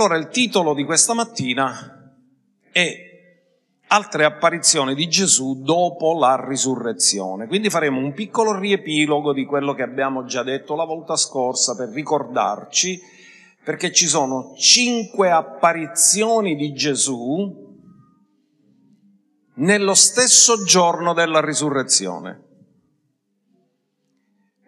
Allora 0.00 0.16
il 0.16 0.28
titolo 0.28 0.74
di 0.74 0.84
questa 0.84 1.12
mattina 1.12 2.14
è 2.70 2.94
altre 3.88 4.24
apparizioni 4.24 4.94
di 4.94 5.08
Gesù 5.08 5.60
dopo 5.64 6.16
la 6.16 6.40
risurrezione. 6.46 7.48
Quindi 7.48 7.68
faremo 7.68 7.98
un 7.98 8.12
piccolo 8.12 8.56
riepilogo 8.56 9.32
di 9.32 9.44
quello 9.44 9.74
che 9.74 9.82
abbiamo 9.82 10.24
già 10.24 10.44
detto 10.44 10.76
la 10.76 10.84
volta 10.84 11.16
scorsa 11.16 11.74
per 11.74 11.88
ricordarci, 11.88 13.00
perché 13.64 13.90
ci 13.90 14.06
sono 14.06 14.54
cinque 14.56 15.32
apparizioni 15.32 16.54
di 16.54 16.72
Gesù 16.72 17.66
nello 19.54 19.94
stesso 19.94 20.62
giorno 20.62 21.12
della 21.12 21.40
risurrezione. 21.40 22.47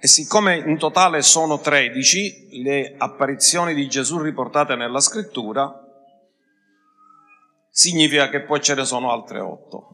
E 0.02 0.08
siccome 0.08 0.56
in 0.56 0.78
totale 0.78 1.20
sono 1.20 1.60
13 1.60 2.62
le 2.62 2.94
apparizioni 2.96 3.74
di 3.74 3.86
Gesù 3.86 4.16
riportate 4.16 4.74
nella 4.74 4.98
scrittura, 4.98 5.70
significa 7.68 8.30
che 8.30 8.40
poi 8.40 8.62
ce 8.62 8.76
ne 8.76 8.86
sono 8.86 9.12
altre 9.12 9.40
8. 9.40 9.88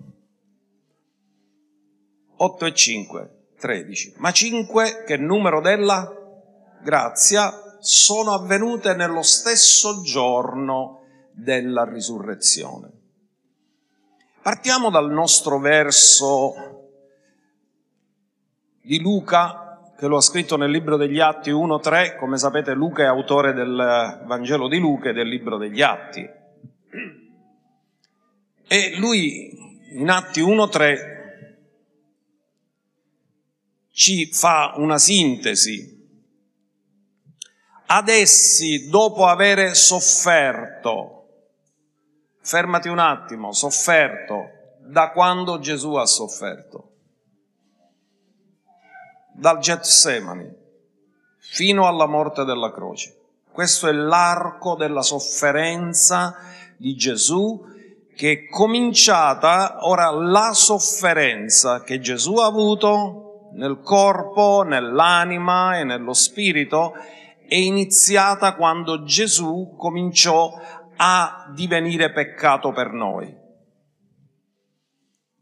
8 2.37 2.65
e 2.67 2.73
5, 2.73 3.31
13. 3.59 4.15
Ma 4.19 4.31
5, 4.31 5.03
che 5.05 5.17
numero 5.17 5.61
della 5.61 6.09
grazia, 6.85 7.53
sono 7.81 8.33
avvenute 8.33 8.95
nello 8.95 9.23
stesso 9.23 10.03
giorno 10.03 11.01
della 11.33 11.85
risurrezione. 11.85 12.93
Partiamo 14.41 14.89
dal 14.91 15.11
nostro 15.11 15.59
verso 15.59 16.55
di 18.83 19.01
Luca 19.01 19.66
che 19.97 20.07
lo 20.07 20.19
ha 20.19 20.21
scritto 20.21 20.57
nel 20.57 20.71
libro 20.71 20.97
degli 20.97 21.21
Atti 21.21 21.51
1.3, 21.51 22.19
come 22.19 22.37
sapete 22.37 22.75
Luca 22.75 23.03
è 23.03 23.07
autore 23.07 23.55
del 23.55 24.23
Vangelo 24.27 24.69
di 24.69 24.79
Luca 24.79 25.09
e 25.09 25.13
del 25.15 25.29
libro 25.29 25.57
degli 25.57 25.81
Atti. 25.81 26.29
E 28.69 28.97
lui 28.99 29.51
in 29.93 30.11
Atti 30.11 30.43
1.3 30.43 31.15
ci 33.91 34.27
fa 34.33 34.75
una 34.77 34.99
sintesi. 34.99 35.95
Ad 37.87 38.09
essi, 38.09 38.89
dopo 38.89 39.27
avere 39.27 39.75
sofferto, 39.75 41.29
fermati 42.41 42.89
un 42.89 42.99
attimo, 42.99 43.53
sofferto, 43.53 44.49
da 44.81 45.11
quando 45.13 45.59
Gesù 45.59 45.95
ha 45.95 46.05
sofferto? 46.05 46.96
Dal 49.37 49.59
Getsemani 49.59 50.49
fino 51.39 51.87
alla 51.87 52.07
morte 52.07 52.45
della 52.45 52.73
croce. 52.73 53.15
Questo 53.53 53.89
è 53.89 53.93
l'arco 53.93 54.75
della 54.75 55.03
sofferenza 55.03 56.37
di 56.77 56.95
Gesù 56.95 57.75
che 58.15 58.33
è 58.33 58.49
cominciata, 58.49 59.79
ora 59.87 60.11
la 60.11 60.53
sofferenza 60.55 61.83
che 61.83 62.01
Gesù 62.01 62.37
ha 62.37 62.47
avuto 62.47 63.51
nel 63.53 63.81
corpo, 63.83 64.63
nell'anima 64.63 65.79
e 65.79 65.85
nello 65.85 66.15
spirito 66.15 66.95
è 67.47 67.55
iniziata 67.55 68.55
quando 68.55 69.05
Gesù 69.05 69.75
cominciò 69.77 70.53
a 70.97 71.53
divenire 71.55 72.11
peccato 72.11 72.73
per 72.73 72.91
noi 72.93 73.45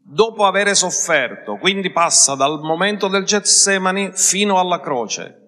dopo 0.07 0.45
avere 0.45 0.75
sofferto, 0.75 1.57
quindi 1.57 1.91
passa 1.91 2.35
dal 2.35 2.59
momento 2.59 3.07
del 3.07 3.23
Getsemani 3.23 4.11
fino 4.13 4.59
alla 4.59 4.79
croce, 4.79 5.41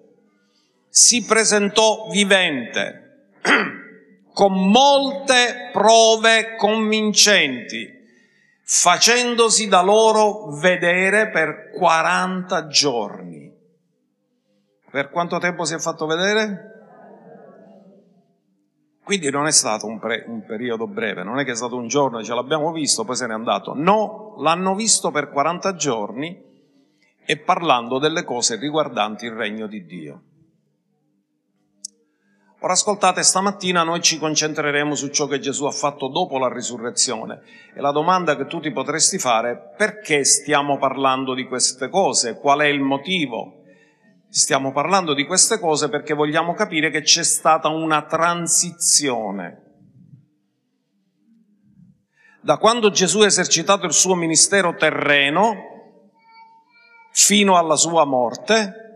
si 0.88 1.24
presentò 1.24 2.08
vivente, 2.10 3.36
con 4.34 4.68
molte 4.68 5.70
prove 5.72 6.56
convincenti, 6.56 7.88
facendosi 8.64 9.68
da 9.68 9.80
loro 9.80 10.50
vedere 10.58 11.30
per 11.30 11.70
40 11.76 12.66
giorni. 12.66 13.54
Per 14.90 15.10
quanto 15.10 15.38
tempo 15.38 15.64
si 15.64 15.74
è 15.74 15.78
fatto 15.78 16.06
vedere? 16.06 16.77
Quindi 19.08 19.30
non 19.30 19.46
è 19.46 19.52
stato 19.52 19.86
un, 19.86 19.98
pre, 19.98 20.24
un, 20.26 20.44
periodo 20.44 20.86
breve, 20.86 21.22
non 21.22 21.38
è 21.38 21.44
che 21.46 21.52
è 21.52 21.56
stato 21.56 21.76
un 21.76 21.88
giorno, 21.88 22.22
ce 22.22 22.34
l'abbiamo 22.34 22.72
visto, 22.72 23.06
poi 23.06 23.16
se 23.16 23.26
n'è 23.26 23.32
andato. 23.32 23.72
No, 23.74 24.34
l'hanno 24.40 24.74
visto 24.74 25.10
per 25.10 25.30
40 25.30 25.74
giorni 25.76 26.38
e 27.24 27.38
parlando 27.38 27.98
delle 27.98 28.22
cose 28.22 28.56
riguardanti 28.56 29.24
il 29.24 29.32
regno 29.32 29.66
di 29.66 29.86
Dio. 29.86 30.22
Ora 32.58 32.74
ascoltate, 32.74 33.22
stamattina 33.22 33.82
noi 33.82 34.02
ci 34.02 34.18
concentreremo 34.18 34.94
su 34.94 35.08
ciò 35.08 35.26
che 35.26 35.38
Gesù 35.38 35.64
ha 35.64 35.70
fatto 35.70 36.08
dopo 36.08 36.36
la 36.36 36.52
risurrezione 36.52 37.40
e 37.74 37.80
la 37.80 37.92
domanda 37.92 38.36
che 38.36 38.44
tu 38.44 38.60
ti 38.60 38.70
potresti 38.72 39.18
fare 39.18 39.52
è 39.52 39.74
perché 39.74 40.22
stiamo 40.24 40.76
parlando 40.76 41.32
di 41.32 41.46
queste 41.46 41.88
cose? 41.88 42.38
Qual 42.38 42.60
è 42.60 42.66
il 42.66 42.82
motivo? 42.82 43.57
Stiamo 44.30 44.72
parlando 44.72 45.14
di 45.14 45.24
queste 45.24 45.58
cose 45.58 45.88
perché 45.88 46.12
vogliamo 46.12 46.52
capire 46.52 46.90
che 46.90 47.00
c'è 47.00 47.24
stata 47.24 47.68
una 47.68 48.04
transizione. 48.04 49.62
Da 52.42 52.58
quando 52.58 52.90
Gesù 52.90 53.20
ha 53.20 53.26
esercitato 53.26 53.86
il 53.86 53.92
suo 53.92 54.14
ministero 54.14 54.74
terreno 54.74 55.56
fino 57.10 57.56
alla 57.56 57.76
sua 57.76 58.04
morte 58.04 58.86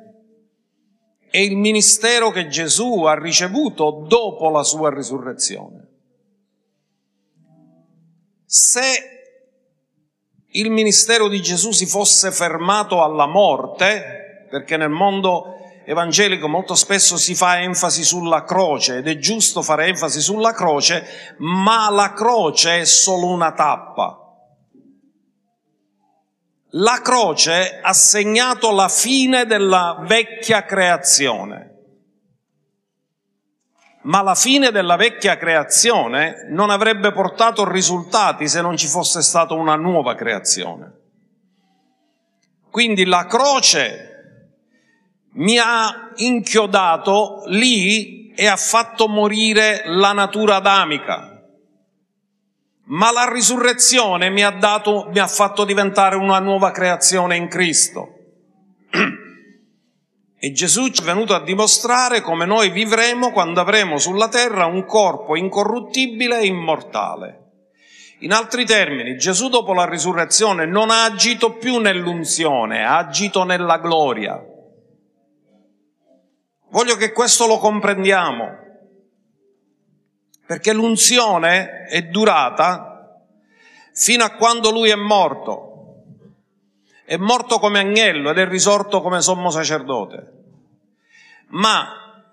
e 1.31 1.45
il 1.45 1.57
ministero 1.57 2.31
che 2.31 2.49
Gesù 2.49 3.05
ha 3.05 3.19
ricevuto 3.19 4.05
dopo 4.07 4.51
la 4.51 4.63
sua 4.63 4.95
risurrezione. 4.95 5.89
Se 8.45 8.83
il 10.47 10.71
ministero 10.71 11.29
di 11.29 11.41
Gesù 11.41 11.71
si 11.71 11.87
fosse 11.87 12.31
fermato 12.31 13.03
alla 13.03 13.27
morte, 13.27 14.22
perché 14.53 14.77
nel 14.77 14.91
mondo 14.91 15.57
evangelico 15.87 16.47
molto 16.47 16.75
spesso 16.75 17.17
si 17.17 17.35
fa 17.35 17.63
enfasi 17.63 18.05
sulla 18.05 18.45
croce 18.45 18.99
ed 18.99 19.09
è 19.09 19.17
giusto 19.17 19.63
fare 19.63 19.87
enfasi 19.87 20.21
sulla 20.21 20.53
croce, 20.53 21.35
ma 21.39 21.89
la 21.89 22.13
croce 22.13 22.81
è 22.81 22.85
solo 22.85 23.29
una 23.29 23.53
tappa. 23.53 24.19
La 26.73 27.01
croce 27.03 27.81
ha 27.81 27.95
segnato 27.95 28.73
la 28.73 28.89
fine 28.89 29.47
della 29.47 30.05
vecchia 30.07 30.67
creazione. 30.67 31.71
Ma 34.03 34.21
la 34.21 34.35
fine 34.35 34.71
della 34.71 34.97
vecchia 34.97 35.39
creazione 35.39 36.47
non 36.51 36.69
avrebbe 36.69 37.11
portato 37.11 37.67
risultati 37.67 38.49
se 38.49 38.61
non 38.61 38.77
ci 38.77 38.87
fosse 38.87 39.23
stata 39.23 39.55
una 39.55 39.77
nuova 39.77 40.15
creazione. 40.15 41.01
Quindi 42.71 43.07
la 43.07 43.25
croce 43.25 44.12
mi 45.35 45.59
ha 45.59 46.11
inchiodato 46.17 47.43
lì 47.47 48.33
e 48.35 48.47
ha 48.47 48.57
fatto 48.57 49.09
morire 49.09 49.83
la 49.87 50.13
natura 50.13 50.57
adamica. 50.57 51.29
Ma 52.85 53.13
la 53.13 53.31
risurrezione 53.31 54.29
mi 54.31 54.43
ha, 54.43 54.51
dato, 54.51 55.09
mi 55.11 55.19
ha 55.19 55.27
fatto 55.27 55.65
diventare 55.65 56.17
una 56.17 56.41
nuova 56.41 56.71
creazione 56.73 57.37
in 57.37 57.49
Cristo. 57.49 58.17
E 60.45 60.51
Gesù 60.51 60.89
ci 60.89 61.03
è 61.03 61.05
venuto 61.05 61.35
a 61.35 61.43
dimostrare 61.43 62.21
come 62.21 62.45
noi 62.45 62.71
vivremo 62.71 63.31
quando 63.31 63.61
avremo 63.61 63.99
sulla 63.99 64.29
terra 64.29 64.67
un 64.67 64.85
corpo 64.85 65.37
incorruttibile 65.37 66.41
e 66.41 66.47
immortale. 66.47 67.39
In 68.19 68.33
altri 68.33 68.65
termini, 68.67 69.17
Gesù 69.17 69.49
dopo 69.49 69.73
la 69.73 69.89
risurrezione 69.89 70.67
non 70.67 70.91
ha 70.91 71.05
agito 71.05 71.53
più 71.53 71.79
nell'unzione, 71.79 72.85
ha 72.85 72.99
agito 72.99 73.45
nella 73.45 73.79
gloria. 73.79 74.52
Voglio 76.73 76.97
che 76.97 77.13
questo 77.13 77.47
lo 77.47 77.59
comprendiamo, 77.59 78.59
perché 80.47 80.73
l'unzione 80.73 81.85
è 81.85 82.05
durata 82.05 83.19
fino 83.93 84.25
a 84.25 84.31
quando 84.31 84.71
lui 84.71 84.89
è 84.89 84.95
morto. 84.95 86.05
È 87.05 87.17
morto 87.19 87.59
come 87.59 87.79
agnello 87.79 88.31
ed 88.31 88.39
è 88.39 88.49
risorto 88.49 89.03
come 89.03 89.21
sommo 89.21 89.51
sacerdote. 89.51 90.33
Ma 91.49 92.25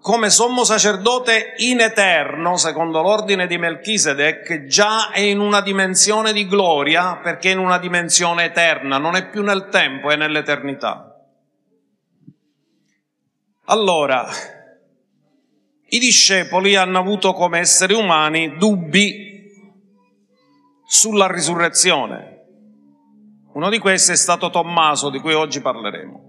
come 0.00 0.30
sommo 0.30 0.64
sacerdote 0.64 1.56
in 1.58 1.80
eterno, 1.80 2.56
secondo 2.56 3.02
l'ordine 3.02 3.46
di 3.46 3.58
Melchisedec, 3.58 4.64
già 4.64 5.10
è 5.10 5.20
in 5.20 5.40
una 5.40 5.60
dimensione 5.60 6.32
di 6.32 6.46
gloria 6.46 7.20
perché 7.22 7.50
è 7.50 7.52
in 7.52 7.58
una 7.58 7.78
dimensione 7.78 8.44
eterna, 8.44 8.96
non 8.96 9.14
è 9.14 9.28
più 9.28 9.42
nel 9.42 9.68
tempo, 9.68 10.08
è 10.10 10.16
nell'eternità. 10.16 11.07
Allora, 13.70 14.26
i 15.90 15.98
discepoli 15.98 16.74
hanno 16.74 16.98
avuto 16.98 17.34
come 17.34 17.58
esseri 17.58 17.92
umani 17.92 18.56
dubbi 18.56 19.44
sulla 20.86 21.26
risurrezione. 21.26 22.36
Uno 23.52 23.68
di 23.68 23.78
questi 23.78 24.12
è 24.12 24.16
stato 24.16 24.48
Tommaso, 24.48 25.10
di 25.10 25.20
cui 25.20 25.34
oggi 25.34 25.60
parleremo. 25.60 26.26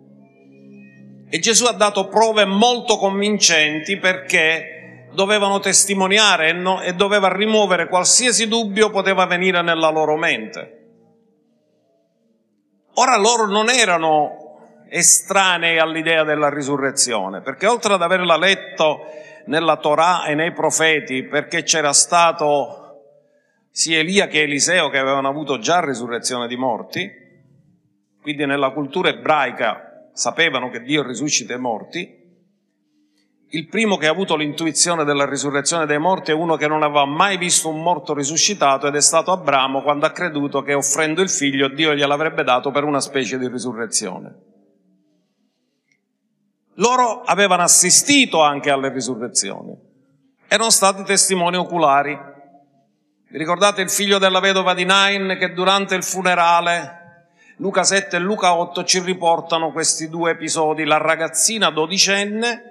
E 1.30 1.40
Gesù 1.40 1.64
ha 1.64 1.72
dato 1.72 2.10
prove 2.10 2.44
molto 2.44 2.98
convincenti 2.98 3.98
perché 3.98 5.08
dovevano 5.14 5.60
testimoniare 5.60 6.50
e, 6.84 6.94
doveva 6.94 7.32
rimuovere 7.34 7.88
qualsiasi 7.88 8.50
dubbio 8.50 8.90
poteva 8.90 9.26
venire 9.26 9.62
nella 9.62 9.90
loro 9.90 10.18
mente. 10.18 10.76
Ora 12.96 13.16
loro 13.16 13.48
non 13.48 13.70
erano 13.70 14.39
estranei 14.90 15.78
all'idea 15.78 16.24
della 16.24 16.50
risurrezione, 16.50 17.42
perché 17.42 17.68
oltre 17.68 17.94
ad 17.94 18.02
averla 18.02 18.38
letto 18.38 19.06
nella 19.46 19.78
Torah 19.78 20.26
e 20.26 20.36
nei 20.36 20.52
profeti, 20.52 21.24
perché 21.24 21.64
c'era 21.64 21.94
stato 21.94 22.80
sia 23.72 24.00
Elia 24.00 24.28
che 24.28 24.42
Eliseo 24.42 24.90
che 24.90 24.98
avevano 24.98 25.30
avuto 25.30 25.60
già 25.60 25.80
risurrezione 25.80 26.48
di 26.48 26.56
morti, 26.56 27.10
quindi 28.22 28.46
nella 28.46 28.72
cultura 28.72 29.10
ebraica 29.10 30.10
sapevano 30.14 30.70
che 30.70 30.82
Dio 30.82 31.02
risuscita 31.02 31.54
i 31.54 31.60
morti, 31.60 32.18
il 33.52 33.68
primo 33.68 33.98
che 33.98 34.06
ha 34.06 34.12
avuto 34.12 34.36
l'intuizione 34.36 35.04
della 35.04 35.26
risurrezione 35.26 35.88
dei 35.88 35.98
morti 35.98 36.30
è 36.30 36.36
uno 36.36 36.56
che 36.56 36.68
non 36.68 36.84
aveva 36.84 37.06
mai 37.06 37.38
visto 37.38 37.70
un 37.70 37.82
morto 37.82 38.14
risuscitato 38.14 38.86
ed 38.86 38.96
è 38.96 39.02
stato 39.02 39.32
Abramo 39.32 39.82
quando 39.82 40.06
ha 40.06 40.12
creduto 40.12 40.62
che 40.62 40.76
offrendo 40.76 41.22
il 41.22 41.30
figlio 41.30 41.68
Dio 41.68 41.96
gliel'avrebbe 41.96 42.44
dato 42.44 42.70
per 42.70 42.84
una 42.84 43.00
specie 43.00 43.40
di 43.40 43.48
risurrezione. 43.48 44.49
Loro 46.80 47.24
avevano 47.24 47.64
assistito 47.64 48.42
anche 48.42 48.70
alle 48.70 48.90
risurrezioni, 48.90 49.78
erano 50.48 50.70
stati 50.70 51.04
testimoni 51.04 51.58
oculari. 51.58 52.18
Vi 53.30 53.38
ricordate 53.38 53.82
il 53.82 53.90
figlio 53.90 54.18
della 54.18 54.40
vedova 54.40 54.74
di 54.74 54.86
Nain 54.86 55.36
che 55.38 55.52
durante 55.52 55.96
il 55.96 56.04
funerale, 56.04 57.28
Luca 57.58 57.84
7 57.84 58.16
e 58.16 58.20
Luca 58.20 58.56
8 58.56 58.86
ci 58.86 59.02
riportano 59.02 59.74
questi 59.74 60.08
due 60.08 60.32
episodi, 60.32 60.86
la 60.86 60.98
ragazzina 60.98 61.70
dodicenne 61.70 62.64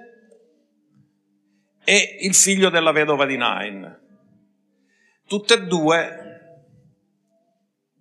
e 1.83 2.17
il 2.21 2.33
figlio 2.33 2.69
della 2.69 2.91
vedova 2.91 3.27
di 3.27 3.37
Nain. 3.37 3.99
Tutte 5.27 5.53
e 5.53 5.61
due 5.67 6.23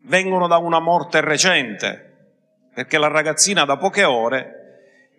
vengono 0.05 0.47
da 0.47 0.57
una 0.57 0.81
morte 0.81 1.21
recente, 1.21 2.33
perché 2.73 2.97
la 2.97 3.09
ragazzina 3.09 3.67
da 3.67 3.77
poche 3.77 4.05
ore 4.05 4.58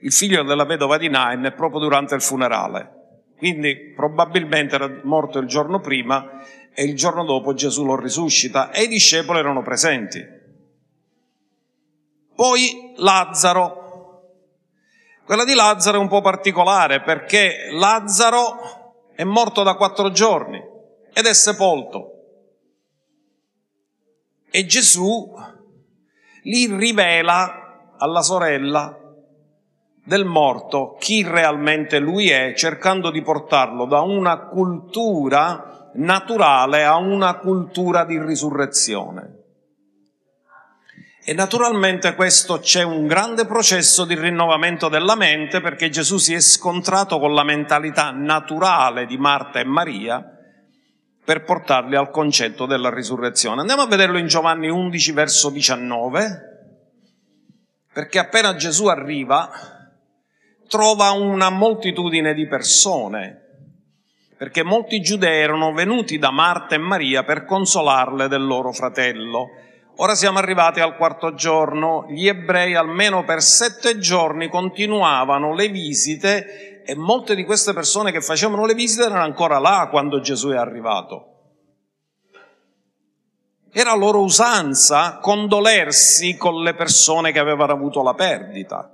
il 0.02 0.12
figlio 0.12 0.44
della 0.44 0.66
vedova 0.66 0.98
di 0.98 1.10
Nain 1.10 1.54
proprio 1.56 1.80
durante 1.80 2.16
il 2.16 2.22
funerale. 2.22 2.98
Quindi 3.38 3.94
probabilmente 3.96 4.76
era 4.76 5.00
morto 5.04 5.40
il 5.40 5.48
giorno 5.48 5.80
prima 5.80 6.44
e 6.74 6.84
il 6.84 6.96
giorno 6.96 7.24
dopo 7.24 7.54
Gesù 7.54 7.86
lo 7.86 7.98
risuscita 7.98 8.72
e 8.72 8.84
i 8.84 8.88
discepoli 8.88 9.40
erano 9.40 9.62
presenti. 9.62 10.22
Poi 12.36 12.94
Lazzaro. 12.98 13.78
Quella 15.26 15.46
di 15.46 15.54
Lazzaro 15.54 15.98
è 15.98 16.02
un 16.02 16.08
po' 16.08 16.22
particolare 16.22 17.02
perché 17.02 17.70
Lazzaro 17.72 19.12
è 19.16 19.24
morto 19.24 19.64
da 19.64 19.76
quattro 19.76 20.12
giorni 20.12 20.62
ed 21.14 21.26
è 21.26 21.34
sepolto. 21.34 22.14
E 24.50 24.66
Gesù 24.66 25.34
gli 26.42 26.70
rivela 26.74 27.94
alla 27.98 28.22
sorella 28.22 28.99
del 30.10 30.26
morto 30.26 30.96
chi 31.00 31.24
realmente 31.24 32.00
lui 32.00 32.32
è, 32.32 32.56
cercando 32.56 33.12
di 33.12 33.22
portarlo 33.22 33.86
da 33.86 34.02
una 34.02 34.40
cultura 34.48 35.92
naturale 35.94 36.84
a 36.84 36.96
una 36.96 37.36
cultura 37.36 38.06
di 38.06 38.20
risurrezione. 38.20 39.36
E 41.24 41.34
naturalmente 41.34 42.16
questo 42.16 42.58
c'è 42.58 42.82
un 42.82 43.06
grande 43.06 43.46
processo 43.46 44.04
di 44.04 44.16
rinnovamento 44.16 44.90
della 44.90 45.16
mente 45.16 45.62
perché 45.62 45.90
Gesù 45.90 46.18
si 46.18 46.34
è 46.34 46.40
scontrato 46.40 47.20
con 47.20 47.36
la 47.36 47.44
mentalità 47.44 48.10
naturale 48.10 49.06
di 49.06 49.18
Marta 49.20 49.60
e 49.60 49.64
Maria 49.64 50.26
per 51.24 51.44
portarli 51.44 51.96
al 51.96 52.10
concetto 52.10 52.66
della 52.66 52.92
risurrezione. 52.92 53.62
Andiamo 53.62 53.84
a 53.84 53.88
vederlo 53.88 54.18
in 54.18 54.26
Giovanni 54.26 54.70
11 54.70 55.12
verso 55.12 55.52
19 55.52 56.58
perché 57.94 58.18
appena 58.18 58.56
Gesù 58.56 58.88
arriva 58.88 59.78
trova 60.70 61.10
una 61.12 61.50
moltitudine 61.50 62.34
di 62.36 62.48
persone, 62.48 63.42
perché 64.38 64.64
molti 64.64 65.02
giudei 65.02 65.42
erano 65.42 65.74
venuti 65.74 66.20
da 66.20 66.30
Marta 66.30 66.76
e 66.76 66.78
Maria 66.78 67.24
per 67.24 67.44
consolarle 67.44 68.28
del 68.28 68.46
loro 68.46 68.72
fratello. 68.72 69.48
Ora 69.98 70.16
siamo 70.16 70.38
arrivati 70.38 70.80
al 70.80 70.96
quarto 70.96 71.34
giorno, 71.34 72.06
gli 72.08 72.28
ebrei 72.28 72.76
almeno 72.76 73.26
per 73.26 73.42
sette 73.42 73.98
giorni 73.98 74.48
continuavano 74.48 75.54
le 75.56 75.68
visite 75.68 76.84
e 76.84 76.96
molte 76.96 77.36
di 77.36 77.44
queste 77.44 77.74
persone 77.74 78.12
che 78.12 78.22
facevano 78.22 78.66
le 78.66 78.76
visite 78.76 79.06
erano 79.06 79.24
ancora 79.24 79.58
là 79.58 79.88
quando 79.90 80.22
Gesù 80.22 80.50
è 80.50 80.56
arrivato. 80.56 81.26
Era 83.72 83.94
loro 83.96 84.22
usanza 84.22 85.18
condolersi 85.20 86.38
con 86.38 86.62
le 86.62 86.76
persone 86.76 87.32
che 87.32 87.40
avevano 87.40 87.74
avuto 87.74 88.02
la 88.02 88.14
perdita 88.14 88.94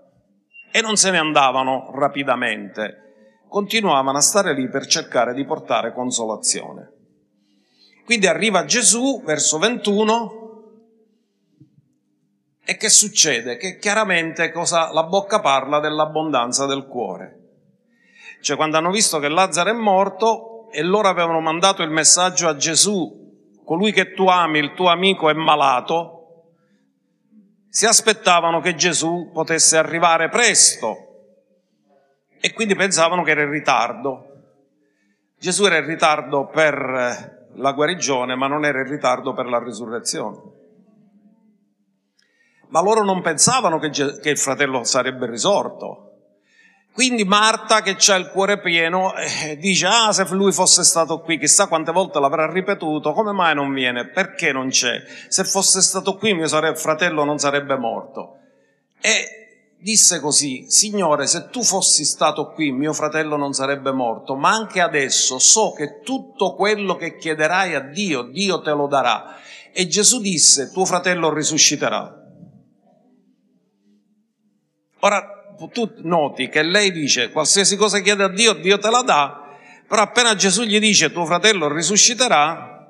e 0.76 0.82
non 0.82 0.98
se 0.98 1.10
ne 1.10 1.20
andavano 1.20 1.90
rapidamente, 1.94 3.44
continuavano 3.48 4.18
a 4.18 4.22
stare 4.22 4.54
lì 4.54 4.68
per 4.68 4.86
cercare 4.88 5.34
di 5.34 5.46
portare 5.46 5.94
consolazione. 5.94 6.92
Quindi 8.04 8.28
arriva 8.28 8.66
Gesù, 8.66 9.24
verso 9.24 9.58
21, 9.58 10.44
e 12.66 12.76
che 12.76 12.90
succede? 12.90 13.56
Che 13.56 13.78
chiaramente 13.78 14.52
cosa, 14.52 14.92
la 14.92 15.04
bocca 15.04 15.40
parla 15.40 15.80
dell'abbondanza 15.80 16.66
del 16.66 16.88
cuore. 16.88 17.40
Cioè 18.42 18.58
quando 18.58 18.76
hanno 18.76 18.92
visto 18.92 19.18
che 19.20 19.30
Lazzaro 19.30 19.70
è 19.70 19.74
morto 19.74 20.70
e 20.72 20.82
loro 20.82 21.08
avevano 21.08 21.40
mandato 21.40 21.84
il 21.84 21.90
messaggio 21.90 22.50
a 22.50 22.58
Gesù, 22.58 23.64
colui 23.64 23.94
che 23.94 24.12
tu 24.12 24.28
ami, 24.28 24.60
il 24.60 24.74
tuo 24.74 24.90
amico 24.90 25.30
è 25.30 25.34
malato, 25.34 26.15
si 27.76 27.86
aspettavano 27.86 28.62
che 28.62 28.74
Gesù 28.74 29.32
potesse 29.34 29.76
arrivare 29.76 30.30
presto 30.30 30.96
e 32.40 32.54
quindi 32.54 32.74
pensavano 32.74 33.22
che 33.22 33.32
era 33.32 33.42
in 33.42 33.50
ritardo. 33.50 34.28
Gesù 35.38 35.66
era 35.66 35.80
in 35.80 35.86
ritardo 35.86 36.46
per 36.46 37.50
la 37.54 37.72
guarigione, 37.74 38.34
ma 38.36 38.48
non 38.48 38.64
era 38.64 38.80
in 38.80 38.88
ritardo 38.88 39.34
per 39.34 39.48
la 39.48 39.62
risurrezione. 39.62 40.38
Ma 42.70 42.82
loro 42.82 43.04
non 43.04 43.22
pensavano 43.22 43.78
che, 43.78 43.88
il 44.30 44.38
fratello 44.38 44.86
sarebbe 44.86 45.30
risorto. 45.30 46.15
Quindi 46.96 47.26
Marta, 47.26 47.82
che 47.82 47.98
ha 48.10 48.16
il 48.16 48.30
cuore 48.30 48.62
pieno, 48.62 49.14
eh, 49.18 49.58
dice, 49.58 49.86
ah, 49.86 50.14
se 50.14 50.26
lui 50.30 50.54
fosse 50.54 50.86
stato 50.86 51.20
qui, 51.20 51.38
chissà 51.38 51.68
quante 51.68 51.92
volte 51.92 52.22
l'avrà 52.22 52.50
ripetuto, 52.50 53.12
come 53.12 53.34
mai 53.34 53.54
non 53.54 53.74
viene? 53.74 54.08
Perché 54.08 54.54
non 54.54 54.70
c'è? 54.70 55.04
Se 55.28 55.44
fosse 55.44 55.82
stato 55.82 56.16
qui 56.16 56.34
mio 56.34 56.48
fratello 56.48 57.26
non 57.26 57.38
sarebbe 57.38 57.76
morto. 57.76 58.38
E 59.02 59.74
disse 59.78 60.22
così, 60.22 60.68
Signore, 60.70 61.28
se 61.28 61.50
tu 61.50 61.64
fossi 61.64 62.06
stato 62.06 62.52
qui, 62.52 62.72
mio 62.72 62.94
fratello 62.94 63.36
non 63.36 63.52
sarebbe 63.52 63.92
morto, 63.92 64.36
ma 64.36 64.52
anche 64.52 64.80
adesso 64.80 65.38
so 65.38 65.74
che 65.74 66.00
tutto 66.00 66.56
quello 66.56 66.96
che 66.96 67.18
chiederai 67.18 67.76
a 67.76 67.82
Dio, 67.82 68.22
Dio 68.22 68.62
te 68.62 68.72
lo 68.72 68.88
darà. 68.88 69.36
E 69.74 69.86
Gesù 69.88 70.22
disse, 70.22 70.72
tuo 70.72 70.86
fratello 70.86 71.34
risusciterà. 71.34 72.24
Ora, 75.02 75.35
tu 75.72 75.94
noti 76.04 76.50
che 76.50 76.64
lei 76.64 76.92
dice 76.92 77.32
qualsiasi 77.32 77.76
cosa 77.76 78.00
chiede 78.00 78.24
a 78.24 78.30
Dio, 78.30 78.54
Dio 78.54 78.78
te 78.78 78.90
la 78.90 79.02
dà, 79.02 79.58
però 79.88 80.02
appena 80.02 80.36
Gesù 80.36 80.64
gli 80.64 80.80
dice 80.80 81.12
tuo 81.12 81.26
fratello 81.26 81.72
risusciterà, 81.72 82.88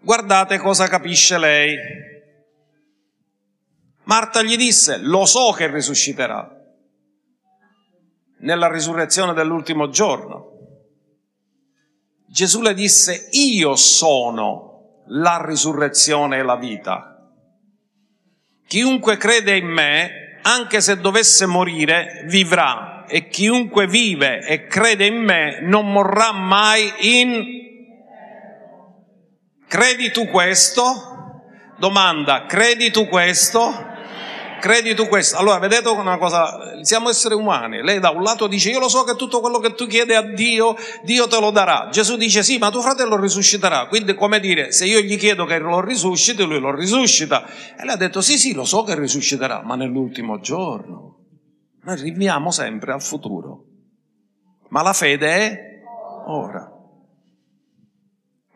guardate 0.00 0.58
cosa 0.58 0.88
capisce 0.88 1.38
lei. 1.38 1.76
Marta 4.04 4.42
gli 4.42 4.56
disse, 4.56 4.98
lo 4.98 5.24
so 5.26 5.50
che 5.52 5.70
risusciterà 5.70 6.48
nella 8.40 8.70
risurrezione 8.70 9.32
dell'ultimo 9.32 9.88
giorno. 9.88 10.52
Gesù 12.28 12.60
le 12.60 12.74
disse, 12.74 13.28
io 13.32 13.74
sono 13.76 15.02
la 15.08 15.42
risurrezione 15.44 16.38
e 16.38 16.42
la 16.42 16.56
vita. 16.56 17.12
Chiunque 18.66 19.16
crede 19.16 19.56
in 19.56 19.66
me 19.66 20.25
anche 20.46 20.80
se 20.80 21.00
dovesse 21.00 21.44
morire, 21.44 22.22
vivrà 22.26 23.04
e 23.08 23.28
chiunque 23.28 23.86
vive 23.86 24.46
e 24.46 24.66
crede 24.66 25.06
in 25.06 25.16
me 25.16 25.60
non 25.60 25.90
morrà 25.90 26.32
mai 26.32 26.92
in... 27.18 27.64
Credi 29.66 30.12
tu 30.12 30.26
questo? 30.28 30.84
Domanda, 31.78 32.46
credi 32.46 32.92
tu 32.92 33.08
questo? 33.08 33.94
Credi 34.66 34.94
tu 34.94 35.06
questo? 35.06 35.36
Allora, 35.36 35.58
vedete 35.58 35.88
una 35.88 36.18
cosa, 36.18 36.82
siamo 36.82 37.08
esseri 37.08 37.34
umani. 37.34 37.82
Lei 37.82 38.00
da 38.00 38.10
un 38.10 38.22
lato 38.22 38.48
dice, 38.48 38.70
io 38.70 38.80
lo 38.80 38.88
so 38.88 39.04
che 39.04 39.14
tutto 39.14 39.40
quello 39.40 39.58
che 39.60 39.74
tu 39.74 39.86
chiedi 39.86 40.12
a 40.12 40.22
Dio, 40.22 40.74
Dio 41.04 41.28
te 41.28 41.38
lo 41.38 41.52
darà. 41.52 41.88
Gesù 41.90 42.16
dice, 42.16 42.42
sì, 42.42 42.58
ma 42.58 42.70
tuo 42.70 42.80
fratello 42.80 43.16
risusciterà. 43.16 43.86
Quindi, 43.86 44.14
come 44.14 44.40
dire, 44.40 44.72
se 44.72 44.86
io 44.86 45.00
gli 45.00 45.16
chiedo 45.16 45.44
che 45.44 45.58
lo 45.58 45.80
risusciti, 45.80 46.42
lui 46.44 46.58
lo 46.58 46.74
risuscita. 46.74 47.46
E 47.46 47.84
lei 47.84 47.94
ha 47.94 47.96
detto, 47.96 48.20
sì, 48.20 48.36
sì, 48.38 48.54
lo 48.54 48.64
so 48.64 48.82
che 48.82 48.98
risusciterà, 48.98 49.62
ma 49.62 49.76
nell'ultimo 49.76 50.40
giorno. 50.40 51.18
Noi 51.82 51.94
arriviamo 51.94 52.50
sempre 52.50 52.92
al 52.92 53.02
futuro. 53.02 53.64
Ma 54.70 54.82
la 54.82 54.92
fede 54.92 55.28
è 55.28 55.60
ora. 56.26 56.68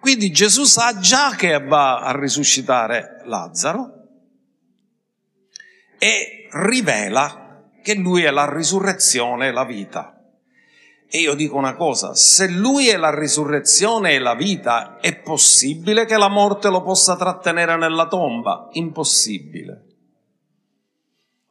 Quindi 0.00 0.32
Gesù 0.32 0.64
sa 0.64 0.98
già 0.98 1.34
che 1.36 1.62
va 1.62 2.00
a 2.00 2.18
risuscitare 2.18 3.22
Lazzaro 3.26 3.99
e 6.02 6.48
rivela 6.52 7.68
che 7.82 7.94
lui 7.94 8.22
è 8.22 8.30
la 8.30 8.50
risurrezione 8.50 9.48
e 9.48 9.52
la 9.52 9.66
vita. 9.66 10.18
E 11.06 11.18
io 11.18 11.34
dico 11.34 11.56
una 11.56 11.74
cosa, 11.74 12.14
se 12.14 12.48
lui 12.48 12.88
è 12.88 12.96
la 12.96 13.14
risurrezione 13.14 14.12
e 14.12 14.18
la 14.18 14.34
vita, 14.34 14.98
è 14.98 15.20
possibile 15.20 16.06
che 16.06 16.16
la 16.16 16.28
morte 16.28 16.70
lo 16.70 16.82
possa 16.82 17.16
trattenere 17.16 17.76
nella 17.76 18.06
tomba? 18.06 18.68
Impossibile. 18.72 19.84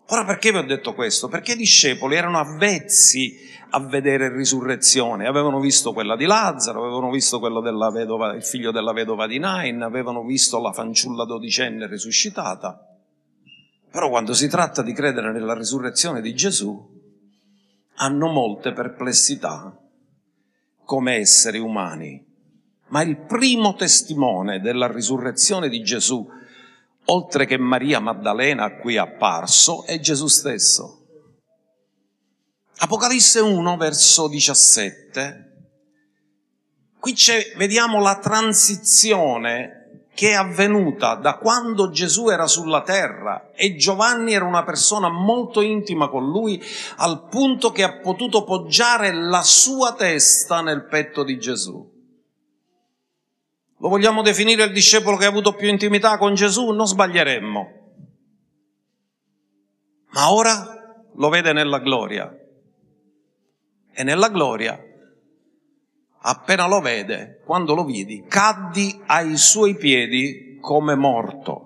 Ora 0.08 0.26
perché 0.26 0.52
vi 0.52 0.58
ho 0.58 0.64
detto 0.64 0.96
questo? 0.96 1.28
Perché 1.28 1.52
i 1.52 1.58
discepoli 1.58 2.16
erano 2.16 2.40
avvezzi 2.40 3.38
a 3.72 3.80
vedere 3.80 4.34
risurrezione, 4.34 5.28
avevano 5.28 5.60
visto 5.60 5.94
quella 5.94 6.16
di 6.16 6.26
Lazzaro, 6.26 6.82
avevano 6.82 7.12
visto 7.12 7.38
quello 7.38 7.60
il 7.60 8.44
figlio 8.44 8.72
della 8.72 8.94
vedova 8.94 9.28
di 9.28 9.38
Nain, 9.38 9.84
avevano 9.84 10.24
visto 10.24 10.60
la 10.60 10.72
fanciulla 10.72 11.26
dodicenne 11.26 11.86
risuscitata. 11.86 12.89
Però 13.92 14.10
quando 14.10 14.34
si 14.34 14.48
tratta 14.48 14.82
di 14.82 14.94
credere 14.94 15.32
nella 15.32 15.54
risurrezione 15.54 16.22
di 16.22 16.34
Gesù, 16.34 16.98
hanno 17.96 18.28
molte 18.28 18.72
perplessità 18.72 19.78
come 20.84 21.16
esseri 21.16 21.60
umani. 21.60 22.26
Ma 22.88 23.02
il 23.02 23.18
primo 23.18 23.76
testimone 23.76 24.60
della 24.60 24.92
risurrezione 24.92 25.70
di 25.70 25.82
Gesù 25.82 26.28
oltre 27.06 27.46
che 27.46 27.58
Maria 27.58 28.00
Maddalena 28.00 28.66
a 28.66 28.76
cui 28.78 28.96
è 28.96 29.00
apparso, 29.00 29.86
è 29.86 30.00
Gesù 30.00 30.28
stesso. 30.28 30.96
Apocalisse 32.78 33.40
1, 33.40 33.78
verso 33.78 34.28
17. 34.28 35.48
Qui 37.00 37.16
vediamo 37.58 38.00
la 38.00 38.20
transizione 38.20 39.79
che 40.20 40.32
è 40.32 40.34
avvenuta 40.34 41.16
da 41.16 41.38
quando 41.38 41.92
Gesù 41.92 42.28
era 42.28 42.46
sulla 42.46 42.82
terra 42.82 43.52
e 43.56 43.78
Giovanni 43.78 44.34
era 44.34 44.44
una 44.44 44.66
persona 44.66 45.08
molto 45.08 45.62
intima 45.62 46.10
con 46.10 46.30
lui 46.30 46.62
al 46.98 47.30
punto 47.30 47.72
che 47.72 47.84
ha 47.84 48.00
potuto 48.00 48.44
poggiare 48.44 49.14
la 49.14 49.42
sua 49.44 49.94
testa 49.94 50.60
nel 50.60 50.88
petto 50.88 51.24
di 51.24 51.40
Gesù. 51.40 51.90
Lo 53.78 53.88
vogliamo 53.88 54.22
definire 54.22 54.66
il 54.66 54.74
discepolo 54.74 55.16
che 55.16 55.24
ha 55.24 55.30
avuto 55.30 55.54
più 55.54 55.70
intimità 55.70 56.18
con 56.18 56.34
Gesù? 56.34 56.72
Non 56.72 56.86
sbaglieremmo. 56.86 57.68
Ma 60.10 60.34
ora 60.34 61.06
lo 61.16 61.30
vede 61.30 61.54
nella 61.54 61.80
gloria. 61.80 62.30
E 63.94 64.04
nella 64.04 64.28
gloria, 64.28 64.84
appena 66.22 66.68
lo 66.68 66.80
vede, 66.82 67.42
quando 67.46 67.76
lo 67.76 67.84
vidi, 67.84 68.26
caddi 68.28 69.02
ai 69.06 69.38
suoi 69.38 69.76
piedi 69.76 70.58
come 70.62 70.96
morto. 70.96 71.66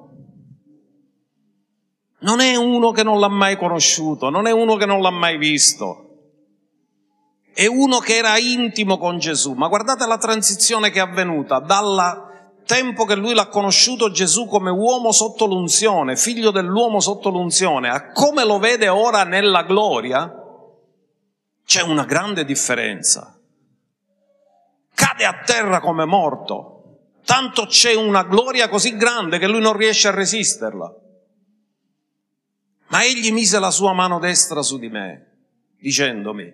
Non 2.19 2.39
è 2.39 2.55
uno 2.55 2.91
che 2.91 3.03
non 3.03 3.19
l'ha 3.19 3.29
mai 3.29 3.57
conosciuto, 3.57 4.29
non 4.29 4.47
è 4.47 4.51
uno 4.51 4.75
che 4.75 4.85
non 4.85 5.01
l'ha 5.01 5.11
mai 5.11 5.37
visto 5.37 6.03
è 7.53 7.67
uno 7.67 7.99
che 7.99 8.15
era 8.15 8.37
intimo 8.39 8.97
con 8.97 9.19
Gesù, 9.19 9.53
ma 9.53 9.67
guardate 9.67 10.07
la 10.07 10.17
transizione 10.17 10.89
che 10.89 10.97
è 10.97 11.03
avvenuta 11.03 11.59
dal 11.59 12.31
tempo 12.65 13.05
che 13.05 13.15
lui 13.15 13.35
l'ha 13.35 13.47
conosciuto 13.47 14.09
Gesù 14.09 14.47
come 14.47 14.71
uomo 14.71 15.11
sotto 15.11 15.45
l'unzione, 15.45 16.15
figlio 16.15 16.49
dell'uomo 16.49 16.99
sotto 16.99 17.29
l'unzione, 17.29 17.89
a 17.89 18.11
come 18.11 18.43
lo 18.43 18.57
vede 18.57 18.89
ora 18.89 19.23
nella 19.23 19.63
gloria, 19.63 20.33
c'è 21.63 21.83
una 21.83 22.05
grande 22.05 22.43
differenza. 22.43 23.37
Cade 24.93 25.25
a 25.25 25.41
terra 25.45 25.79
come 25.79 26.05
morto, 26.05 26.99
tanto 27.25 27.65
c'è 27.65 27.95
una 27.95 28.23
gloria 28.23 28.69
così 28.69 28.95
grande 28.95 29.39
che 29.39 29.47
lui 29.47 29.61
non 29.61 29.75
riesce 29.75 30.07
a 30.07 30.11
resisterla. 30.11 30.95
Ma 32.87 33.03
egli 33.03 33.31
mise 33.31 33.59
la 33.59 33.71
sua 33.71 33.93
mano 33.93 34.19
destra 34.19 34.61
su 34.61 34.77
di 34.77 34.89
me, 34.89 35.37
dicendomi, 35.79 36.53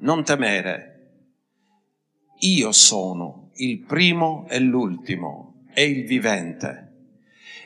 non 0.00 0.22
temere, 0.24 0.98
io 2.40 2.70
sono 2.70 3.50
il 3.54 3.80
primo 3.80 4.46
e 4.48 4.60
l'ultimo 4.60 5.64
e 5.72 5.84
il 5.84 6.06
vivente. 6.06 6.84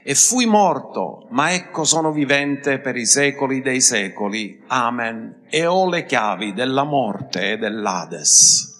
E 0.04 0.14
fui 0.14 0.46
morto, 0.46 1.28
ma 1.30 1.52
ecco 1.52 1.84
sono 1.84 2.10
vivente 2.10 2.78
per 2.78 2.96
i 2.96 3.06
secoli 3.06 3.60
dei 3.60 3.80
secoli. 3.80 4.62
Amen. 4.66 5.42
E 5.48 5.66
ho 5.66 5.88
le 5.88 6.04
chiavi 6.04 6.52
della 6.54 6.84
morte 6.84 7.52
e 7.52 7.56
dell'Ades. 7.58 8.71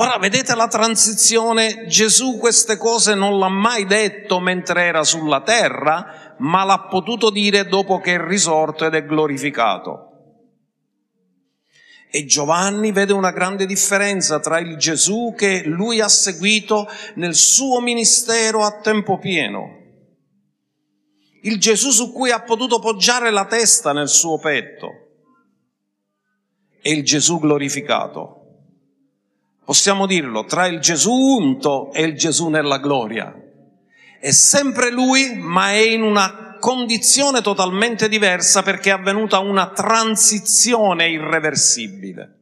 Ora 0.00 0.16
vedete 0.16 0.54
la 0.54 0.66
transizione, 0.66 1.84
Gesù 1.86 2.38
queste 2.38 2.78
cose 2.78 3.14
non 3.14 3.38
l'ha 3.38 3.50
mai 3.50 3.84
detto 3.84 4.40
mentre 4.40 4.84
era 4.84 5.04
sulla 5.04 5.42
terra, 5.42 6.36
ma 6.38 6.64
l'ha 6.64 6.86
potuto 6.88 7.28
dire 7.28 7.66
dopo 7.66 7.98
che 7.98 8.14
è 8.14 8.18
risorto 8.18 8.86
ed 8.86 8.94
è 8.94 9.04
glorificato. 9.04 10.06
E 12.10 12.24
Giovanni 12.24 12.92
vede 12.92 13.12
una 13.12 13.30
grande 13.30 13.66
differenza 13.66 14.40
tra 14.40 14.58
il 14.58 14.78
Gesù 14.78 15.34
che 15.36 15.64
lui 15.66 16.00
ha 16.00 16.08
seguito 16.08 16.88
nel 17.16 17.34
suo 17.34 17.80
ministero 17.80 18.64
a 18.64 18.80
tempo 18.80 19.18
pieno, 19.18 19.68
il 21.42 21.60
Gesù 21.60 21.90
su 21.90 22.10
cui 22.10 22.30
ha 22.30 22.40
potuto 22.40 22.78
poggiare 22.78 23.30
la 23.30 23.44
testa 23.44 23.92
nel 23.92 24.08
suo 24.08 24.38
petto 24.38 24.88
e 26.80 26.90
il 26.90 27.04
Gesù 27.04 27.38
glorificato. 27.38 28.39
Possiamo 29.70 30.06
dirlo, 30.06 30.46
tra 30.46 30.66
il 30.66 30.80
Gesù 30.80 31.12
unto 31.12 31.92
e 31.92 32.02
il 32.02 32.16
Gesù 32.16 32.48
nella 32.48 32.78
gloria. 32.78 33.32
È 34.18 34.32
sempre 34.32 34.90
lui, 34.90 35.36
ma 35.36 35.70
è 35.70 35.78
in 35.78 36.02
una 36.02 36.56
condizione 36.58 37.40
totalmente 37.40 38.08
diversa 38.08 38.64
perché 38.64 38.90
è 38.90 38.94
avvenuta 38.94 39.38
una 39.38 39.70
transizione 39.70 41.10
irreversibile. 41.10 42.38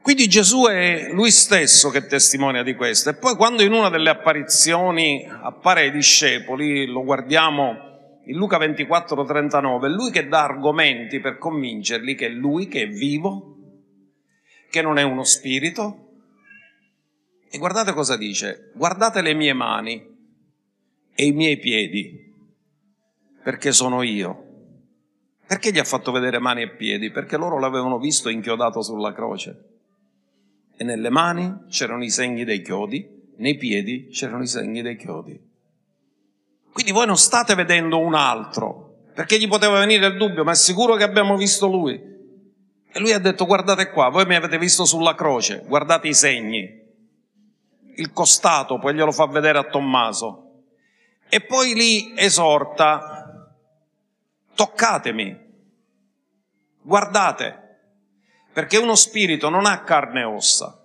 Quindi 0.00 0.28
Gesù 0.28 0.64
è 0.64 1.10
lui 1.12 1.30
stesso 1.30 1.90
che 1.90 2.06
testimonia 2.06 2.62
di 2.62 2.74
questo. 2.74 3.10
E 3.10 3.16
poi 3.16 3.36
quando 3.36 3.62
in 3.62 3.74
una 3.74 3.90
delle 3.90 4.08
apparizioni 4.08 5.28
appare 5.28 5.82
ai 5.82 5.90
discepoli, 5.90 6.86
lo 6.86 7.04
guardiamo 7.04 7.76
in 8.24 8.36
Luca 8.36 8.56
24, 8.56 9.26
39, 9.26 9.88
è 9.88 9.90
lui 9.90 10.10
che 10.10 10.26
dà 10.26 10.44
argomenti 10.44 11.20
per 11.20 11.36
convincerli 11.36 12.14
che 12.14 12.28
è 12.28 12.30
lui 12.30 12.66
che 12.66 12.84
è 12.84 12.88
vivo, 12.88 13.53
che 14.74 14.82
non 14.82 14.98
è 14.98 15.02
uno 15.02 15.22
spirito. 15.22 16.08
E 17.48 17.58
guardate 17.58 17.92
cosa 17.92 18.16
dice, 18.16 18.72
guardate 18.74 19.22
le 19.22 19.32
mie 19.32 19.52
mani, 19.52 20.04
e 21.14 21.26
i 21.26 21.30
miei 21.30 21.58
piedi, 21.58 22.34
perché 23.44 23.70
sono 23.70 24.02
io. 24.02 24.42
Perché 25.46 25.70
gli 25.70 25.78
ha 25.78 25.84
fatto 25.84 26.10
vedere 26.10 26.40
mani 26.40 26.62
e 26.62 26.74
piedi? 26.74 27.12
Perché 27.12 27.36
loro 27.36 27.60
l'avevano 27.60 28.00
visto 28.00 28.28
inchiodato 28.28 28.82
sulla 28.82 29.12
croce. 29.12 29.64
E 30.76 30.82
nelle 30.82 31.10
mani 31.10 31.66
c'erano 31.68 32.02
i 32.02 32.10
segni 32.10 32.42
dei 32.42 32.60
chiodi, 32.60 33.08
nei 33.36 33.56
piedi 33.56 34.08
c'erano 34.08 34.42
i 34.42 34.48
segni 34.48 34.82
dei 34.82 34.96
chiodi. 34.96 35.40
Quindi 36.72 36.90
voi 36.90 37.06
non 37.06 37.16
state 37.16 37.54
vedendo 37.54 38.00
un 38.00 38.14
altro, 38.14 39.04
perché 39.14 39.38
gli 39.38 39.46
poteva 39.46 39.78
venire 39.78 40.06
il 40.08 40.16
dubbio, 40.16 40.42
ma 40.42 40.50
è 40.50 40.56
sicuro 40.56 40.96
che 40.96 41.04
abbiamo 41.04 41.36
visto 41.36 41.68
lui. 41.68 42.13
E 42.96 43.00
lui 43.00 43.10
ha 43.10 43.18
detto 43.18 43.44
guardate 43.44 43.90
qua, 43.90 44.08
voi 44.08 44.24
mi 44.24 44.36
avete 44.36 44.56
visto 44.56 44.84
sulla 44.84 45.16
croce, 45.16 45.64
guardate 45.66 46.06
i 46.06 46.14
segni. 46.14 46.80
Il 47.96 48.12
costato, 48.12 48.78
poi 48.78 48.94
glielo 48.94 49.10
fa 49.10 49.26
vedere 49.26 49.58
a 49.58 49.64
Tommaso. 49.64 50.62
E 51.28 51.40
poi 51.40 51.74
lì 51.74 52.12
esorta, 52.16 53.50
toccatemi, 54.54 55.36
guardate, 56.82 57.78
perché 58.52 58.76
uno 58.76 58.94
spirito 58.94 59.48
non 59.48 59.66
ha 59.66 59.82
carne 59.82 60.20
e 60.20 60.24
ossa. 60.24 60.80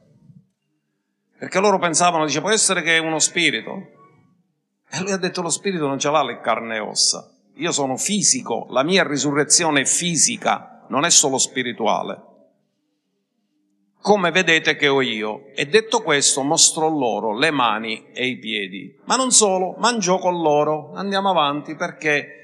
Perché 1.38 1.60
loro 1.60 1.78
pensavano, 1.78 2.26
dice, 2.26 2.42
può 2.42 2.50
essere 2.50 2.82
che 2.82 2.96
è 2.96 3.00
uno 3.00 3.20
spirito? 3.20 3.72
E 4.90 5.00
lui 5.02 5.12
ha 5.12 5.18
detto, 5.18 5.44
lo 5.44 5.50
spirito 5.50 5.86
non 5.86 6.00
ce 6.00 6.10
l'ha 6.10 6.24
le 6.24 6.40
carne 6.40 6.78
e 6.78 6.80
ossa. 6.80 7.32
Io 7.58 7.72
sono 7.72 7.98
fisico, 7.98 8.66
la 8.72 8.82
mia 8.82 9.04
risurrezione 9.04 9.82
è 9.82 9.86
fisica, 9.86 10.79
non 10.90 11.06
è 11.06 11.10
solo 11.10 11.38
spirituale 11.38 12.30
come 14.02 14.32
vedete 14.32 14.76
che 14.76 14.88
ho 14.88 15.02
io. 15.02 15.48
E 15.54 15.68
detto 15.68 16.02
questo 16.02 16.42
mostrò 16.42 16.90
loro 16.90 17.38
le 17.38 17.52
mani 17.52 18.12
e 18.14 18.28
i 18.28 18.38
piedi. 18.38 18.98
Ma 19.06 19.16
non 19.16 19.32
solo, 19.32 19.76
mangiò 19.78 20.18
con 20.20 20.42
loro. 20.42 20.94
Andiamo 20.94 21.30
avanti 21.30 21.76
perché 21.76 22.36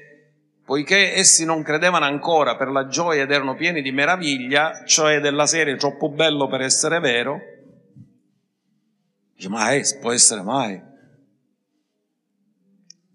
poiché 0.64 1.14
essi 1.14 1.44
non 1.44 1.62
credevano 1.62 2.04
ancora 2.04 2.56
per 2.56 2.68
la 2.68 2.88
gioia 2.88 3.22
ed 3.22 3.30
erano 3.30 3.54
pieni 3.54 3.82
di 3.82 3.92
meraviglia, 3.92 4.84
cioè 4.84 5.20
della 5.20 5.46
serie 5.46 5.76
troppo 5.76 6.08
bello 6.08 6.48
per 6.48 6.60
essere 6.60 6.98
vero, 6.98 7.38
dice, 9.34 9.48
ma 9.48 9.70
è, 9.70 9.80
può 10.00 10.10
essere 10.10 10.42
mai? 10.42 10.82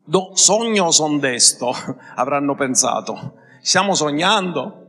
Do, 0.04 0.32
sogno 0.34 0.86
o 0.86 0.92
son 0.92 1.20
desto, 1.20 1.74
avranno 2.16 2.56
pensato. 2.56 3.36
Stiamo 3.62 3.96
sognando? 3.96 4.81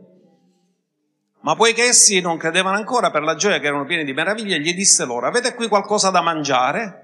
Ma 1.43 1.57
poiché 1.57 1.85
essi 1.85 2.21
non 2.21 2.37
credevano 2.37 2.77
ancora 2.77 3.11
per 3.11 3.23
la 3.23 3.35
gioia 3.35 3.59
che 3.59 3.67
erano 3.67 3.85
pieni 3.85 4.05
di 4.05 4.13
meraviglie, 4.13 4.61
gli 4.61 4.75
disse 4.75 5.05
loro, 5.05 5.27
avete 5.27 5.55
qui 5.55 5.67
qualcosa 5.69 6.11
da 6.11 6.21
mangiare? 6.21 6.99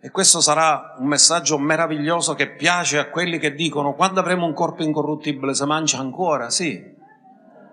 E 0.00 0.10
questo 0.10 0.40
sarà 0.40 0.96
un 0.98 1.06
messaggio 1.06 1.58
meraviglioso 1.58 2.34
che 2.34 2.54
piace 2.54 2.98
a 2.98 3.08
quelli 3.08 3.38
che 3.38 3.54
dicono 3.54 3.94
quando 3.94 4.20
avremo 4.20 4.46
un 4.46 4.54
corpo 4.54 4.82
incorruttibile 4.82 5.54
si 5.54 5.64
mangia 5.64 5.98
ancora? 5.98 6.50
Sì, 6.50 6.82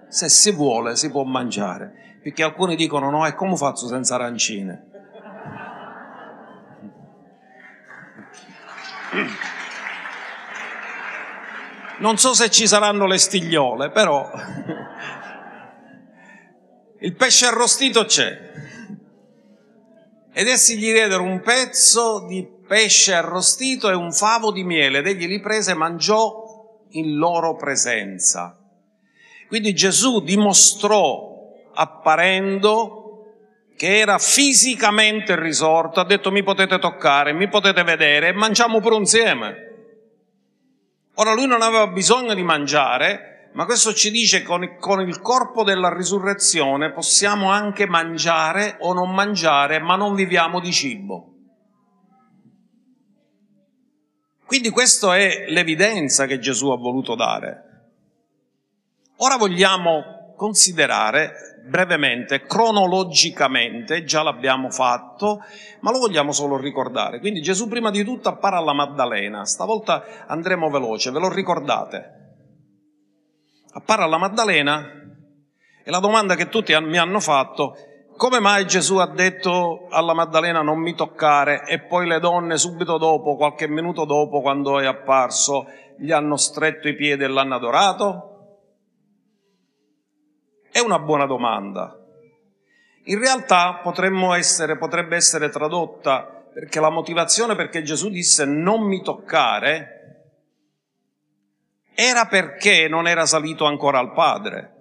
se 0.10 0.30
si 0.30 0.52
vuole 0.52 0.96
si 0.96 1.10
può 1.10 1.24
mangiare, 1.24 2.20
perché 2.22 2.44
alcuni 2.44 2.76
dicono 2.76 3.10
no, 3.10 3.26
e 3.26 3.34
come 3.34 3.56
faccio 3.56 3.88
senza 3.88 4.16
arancine? 4.16 4.86
Non 12.00 12.18
so 12.18 12.34
se 12.34 12.50
ci 12.50 12.66
saranno 12.66 13.06
le 13.06 13.18
stigliole, 13.18 13.90
però 13.92 14.30
il 17.00 17.16
pesce 17.16 17.46
arrostito 17.46 18.06
c'è. 18.06 18.38
Ed 20.32 20.48
essi 20.48 20.78
gli 20.78 20.92
diedero 20.92 21.24
un 21.24 21.42
pezzo 21.42 22.26
di 22.26 22.48
pesce 22.66 23.14
arrostito 23.14 23.90
e 23.90 23.96
un 23.96 24.14
favo 24.14 24.52
di 24.52 24.64
miele 24.64 25.00
ed 25.00 25.08
egli 25.08 25.28
li 25.28 25.42
prese 25.42 25.72
e 25.72 25.76
mangiò 25.76 26.86
in 26.92 27.18
loro 27.18 27.56
presenza. 27.56 28.58
Quindi 29.50 29.74
Gesù 29.74 30.22
dimostrò, 30.22 31.52
apparendo, 31.74 33.00
che 33.76 33.98
era 33.98 34.18
fisicamente 34.20 35.38
risorto, 35.38 36.00
ha 36.00 36.06
detto 36.06 36.32
mi 36.32 36.44
potete 36.44 36.80
toccare, 36.80 37.34
mi 37.34 37.50
potete 37.50 37.84
vedere 37.84 38.30
e 38.30 38.34
mangiamo 38.34 38.80
pure 38.80 38.96
insieme. 38.96 39.69
Ora 41.20 41.34
lui 41.34 41.48
non 41.48 41.62
aveva 41.62 41.88
bisogno 41.88 42.34
di 42.34 42.44
mangiare, 42.44 43.50
ma 43.54 43.66
questo 43.66 43.94
ci 43.94 44.10
dice 44.10 44.42
che 44.42 44.78
con, 44.78 45.02
il 45.02 45.20
corpo 45.20 45.64
della 45.64 45.94
risurrezione 45.94 46.94
possiamo 46.94 47.52
anche 47.52 47.86
mangiare 47.88 48.78
o 48.80 48.94
non 48.94 49.14
mangiare, 49.14 49.80
ma 49.80 49.98
non 49.98 50.16
viviamo 50.16 50.62
di 50.62 50.72
cibo. 50.72 51.34
Quindi 54.46 54.70
questa 54.70 55.18
è 55.18 55.50
l'evidenza 55.50 56.26
che 56.26 56.40
Gesù 56.40 56.70
ha 56.70 56.78
voluto 56.78 57.16
dare. 57.16 57.64
Ora 59.18 59.36
vogliamo 59.36 60.34
considerare 60.38 61.59
brevemente, 61.70 62.42
cronologicamente, 62.42 64.04
già 64.04 64.24
l'abbiamo 64.24 64.70
fatto, 64.70 65.40
ma 65.82 65.92
lo 65.92 66.00
vogliamo 66.00 66.32
solo 66.32 66.58
ricordare. 66.58 67.20
Quindi 67.20 67.42
Gesù 67.42 67.68
prima 67.68 67.92
di 67.92 68.04
tutto 68.04 68.30
appare 68.30 68.58
alla 68.58 68.74
Maddalena, 68.74 69.46
stavolta 69.46 70.26
andremo 70.28 70.70
veloce, 70.70 71.12
ve 71.12 71.20
lo 71.20 71.30
ricordate? 71.30 72.18
Appare 73.72 74.04
alla 74.04 74.18
Maddalena 74.18 74.92
e 75.84 75.92
la 75.92 76.00
domanda 76.00 76.36
che 76.36 76.50
tutti 76.50 76.78
mi 76.82 76.98
hanno 76.98 77.20
fatto, 77.20 77.76
come 78.18 78.40
mai 78.40 78.68
Gesù 78.68 78.98
ha 78.98 79.08
detto 79.08 79.88
alla 79.90 80.14
Maddalena 80.14 80.62
non 80.62 80.80
mi 80.80 80.94
toccare 80.94 81.66
e 81.66 81.80
poi 81.80 82.06
le 82.06 82.20
donne 82.20 82.58
subito 82.58 82.98
dopo, 82.98 83.38
qualche 83.38 83.70
minuto 83.70 84.04
dopo, 84.04 84.42
quando 84.42 84.80
è 84.80 84.86
apparso, 84.86 85.68
gli 85.98 86.12
hanno 86.12 86.36
stretto 86.36 86.90
i 86.90 86.96
piedi 86.96 87.24
e 87.24 87.28
l'hanno 87.28 87.56
adorato? 87.56 88.29
È 90.72 90.80
una 90.80 91.00
buona 91.00 91.26
domanda. 91.26 91.98
In 93.06 93.20
realtà 93.20 93.82
essere, 94.36 94.78
potrebbe 94.78 95.16
essere 95.16 95.50
tradotta 95.50 96.46
perché 96.54 96.80
la 96.80 96.90
motivazione 96.90 97.56
perché 97.56 97.82
Gesù 97.82 98.10
disse 98.10 98.46
non 98.46 98.82
mi 98.82 99.02
toccare 99.02 100.00
era 101.96 102.28
perché 102.28 102.88
non 102.88 103.08
era 103.08 103.26
salito 103.26 103.66
ancora 103.66 104.00
al 104.00 104.14
Padre. 104.14 104.76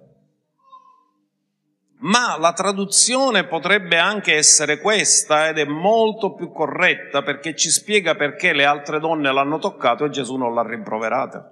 Ma 2.01 2.37
la 2.37 2.53
traduzione 2.53 3.45
potrebbe 3.45 3.97
anche 3.97 4.35
essere 4.35 4.79
questa 4.79 5.49
ed 5.49 5.57
è 5.57 5.65
molto 5.65 6.33
più 6.33 6.49
corretta 6.49 7.21
perché 7.21 7.55
ci 7.55 7.69
spiega 7.69 8.15
perché 8.15 8.53
le 8.53 8.63
altre 8.63 9.01
donne 9.01 9.33
l'hanno 9.33 9.57
toccato 9.57 10.05
e 10.05 10.09
Gesù 10.09 10.37
non 10.37 10.53
l'ha 10.53 10.65
rimproverata. 10.65 11.51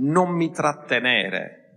Non 0.00 0.28
mi 0.32 0.50
trattenere, 0.50 1.67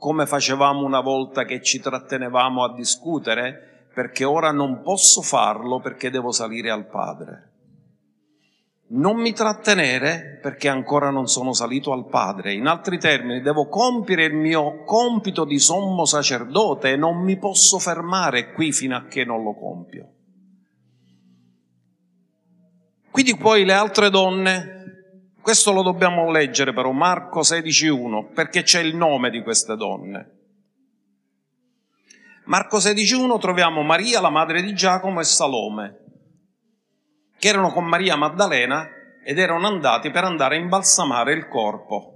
come 0.00 0.24
facevamo 0.24 0.82
una 0.82 1.00
volta 1.00 1.44
che 1.44 1.60
ci 1.60 1.78
trattenevamo 1.78 2.64
a 2.64 2.72
discutere, 2.72 3.88
perché 3.92 4.24
ora 4.24 4.50
non 4.50 4.80
posso 4.80 5.20
farlo 5.20 5.78
perché 5.78 6.08
devo 6.08 6.32
salire 6.32 6.70
al 6.70 6.86
Padre. 6.86 7.48
Non 8.92 9.20
mi 9.20 9.34
trattenere 9.34 10.38
perché 10.40 10.68
ancora 10.68 11.10
non 11.10 11.28
sono 11.28 11.52
salito 11.52 11.92
al 11.92 12.06
Padre. 12.06 12.54
In 12.54 12.66
altri 12.66 12.98
termini, 12.98 13.42
devo 13.42 13.68
compiere 13.68 14.24
il 14.24 14.34
mio 14.34 14.84
compito 14.84 15.44
di 15.44 15.58
sommo 15.58 16.06
sacerdote 16.06 16.92
e 16.92 16.96
non 16.96 17.18
mi 17.18 17.36
posso 17.36 17.78
fermare 17.78 18.52
qui 18.52 18.72
fino 18.72 18.96
a 18.96 19.04
che 19.04 19.26
non 19.26 19.44
lo 19.44 19.54
compio. 19.54 20.08
Quindi 23.10 23.36
poi 23.36 23.66
le 23.66 23.74
altre 23.74 24.08
donne 24.08 24.79
questo 25.40 25.72
lo 25.72 25.82
dobbiamo 25.82 26.30
leggere 26.30 26.72
però, 26.72 26.90
Marco 26.92 27.40
16.1, 27.40 28.32
perché 28.32 28.62
c'è 28.62 28.80
il 28.80 28.96
nome 28.96 29.30
di 29.30 29.42
queste 29.42 29.76
donne. 29.76 30.38
Marco 32.44 32.78
16.1 32.78 33.38
troviamo 33.38 33.82
Maria, 33.82 34.20
la 34.20 34.30
madre 34.30 34.62
di 34.62 34.74
Giacomo, 34.74 35.20
e 35.20 35.24
Salome, 35.24 35.98
che 37.38 37.48
erano 37.48 37.72
con 37.72 37.84
Maria 37.84 38.16
Maddalena 38.16 38.88
ed 39.22 39.38
erano 39.38 39.66
andati 39.66 40.10
per 40.10 40.24
andare 40.24 40.56
a 40.56 40.58
imbalsamare 40.58 41.32
il 41.32 41.46
corpo. 41.46 42.09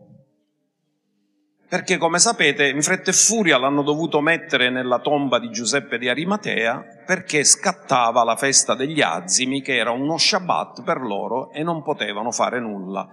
Perché, 1.66 1.96
come 1.96 2.18
sapete, 2.18 2.68
in 2.68 2.82
fretta 2.82 3.10
e 3.10 3.14
furia 3.14 3.56
l'hanno 3.56 3.82
dovuto 3.82 4.20
mettere 4.20 4.68
nella 4.68 5.00
tomba 5.00 5.38
di 5.38 5.50
Giuseppe 5.50 5.98
di 5.98 6.08
Arimatea 6.08 7.02
perché 7.06 7.42
scattava 7.42 8.22
la 8.22 8.36
festa 8.36 8.74
degli 8.74 9.00
azimi, 9.00 9.62
che 9.62 9.76
era 9.76 9.90
uno 9.90 10.18
Shabbat 10.18 10.82
per 10.82 11.00
loro 11.00 11.50
e 11.52 11.62
non 11.62 11.82
potevano 11.82 12.30
fare 12.32 12.60
nulla. 12.60 13.08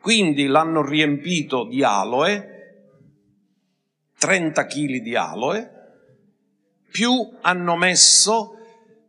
Quindi 0.00 0.46
l'hanno 0.46 0.86
riempito 0.86 1.64
di 1.64 1.82
aloe, 1.82 2.54
30 4.18 4.66
kg 4.66 4.96
di 5.00 5.16
aloe, 5.16 5.70
più 6.90 7.10
hanno 7.40 7.76
messo, 7.76 8.58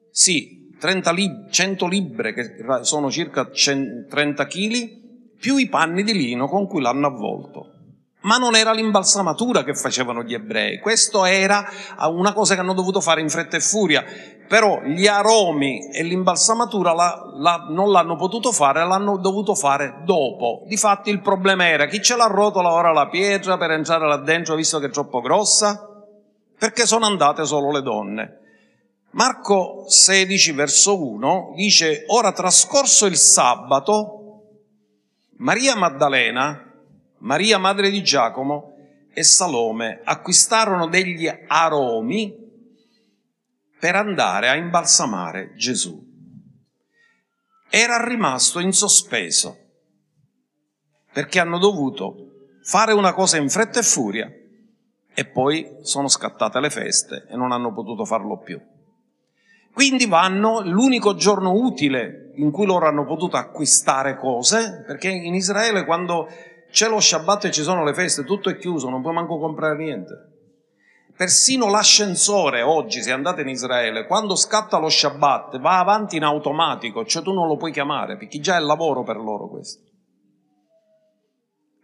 sì, 0.10 0.74
30 0.80 1.12
lib- 1.12 1.50
100 1.50 1.88
libbre, 1.88 2.34
che 2.34 2.56
sono 2.82 3.12
circa 3.12 3.46
30 3.46 4.48
kg, 4.48 5.36
più 5.38 5.58
i 5.58 5.68
panni 5.68 6.04
di 6.04 6.14
lino 6.14 6.48
con 6.48 6.68
cui 6.68 6.82
l'hanno 6.82 7.08
avvolto 7.08 7.74
ma 8.28 8.38
non 8.38 8.56
era 8.56 8.74
l'imbalsamatura 8.74 9.64
che 9.64 9.74
facevano 9.74 10.22
gli 10.22 10.34
ebrei, 10.34 10.80
questo 10.80 11.24
era 11.24 11.66
una 12.10 12.34
cosa 12.34 12.56
che 12.56 12.60
hanno 12.60 12.74
dovuto 12.74 13.00
fare 13.00 13.22
in 13.22 13.30
fretta 13.30 13.56
e 13.56 13.62
furia, 13.62 14.04
però 14.50 14.82
gli 14.82 15.08
aromi 15.08 15.90
e 15.94 16.04
l'imbalsamatura 16.04 16.94
la, 16.94 17.22
la, 17.38 17.68
non 17.70 17.90
l'hanno 17.90 18.18
potuto 18.18 18.52
fare, 18.52 18.86
l'hanno 18.86 19.18
dovuto 19.18 19.56
fare 19.56 20.02
dopo. 20.04 20.64
Difatti 20.68 21.10
il 21.10 21.22
problema 21.22 21.70
era 21.70 21.86
chi 21.86 22.02
ce 22.02 22.18
la 22.18 22.28
rotola 22.28 22.74
ora 22.74 22.92
la 22.92 23.08
pietra 23.08 23.58
per 23.58 23.72
entrare 23.72 24.06
là 24.06 24.18
dentro 24.18 24.56
visto 24.56 24.78
che 24.80 24.88
è 24.88 24.92
troppo 24.92 25.22
grossa? 25.22 25.88
Perché 26.60 26.86
sono 26.86 27.06
andate 27.06 27.46
solo 27.46 27.72
le 27.72 27.82
donne. 27.82 28.40
Marco 29.12 29.86
16 29.88 30.52
verso 30.52 31.02
1 31.02 31.54
dice, 31.56 32.04
ora 32.08 32.34
trascorso 32.34 33.06
il 33.06 33.16
sabato, 33.16 34.42
Maria 35.38 35.78
Maddalena, 35.78 36.67
Maria 37.20 37.58
madre 37.58 37.90
di 37.90 38.04
Giacomo 38.04 38.76
e 39.14 39.24
Salome 39.24 40.02
acquistarono 40.04 40.88
degli 40.88 41.28
aromi 41.48 42.46
per 43.80 43.96
andare 43.96 44.50
a 44.50 44.56
imbalsamare 44.56 45.54
Gesù. 45.56 46.06
Era 47.70 48.04
rimasto 48.06 48.60
in 48.60 48.72
sospeso 48.72 49.58
perché 51.12 51.40
hanno 51.40 51.58
dovuto 51.58 52.50
fare 52.62 52.94
una 52.94 53.14
cosa 53.14 53.38
in 53.38 53.50
fretta 53.50 53.80
e 53.80 53.84
furia 53.84 54.32
e 55.14 55.26
poi 55.26 55.78
sono 55.82 56.08
scattate 56.08 56.60
le 56.60 56.70
feste 56.70 57.26
e 57.28 57.36
non 57.36 57.52
hanno 57.52 57.74
potuto 57.74 58.06
farlo 58.06 58.38
più. 58.38 58.62
Quindi 59.74 60.06
vanno 60.06 60.62
l'unico 60.62 61.16
giorno 61.16 61.54
utile 61.54 62.32
in 62.36 62.52
cui 62.52 62.66
loro 62.66 62.88
hanno 62.88 63.06
potuto 63.06 63.38
acquistare 63.38 64.18
cose, 64.18 64.84
perché 64.86 65.10
in 65.10 65.34
Israele 65.34 65.86
quando 65.86 66.28
c'è 66.70 66.90
lo 66.90 67.00
Shabbat 67.00 67.46
e 67.46 67.52
ci 67.52 67.64
sono 67.64 67.84
le 67.84 67.94
feste, 67.94 68.24
tutto 68.24 68.50
è 68.50 68.58
chiuso, 68.58 68.90
non 68.90 69.02
puoi 69.02 69.14
manco 69.14 69.40
comprare 69.40 69.78
niente. 69.78 70.36
Persino 71.16 71.68
l'ascensore 71.68 72.62
oggi, 72.62 73.02
se 73.02 73.12
andate 73.12 73.42
in 73.42 73.50
Israele, 73.50 74.06
quando 74.06 74.36
scatta 74.36 74.78
lo 74.78 74.90
Shabbat 74.90 75.60
va 75.60 75.80
avanti 75.80 76.18
in 76.18 76.24
automatico, 76.24 77.06
cioè 77.06 77.24
tu 77.24 77.34
non 77.34 77.48
lo 77.48 77.58
puoi 77.58 77.72
chiamare, 77.72 78.18
perché 78.18 78.40
già 78.40 78.56
è 78.56 78.60
lavoro 78.60 79.04
per 79.04 79.18
loro 79.18 79.48
questo. 79.50 79.84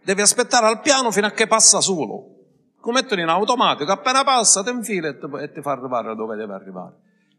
Devi 0.03 0.21
aspettare 0.21 0.67
al 0.67 0.81
piano 0.81 1.11
fino 1.11 1.27
a 1.27 1.31
che 1.31 1.47
passa 1.47 1.81
solo. 1.81 2.29
Lo 2.79 2.91
mettono 2.91 3.21
in 3.21 3.29
automatico, 3.29 3.91
appena 3.91 4.23
passa 4.23 4.61
ti 4.61 4.69
infila 4.69 5.07
e 5.07 5.51
ti 5.51 5.61
fa 5.61 5.71
arrivare 5.71 6.13
dove 6.15 6.35
deve 6.35 6.53
arrivare. 6.53 6.95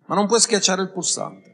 Ma 0.06 0.14
non 0.14 0.26
puoi 0.26 0.40
schiacciare 0.40 0.82
il 0.82 0.90
pulsante. 0.90 1.53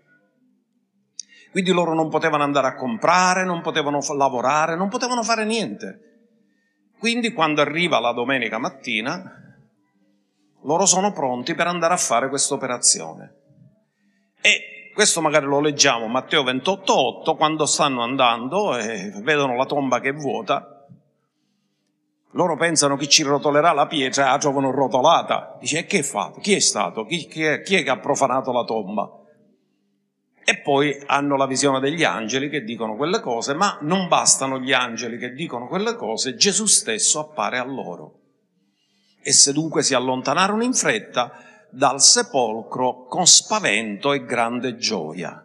Quindi 1.51 1.73
loro 1.73 1.95
non 1.95 2.09
potevano 2.09 2.43
andare 2.43 2.69
a 2.69 2.75
comprare, 2.75 3.45
non 3.45 3.61
potevano 3.61 4.01
lavorare, 4.17 4.77
non 4.77 4.89
potevano 4.89 5.23
fare 5.23 5.45
niente. 5.45 6.07
Quindi 6.99 7.33
quando 7.33 7.61
arriva 7.61 7.99
la 7.99 8.13
domenica 8.13 8.59
mattina, 8.59 9.41
Loro 10.63 10.85
sono 10.85 11.13
pronti 11.13 11.55
per 11.55 11.67
andare 11.67 11.95
a 11.95 11.99
fare 11.99 12.29
questa 12.29 12.55
operazione. 12.55 13.35
E 14.43 14.91
questo 14.93 15.21
magari 15.21 15.47
lo 15.47 15.61
leggiamo 15.61 16.07
Matteo 16.07 16.43
28,8 16.43 17.37
quando 17.37 17.65
stanno 17.65 18.03
andando 18.03 18.77
e 18.77 19.11
vedono 19.23 19.57
la 19.57 19.65
tomba 19.65 20.01
che 20.01 20.11
è 20.11 20.13
vuota. 20.13 20.85
Loro 22.33 22.57
pensano 22.57 22.97
che 22.97 23.09
ci 23.09 23.23
rotolerà 23.23 23.73
la 23.73 23.87
pietra, 23.87 24.31
la 24.31 24.39
trovano 24.39 24.71
rotolata. 24.71 25.57
Dice, 25.59 25.79
e 25.79 25.87
che 25.87 26.01
è 26.01 26.03
fatto? 26.03 26.41
Chi 26.41 26.55
è 26.55 26.61
stato? 26.61 27.05
Chi, 27.05 27.27
chi, 27.27 27.43
è, 27.43 27.63
chi 27.63 27.77
è 27.77 27.83
che 27.83 27.91
ha 27.91 27.99
profanato 27.99 28.53
la 28.53 28.65
tomba? 28.65 29.11
E 30.45 30.59
poi 30.59 31.01
hanno 31.07 31.37
la 31.37 31.47
visione 31.47 31.81
degli 31.81 32.03
angeli 32.03 32.49
che 32.49 32.63
dicono 32.63 32.97
quelle 32.97 33.21
cose, 33.21 33.55
ma 33.55 33.79
non 33.83 34.09
bastano 34.09 34.59
gli 34.59 34.73
angeli 34.73 35.19
che 35.19 35.33
dicono 35.33 35.69
quelle 35.69 35.95
cose, 35.95 36.35
Gesù 36.35 36.67
stesso 36.67 37.21
appare 37.21 37.59
a 37.59 37.65
loro. 37.65 38.19
E 39.23 39.33
se 39.33 39.53
dunque 39.53 39.83
si 39.83 39.95
allontanarono 39.95 40.65
in 40.65 40.73
fretta 40.73 41.33
dal 41.71 42.01
sepolcro 42.01 43.05
con 43.05 43.27
spavento 43.27 44.13
e 44.13 44.25
grande 44.25 44.77
gioia. 44.77 45.45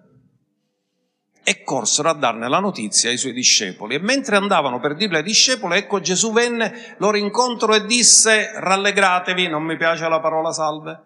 E 1.47 1.61
corsero 1.61 2.09
a 2.09 2.13
darne 2.13 2.49
la 2.49 2.59
notizia 2.59 3.11
ai 3.11 3.17
suoi 3.17 3.33
discepoli. 3.33 3.93
E 3.93 3.99
mentre 3.99 4.35
andavano 4.35 4.79
per 4.79 4.95
dirle 4.95 5.17
ai 5.17 5.23
discepoli, 5.23 5.77
ecco 5.77 5.99
Gesù 5.99 6.33
venne 6.33 6.95
loro 6.97 7.17
incontro 7.17 7.75
e 7.75 7.85
disse, 7.85 8.51
rallegratevi, 8.55 9.47
non 9.47 9.61
mi 9.61 9.77
piace 9.77 10.07
la 10.07 10.19
parola 10.19 10.51
salve, 10.51 11.03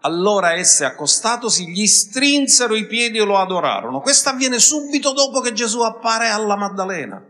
allora 0.00 0.54
esse, 0.54 0.84
accostatosi, 0.84 1.68
gli 1.68 1.86
strinsero 1.86 2.74
i 2.74 2.86
piedi 2.86 3.18
e 3.18 3.24
lo 3.24 3.38
adorarono. 3.38 4.00
Questo 4.00 4.28
avviene 4.28 4.58
subito 4.58 5.12
dopo 5.12 5.40
che 5.40 5.52
Gesù 5.52 5.80
appare 5.80 6.28
alla 6.28 6.56
Maddalena. 6.56 7.22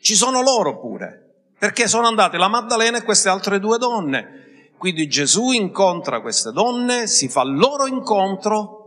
Ci 0.00 0.14
sono 0.14 0.40
loro 0.40 0.80
pure, 0.80 1.52
perché 1.58 1.86
sono 1.86 2.06
andate 2.06 2.38
la 2.38 2.48
Maddalena 2.48 2.98
e 2.98 3.02
queste 3.02 3.28
altre 3.28 3.60
due 3.60 3.76
donne. 3.76 4.70
Quindi 4.78 5.08
Gesù 5.08 5.50
incontra 5.50 6.22
queste 6.22 6.52
donne, 6.52 7.06
si 7.06 7.28
fa 7.28 7.44
loro 7.44 7.86
incontro 7.86 8.79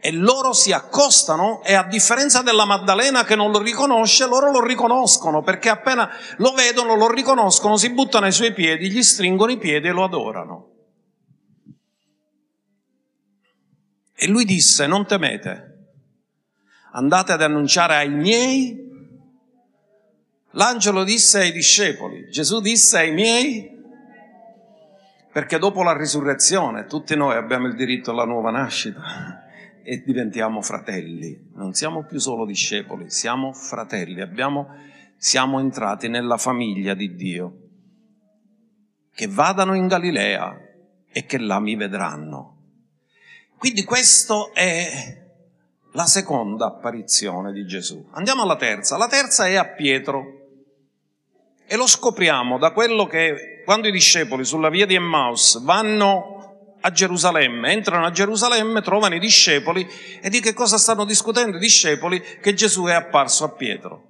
e 0.00 0.12
loro 0.12 0.52
si 0.52 0.72
accostano 0.72 1.62
e 1.64 1.74
a 1.74 1.84
differenza 1.84 2.42
della 2.42 2.64
Maddalena 2.64 3.24
che 3.24 3.34
non 3.34 3.50
lo 3.50 3.60
riconosce, 3.60 4.26
loro 4.26 4.50
lo 4.50 4.64
riconoscono 4.64 5.42
perché 5.42 5.68
appena 5.68 6.08
lo 6.36 6.52
vedono, 6.52 6.94
lo 6.94 7.10
riconoscono, 7.10 7.76
si 7.76 7.90
buttano 7.90 8.26
ai 8.26 8.32
suoi 8.32 8.52
piedi, 8.52 8.90
gli 8.90 9.02
stringono 9.02 9.50
i 9.50 9.58
piedi 9.58 9.88
e 9.88 9.92
lo 9.92 10.04
adorano. 10.04 10.72
E 14.14 14.26
lui 14.28 14.44
disse, 14.44 14.86
non 14.86 15.06
temete, 15.06 15.90
andate 16.92 17.32
ad 17.32 17.42
annunciare 17.42 17.96
ai 17.96 18.10
miei. 18.10 18.86
L'angelo 20.52 21.04
disse 21.04 21.40
ai 21.40 21.52
discepoli, 21.52 22.28
Gesù 22.30 22.60
disse 22.60 22.98
ai 22.98 23.12
miei, 23.12 23.76
perché 25.32 25.58
dopo 25.58 25.82
la 25.82 25.96
risurrezione 25.96 26.86
tutti 26.86 27.14
noi 27.14 27.36
abbiamo 27.36 27.66
il 27.66 27.76
diritto 27.76 28.10
alla 28.10 28.24
nuova 28.24 28.50
nascita 28.50 29.46
e 29.88 30.02
diventiamo 30.04 30.60
fratelli. 30.60 31.48
Non 31.54 31.72
siamo 31.72 32.04
più 32.04 32.18
solo 32.18 32.44
discepoli, 32.44 33.08
siamo 33.08 33.54
fratelli, 33.54 34.20
abbiamo, 34.20 34.68
siamo 35.16 35.60
entrati 35.60 36.08
nella 36.08 36.36
famiglia 36.36 36.92
di 36.92 37.14
Dio. 37.14 37.56
Che 39.14 39.26
vadano 39.28 39.74
in 39.74 39.86
Galilea 39.86 40.60
e 41.10 41.24
che 41.24 41.38
là 41.38 41.58
mi 41.58 41.74
vedranno. 41.74 42.56
Quindi 43.56 43.82
questa 43.84 44.50
è 44.52 45.22
la 45.92 46.04
seconda 46.04 46.66
apparizione 46.66 47.50
di 47.52 47.64
Gesù. 47.66 48.10
Andiamo 48.10 48.42
alla 48.42 48.56
terza. 48.56 48.98
La 48.98 49.08
terza 49.08 49.46
è 49.46 49.54
a 49.54 49.68
Pietro. 49.68 50.48
E 51.66 51.76
lo 51.76 51.86
scopriamo 51.86 52.58
da 52.58 52.72
quello 52.72 53.06
che 53.06 53.62
quando 53.64 53.88
i 53.88 53.92
discepoli 53.92 54.44
sulla 54.44 54.68
via 54.68 54.84
di 54.84 54.96
Emmaus 54.96 55.62
vanno 55.62 56.37
a 56.80 56.90
Gerusalemme, 56.90 57.72
entrano 57.72 58.06
a 58.06 58.10
Gerusalemme, 58.10 58.82
trovano 58.82 59.14
i 59.14 59.20
discepoli 59.20 59.88
e 60.20 60.28
di 60.28 60.40
che 60.40 60.54
cosa 60.54 60.78
stanno 60.78 61.04
discutendo 61.04 61.56
i 61.56 61.60
discepoli? 61.60 62.22
Che 62.40 62.54
Gesù 62.54 62.84
è 62.84 62.92
apparso 62.92 63.44
a 63.44 63.50
Pietro 63.50 64.08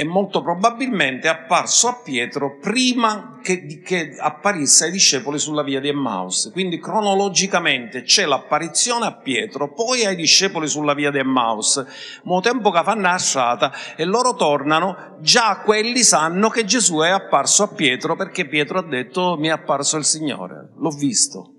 e 0.00 0.04
molto 0.04 0.40
probabilmente 0.40 1.28
è 1.28 1.30
apparso 1.30 1.86
a 1.88 2.00
Pietro 2.02 2.56
prima 2.58 3.38
che, 3.42 3.82
che, 3.84 4.16
apparisse 4.18 4.86
ai 4.86 4.92
discepoli 4.92 5.38
sulla 5.38 5.62
via 5.62 5.78
di 5.78 5.88
Emmaus. 5.88 6.48
Quindi 6.54 6.78
cronologicamente 6.78 8.00
c'è 8.00 8.24
l'apparizione 8.24 9.04
a 9.04 9.12
Pietro, 9.12 9.74
poi 9.74 10.06
ai 10.06 10.16
discepoli 10.16 10.68
sulla 10.68 10.94
via 10.94 11.10
di 11.10 11.18
Emmaus. 11.18 11.84
Mo 12.22 12.40
tempo 12.40 12.70
che 12.70 12.82
fanno 12.82 13.02
lasciata 13.02 13.74
e 13.94 14.06
loro 14.06 14.34
tornano, 14.36 15.18
già 15.20 15.60
quelli 15.62 16.02
sanno 16.02 16.48
che 16.48 16.64
Gesù 16.64 17.00
è 17.00 17.10
apparso 17.10 17.64
a 17.64 17.68
Pietro 17.68 18.16
perché 18.16 18.48
Pietro 18.48 18.78
ha 18.78 18.88
detto 18.88 19.36
mi 19.38 19.48
è 19.48 19.50
apparso 19.50 19.98
il 19.98 20.06
Signore, 20.06 20.70
l'ho 20.78 20.90
visto. 20.92 21.56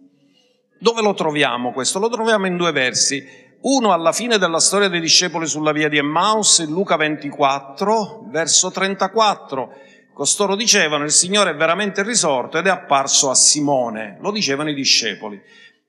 Dove 0.79 1.03
lo 1.03 1.13
troviamo 1.13 1.73
questo? 1.73 1.99
Lo 1.99 2.09
troviamo 2.09 2.47
in 2.47 2.57
due 2.57 2.71
versi 2.71 3.23
uno 3.61 3.93
alla 3.93 4.11
fine 4.11 4.39
della 4.39 4.59
storia 4.59 4.87
dei 4.87 4.99
discepoli 4.99 5.45
sulla 5.45 5.71
via 5.71 5.87
di 5.87 5.97
Emmaus, 5.97 6.59
in 6.59 6.71
Luca 6.71 6.95
24, 6.95 8.25
verso 8.31 8.71
34. 8.71 9.73
Costoro 10.13 10.55
dicevano 10.55 11.03
il 11.03 11.11
Signore 11.11 11.51
è 11.51 11.55
veramente 11.55 12.01
risorto 12.01 12.57
ed 12.57 12.65
è 12.65 12.69
apparso 12.69 13.29
a 13.29 13.35
Simone, 13.35 14.17
lo 14.19 14.31
dicevano 14.31 14.69
i 14.69 14.73
discepoli. 14.73 15.39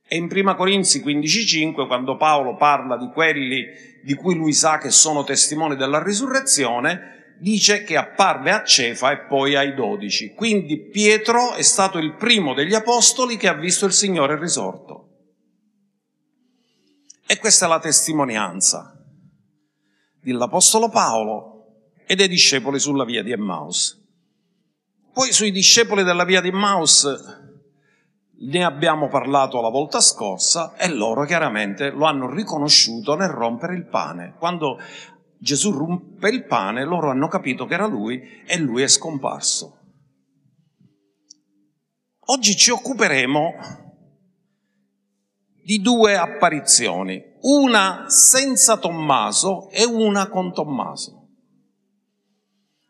E 0.06 0.16
in 0.16 0.28
Prima 0.28 0.54
Corinzi 0.54 1.02
15,5, 1.02 1.86
quando 1.86 2.16
Paolo 2.16 2.56
parla 2.56 2.98
di 2.98 3.08
quelli 3.12 3.66
di 4.02 4.14
cui 4.14 4.34
lui 4.34 4.52
sa 4.52 4.76
che 4.76 4.90
sono 4.90 5.24
testimoni 5.24 5.74
della 5.74 6.02
risurrezione, 6.02 7.34
dice 7.38 7.84
che 7.84 7.96
apparve 7.96 8.50
a 8.50 8.64
Cefa 8.64 9.12
e 9.12 9.20
poi 9.20 9.56
ai 9.56 9.74
dodici. 9.74 10.34
Quindi 10.34 10.78
Pietro 10.78 11.54
è 11.54 11.62
stato 11.62 11.96
il 11.96 12.14
primo 12.16 12.52
degli 12.52 12.74
apostoli 12.74 13.38
che 13.38 13.48
ha 13.48 13.54
visto 13.54 13.86
il 13.86 13.92
Signore 13.92 14.38
risorto. 14.38 15.11
E 17.32 17.38
questa 17.38 17.64
è 17.64 17.68
la 17.70 17.78
testimonianza 17.78 18.94
dell'Apostolo 20.20 20.90
Paolo 20.90 21.94
e 22.06 22.14
dei 22.14 22.28
discepoli 22.28 22.78
sulla 22.78 23.06
via 23.06 23.22
di 23.22 23.32
Emmaus. 23.32 23.98
Poi 25.14 25.32
sui 25.32 25.50
discepoli 25.50 26.04
della 26.04 26.26
via 26.26 26.42
di 26.42 26.48
Emmaus 26.48 27.08
ne 28.38 28.64
abbiamo 28.64 29.08
parlato 29.08 29.62
la 29.62 29.70
volta 29.70 30.02
scorsa 30.02 30.74
e 30.76 30.88
loro 30.88 31.24
chiaramente 31.24 31.88
lo 31.88 32.04
hanno 32.04 32.30
riconosciuto 32.30 33.16
nel 33.16 33.30
rompere 33.30 33.76
il 33.76 33.86
pane. 33.86 34.34
Quando 34.36 34.78
Gesù 35.38 35.70
rompe 35.70 36.28
il 36.28 36.44
pane, 36.44 36.84
loro 36.84 37.08
hanno 37.08 37.28
capito 37.28 37.64
che 37.64 37.72
era 37.72 37.86
lui 37.86 38.42
e 38.44 38.58
lui 38.58 38.82
è 38.82 38.88
scomparso. 38.88 39.78
Oggi 42.26 42.54
ci 42.54 42.70
occuperemo 42.70 43.91
di 45.62 45.80
due 45.80 46.16
apparizioni, 46.16 47.22
una 47.42 48.04
senza 48.08 48.76
Tommaso 48.76 49.68
e 49.70 49.84
una 49.84 50.28
con 50.28 50.52
Tommaso. 50.52 51.28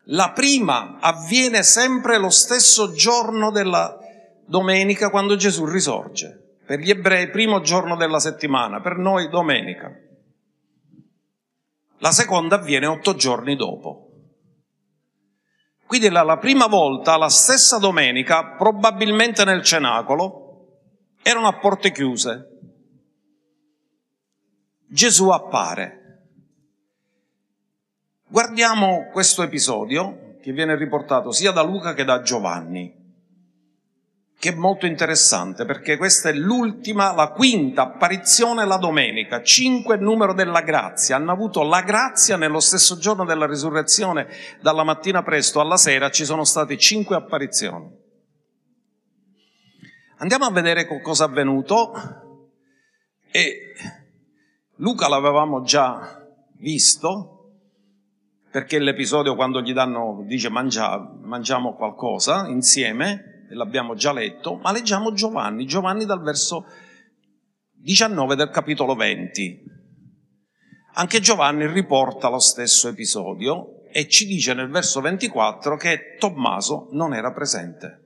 La 0.07 0.31
prima 0.31 0.97
avviene 0.99 1.63
sempre 1.63 2.17
lo 2.17 2.29
stesso 2.29 2.91
giorno 2.91 3.51
della 3.51 3.97
domenica 4.45 5.09
quando 5.09 5.35
Gesù 5.35 5.65
risorge. 5.65 6.57
Per 6.65 6.79
gli 6.79 6.89
ebrei 6.89 7.29
primo 7.29 7.61
giorno 7.61 7.95
della 7.95 8.19
settimana, 8.19 8.81
per 8.81 8.97
noi 8.97 9.29
domenica. 9.29 9.91
La 11.99 12.11
seconda 12.11 12.55
avviene 12.55 12.85
otto 12.85 13.15
giorni 13.15 13.55
dopo. 13.55 14.09
Quindi 15.85 16.09
la, 16.09 16.23
la 16.23 16.37
prima 16.37 16.67
volta, 16.67 17.17
la 17.17 17.29
stessa 17.29 17.77
domenica, 17.77 18.55
probabilmente 18.55 19.45
nel 19.45 19.63
cenacolo, 19.63 20.43
erano 21.21 21.47
a 21.47 21.57
porte 21.59 21.91
chiuse, 21.91 22.52
Gesù 24.93 25.29
appare. 25.29 26.01
Guardiamo 28.27 29.09
questo 29.11 29.41
episodio 29.41 30.35
che 30.39 30.51
viene 30.51 30.75
riportato 30.75 31.31
sia 31.31 31.49
da 31.49 31.63
Luca 31.63 31.95
che 31.95 32.03
da 32.03 32.21
Giovanni, 32.21 32.93
che 34.37 34.49
è 34.49 34.53
molto 34.53 34.85
interessante 34.85 35.65
perché 35.65 35.97
questa 35.97 36.29
è 36.29 36.33
l'ultima, 36.33 37.11
la 37.15 37.29
quinta 37.29 37.81
apparizione 37.81 38.67
la 38.67 38.77
domenica, 38.77 39.41
cinque 39.41 39.97
numero 39.97 40.35
della 40.35 40.61
grazia. 40.61 41.15
Hanno 41.15 41.31
avuto 41.31 41.63
la 41.63 41.81
grazia 41.81 42.37
nello 42.37 42.59
stesso 42.59 42.99
giorno 42.99 43.25
della 43.25 43.47
risurrezione, 43.47 44.27
dalla 44.61 44.83
mattina 44.83 45.23
presto 45.23 45.59
alla 45.59 45.77
sera 45.77 46.11
ci 46.11 46.23
sono 46.23 46.43
state 46.43 46.77
cinque 46.77 47.15
apparizioni. 47.15 47.89
Andiamo 50.17 50.45
a 50.45 50.51
vedere 50.51 50.85
cosa 51.01 51.25
è 51.25 51.27
avvenuto 51.29 51.93
e 53.31 53.73
Luca 54.77 55.07
l'avevamo 55.07 55.61
già 55.61 56.25
visto, 56.57 57.51
perché 58.49 58.79
l'episodio 58.79 59.35
quando 59.35 59.61
gli 59.61 59.71
danno, 59.71 60.23
dice 60.25 60.49
mangia, 60.49 60.97
mangiamo 61.21 61.75
qualcosa 61.75 62.47
insieme, 62.47 63.45
l'abbiamo 63.49 63.93
già 63.93 64.11
letto, 64.11 64.55
ma 64.57 64.71
leggiamo 64.71 65.13
Giovanni, 65.13 65.65
Giovanni 65.65 66.05
dal 66.05 66.21
verso 66.21 66.65
19 67.71 68.35
del 68.35 68.49
capitolo 68.49 68.95
20. 68.95 69.63
Anche 70.95 71.19
Giovanni 71.19 71.67
riporta 71.67 72.29
lo 72.29 72.39
stesso 72.39 72.87
episodio 72.87 73.83
e 73.91 74.07
ci 74.07 74.25
dice 74.25 74.55
nel 74.55 74.69
verso 74.69 75.01
24 75.01 75.75
che 75.75 76.15
Tommaso 76.17 76.87
non 76.91 77.13
era 77.13 77.31
presente. 77.31 78.02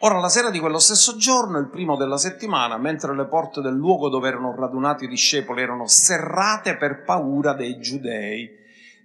Ora, 0.00 0.20
la 0.20 0.28
sera 0.28 0.50
di 0.50 0.60
quello 0.60 0.78
stesso 0.78 1.16
giorno, 1.16 1.58
il 1.58 1.70
primo 1.70 1.96
della 1.96 2.18
settimana, 2.18 2.78
mentre 2.78 3.16
le 3.16 3.26
porte 3.26 3.60
del 3.60 3.74
luogo 3.74 4.08
dove 4.08 4.28
erano 4.28 4.54
radunati 4.54 5.04
i 5.04 5.08
discepoli 5.08 5.62
erano 5.62 5.88
serrate 5.88 6.76
per 6.76 7.02
paura 7.02 7.52
dei 7.52 7.80
giudei, 7.80 8.48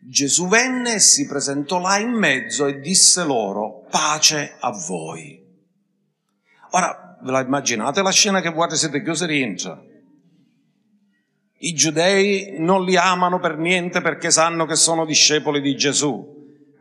Gesù 0.05 0.47
venne 0.47 0.95
e 0.95 0.99
si 0.99 1.25
presentò 1.25 1.79
là 1.79 1.97
in 1.97 2.11
mezzo 2.11 2.67
e 2.67 2.79
disse 2.79 3.23
loro, 3.23 3.85
pace 3.89 4.55
a 4.59 4.71
voi. 4.71 5.41
Ora, 6.71 7.17
ve 7.21 7.31
la 7.31 7.41
immaginate 7.41 8.01
la 8.01 8.11
scena 8.11 8.41
che 8.41 8.49
voi 8.49 8.69
siete 8.75 9.01
chiusi 9.01 9.25
rientra? 9.25 9.81
I 11.57 11.73
giudei 11.73 12.57
non 12.59 12.83
li 12.83 12.97
amano 12.97 13.39
per 13.39 13.57
niente 13.57 14.01
perché 14.01 14.29
sanno 14.29 14.65
che 14.65 14.75
sono 14.75 15.05
discepoli 15.05 15.61
di 15.61 15.75
Gesù. 15.75 16.32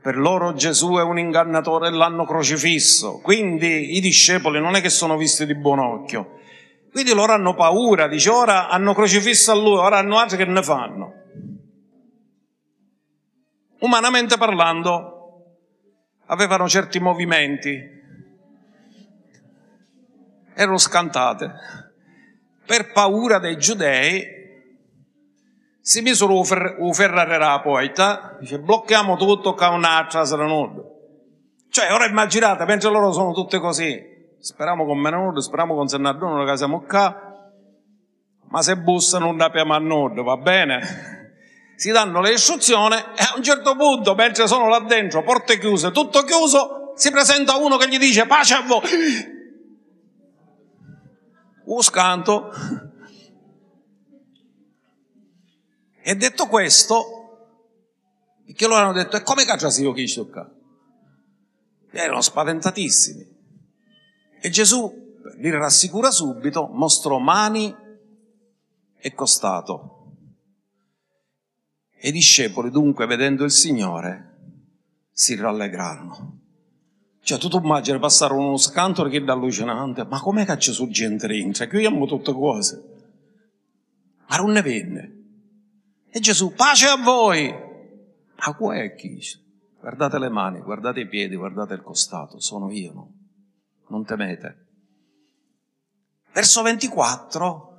Per 0.02 0.16
loro 0.16 0.52
Gesù 0.54 0.96
è 0.96 1.02
un 1.02 1.20
ingannatore 1.20 1.86
e 1.86 1.90
l'hanno 1.92 2.24
crocifisso. 2.24 3.20
Quindi 3.20 3.96
i 3.96 4.00
discepoli 4.00 4.60
non 4.60 4.74
è 4.74 4.80
che 4.80 4.90
sono 4.90 5.16
visti 5.16 5.46
di 5.46 5.54
buon 5.54 5.78
occhio. 5.78 6.40
Quindi 6.90 7.14
loro 7.14 7.32
hanno 7.32 7.54
paura, 7.54 8.08
dice 8.08 8.28
ora 8.28 8.68
hanno 8.68 8.94
crocifisso 8.94 9.52
a 9.52 9.54
lui, 9.54 9.76
ora 9.76 9.98
hanno 9.98 10.18
altri 10.18 10.36
che 10.36 10.44
ne 10.44 10.62
fanno. 10.62 11.12
Umanamente 13.78 14.36
parlando, 14.36 15.56
avevano 16.26 16.68
certi 16.68 16.98
movimenti, 16.98 17.80
erano 20.54 20.78
scantate. 20.78 21.52
Per 22.66 22.90
paura 22.90 23.38
dei 23.38 23.56
giudei 23.56 24.41
si 25.84 26.00
misero 26.00 26.32
un 26.36 26.94
ferrare 26.94 27.60
poeta, 27.60 28.36
dice 28.38 28.60
blocchiamo 28.60 29.16
tutto 29.16 29.54
con 29.54 29.74
un'altra 29.74 30.24
stranoda. 30.24 30.80
Cioè, 31.68 31.92
ora 31.92 32.06
immaginate, 32.06 32.64
mentre 32.64 32.88
loro 32.88 33.10
sono 33.10 33.32
tutte 33.32 33.58
così, 33.58 34.00
speriamo 34.38 34.84
con 34.84 34.98
meno 34.98 35.24
nord, 35.24 35.38
speriamo 35.38 35.74
con 35.74 35.88
Sennardone 35.88 36.44
che 36.44 36.56
siamo 36.56 36.82
qua, 36.82 37.20
ma 38.48 38.62
se 38.62 38.76
bussano 38.76 39.26
non 39.26 39.40
abbiamo 39.40 39.74
a 39.74 39.78
nord, 39.78 40.20
va 40.22 40.36
bene? 40.36 41.30
Si 41.74 41.90
danno 41.90 42.20
le 42.20 42.32
istruzioni 42.32 42.94
e 42.94 43.22
a 43.22 43.34
un 43.36 43.42
certo 43.42 43.74
punto, 43.74 44.14
mentre 44.14 44.46
sono 44.46 44.68
là 44.68 44.78
dentro, 44.80 45.24
porte 45.24 45.58
chiuse, 45.58 45.90
tutto 45.90 46.22
chiuso, 46.22 46.92
si 46.94 47.10
presenta 47.10 47.56
uno 47.56 47.76
che 47.76 47.88
gli 47.88 47.98
dice 47.98 48.26
pace 48.26 48.54
a 48.54 48.62
voi. 48.62 48.82
Un 51.64 51.82
scanto 51.82 52.52
E 56.04 56.16
detto 56.16 56.46
questo, 56.48 57.22
che 58.54 58.66
loro 58.66 58.82
hanno 58.82 58.92
detto, 58.92 59.16
e 59.16 59.22
come 59.22 59.44
caccia 59.44 59.70
si 59.70 59.82
io 59.82 59.92
chi 59.92 60.12
qua? 60.28 60.50
Erano 61.90 62.20
spaventatissimi. 62.20 63.40
E 64.40 64.50
Gesù 64.50 64.92
li 65.36 65.50
rassicura 65.50 66.10
subito, 66.10 66.66
mostrò 66.72 67.18
mani 67.18 67.72
e 68.96 69.14
costato. 69.14 69.98
E 71.96 72.08
i 72.08 72.12
discepoli 72.12 72.70
dunque, 72.70 73.06
vedendo 73.06 73.44
il 73.44 73.52
Signore, 73.52 74.30
si 75.12 75.36
rallegrarono. 75.36 76.40
Cioè, 77.22 77.38
tu, 77.38 77.56
immagini 77.58 78.00
passare 78.00 78.34
uno 78.34 78.56
scanto 78.56 79.04
che 79.04 79.22
è 79.22 79.30
allucinante, 79.30 80.04
ma 80.04 80.20
com'è 80.20 80.44
che 80.44 80.56
c'è 80.56 80.72
su 80.72 80.88
gente 80.88 81.28
dentro? 81.28 81.64
Qui 81.68 81.86
abbiamo 81.86 82.06
tutte 82.06 82.32
cose. 82.32 82.82
Ma 84.26 84.36
non 84.38 84.50
ne 84.50 84.62
venne. 84.62 85.21
E 86.14 86.20
Gesù, 86.20 86.52
pace 86.52 86.88
a 86.88 86.96
voi! 86.96 87.50
Ma 87.50 88.54
qua 88.54 88.74
è 88.74 88.94
chi? 88.94 89.18
Guardate 89.80 90.18
le 90.18 90.28
mani, 90.28 90.60
guardate 90.60 91.00
i 91.00 91.08
piedi, 91.08 91.36
guardate 91.36 91.72
il 91.72 91.80
costato, 91.80 92.38
sono 92.38 92.70
io, 92.70 92.92
no? 92.92 93.12
Non 93.88 94.04
temete. 94.04 94.66
Verso 96.34 96.60
24, 96.60 97.72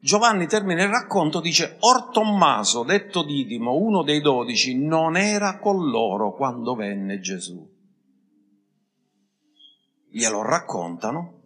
Giovanni 0.00 0.46
termina 0.46 0.82
il 0.82 0.88
racconto, 0.88 1.40
dice, 1.40 1.76
Or 1.80 2.08
Tommaso, 2.08 2.82
detto 2.82 3.22
Didimo, 3.22 3.74
uno 3.74 4.02
dei 4.02 4.22
dodici, 4.22 4.78
non 4.78 5.14
era 5.14 5.58
con 5.58 5.90
loro 5.90 6.32
quando 6.32 6.74
venne 6.74 7.20
Gesù. 7.20 7.76
Glielo 10.08 10.40
raccontano 10.40 11.37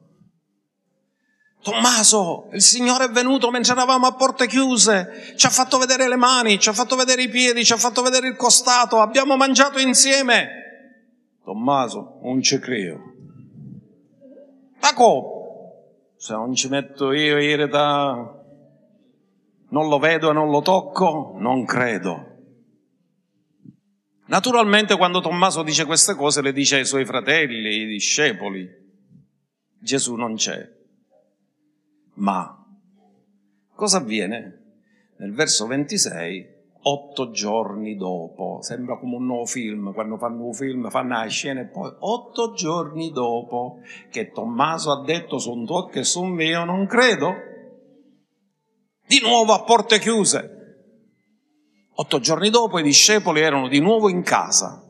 Tommaso, 1.62 2.48
il 2.52 2.60
Signore 2.60 3.04
è 3.04 3.10
venuto 3.10 3.50
mentre 3.52 3.72
eravamo 3.72 4.06
a 4.06 4.14
porte 4.14 4.48
chiuse, 4.48 5.34
ci 5.36 5.46
ha 5.46 5.50
fatto 5.50 5.78
vedere 5.78 6.08
le 6.08 6.16
mani, 6.16 6.58
ci 6.58 6.68
ha 6.68 6.72
fatto 6.72 6.96
vedere 6.96 7.22
i 7.22 7.28
piedi, 7.28 7.64
ci 7.64 7.72
ha 7.72 7.76
fatto 7.76 8.02
vedere 8.02 8.26
il 8.26 8.34
costato, 8.34 9.00
abbiamo 9.00 9.36
mangiato 9.36 9.78
insieme. 9.78 10.48
Tommaso, 11.44 12.18
non 12.24 12.42
ci 12.42 12.58
credo. 12.58 12.98
Ma 14.80 14.92
come? 14.92 15.40
Se 16.16 16.32
non 16.32 16.52
ci 16.52 16.68
metto 16.68 17.12
io 17.12 17.40
in 17.40 17.56
realtà, 17.56 18.42
non 19.68 19.88
lo 19.88 19.98
vedo 20.00 20.30
e 20.30 20.32
non 20.32 20.50
lo 20.50 20.62
tocco, 20.62 21.36
non 21.38 21.64
credo. 21.64 22.26
Naturalmente 24.26 24.96
quando 24.96 25.20
Tommaso 25.20 25.62
dice 25.62 25.84
queste 25.84 26.16
cose 26.16 26.42
le 26.42 26.52
dice 26.52 26.76
ai 26.76 26.86
suoi 26.86 27.04
fratelli, 27.04 27.66
ai 27.66 27.86
discepoli. 27.86 28.68
Gesù 29.78 30.16
non 30.16 30.34
c'è. 30.34 30.80
Ma 32.14 32.64
cosa 33.74 33.98
avviene? 33.98 34.60
Nel 35.16 35.32
verso 35.32 35.66
26, 35.66 36.52
otto 36.82 37.30
giorni 37.30 37.96
dopo, 37.96 38.58
sembra 38.62 38.98
come 38.98 39.16
un 39.16 39.26
nuovo 39.26 39.46
film, 39.46 39.92
quando 39.92 40.16
fanno 40.16 40.46
un 40.46 40.52
film 40.52 40.90
fanno 40.90 41.18
la 41.18 41.26
scena 41.26 41.60
e 41.60 41.66
poi 41.66 41.92
otto 41.98 42.52
giorni 42.54 43.12
dopo 43.12 43.80
che 44.10 44.30
Tommaso 44.30 44.90
ha 44.90 45.02
detto 45.04 45.38
sono 45.38 45.64
tuo 45.64 45.86
che 45.86 46.02
sono 46.02 46.28
mio, 46.28 46.64
non 46.64 46.86
credo, 46.86 47.32
di 49.06 49.20
nuovo 49.20 49.52
a 49.52 49.62
porte 49.62 49.98
chiuse. 49.98 50.58
Otto 51.94 52.18
giorni 52.20 52.50
dopo 52.50 52.78
i 52.78 52.82
discepoli 52.82 53.40
erano 53.40 53.68
di 53.68 53.78
nuovo 53.78 54.08
in 54.08 54.22
casa 54.22 54.82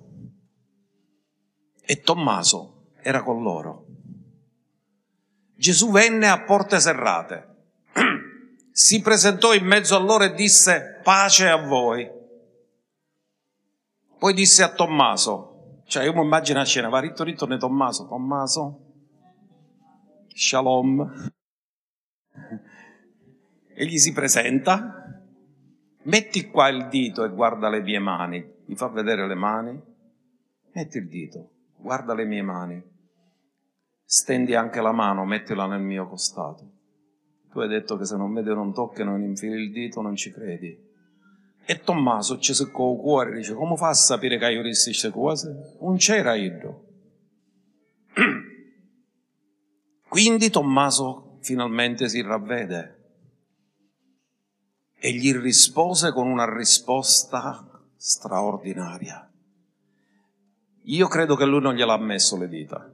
e 1.85 2.01
Tommaso 2.01 2.87
era 3.03 3.23
con 3.23 3.43
loro. 3.43 3.87
Gesù 5.62 5.92
venne 5.92 6.27
a 6.27 6.42
porte 6.42 6.81
serrate, 6.81 7.46
si 8.72 9.01
presentò 9.01 9.55
in 9.55 9.64
mezzo 9.64 9.94
a 9.94 10.01
loro 10.01 10.25
e 10.25 10.35
disse 10.35 10.98
pace 11.05 11.48
a 11.48 11.57
voi. 11.57 12.11
Poi 14.18 14.35
disse 14.35 14.64
a 14.64 14.72
Tommaso, 14.72 15.83
cioè 15.87 16.03
io 16.03 16.14
mi 16.14 16.22
immagino 16.22 16.59
la 16.59 16.64
scena, 16.64 16.88
va 16.88 16.98
ritto 16.98 17.22
ritto 17.22 17.46
ne 17.46 17.59
Tommaso, 17.59 18.09
Tommaso, 18.09 18.81
shalom, 20.35 21.31
e 23.72 23.87
gli 23.87 23.98
si 23.98 24.12
presenta, 24.12 25.22
metti 26.03 26.51
qua 26.51 26.70
il 26.70 26.88
dito 26.88 27.22
e 27.22 27.29
guarda 27.29 27.68
le 27.68 27.83
mie 27.83 28.01
mani, 28.01 28.53
mi 28.64 28.75
fa 28.75 28.88
vedere 28.88 29.29
le 29.29 29.37
mani, 29.37 29.81
metti 30.72 30.98
il 30.98 31.07
dito, 31.07 31.51
guarda 31.77 32.14
le 32.14 32.25
mie 32.25 32.42
mani 32.42 32.90
stendi 34.14 34.55
anche 34.55 34.83
la 34.83 34.92
mano, 34.92 35.25
mettila 35.25 35.64
nel 35.64 35.81
mio 35.81 36.07
costato. 36.07 36.70
Tu 37.51 37.61
hai 37.61 37.68
detto 37.68 37.96
che 37.96 38.05
se 38.05 38.14
non 38.14 38.35
vedi 38.35 38.51
non 38.51 38.75
tocchi 38.75 39.03
non 39.03 39.22
infili 39.22 39.62
il 39.62 39.72
dito 39.72 40.03
non 40.03 40.16
ci 40.16 40.31
credi. 40.31 40.79
E 41.64 41.81
Tommaso 41.81 42.38
ci 42.38 42.53
seccò 42.53 42.92
il 42.92 42.98
cuore 42.98 43.31
e 43.31 43.37
dice, 43.37 43.55
come 43.55 43.75
fa 43.75 43.88
a 43.88 43.94
sapere 43.94 44.37
che 44.37 44.51
io 44.51 44.62
dissi 44.62 44.90
queste 44.90 45.09
cose? 45.09 45.79
Non 45.81 45.96
c'era 45.96 46.35
io. 46.35 46.85
Quindi 50.11 50.51
Tommaso 50.51 51.38
finalmente 51.40 52.07
si 52.11 52.20
ravvede 52.20 52.98
e 54.98 55.12
gli 55.12 55.35
rispose 55.35 56.12
con 56.12 56.27
una 56.27 56.55
risposta 56.55 57.83
straordinaria. 57.96 59.33
Io 60.83 61.09
credo 61.09 61.35
che 61.35 61.46
lui 61.46 61.62
non 61.62 61.75
gliel'ha 61.75 61.96
messo 61.96 62.37
le 62.37 62.48
dita 62.48 62.92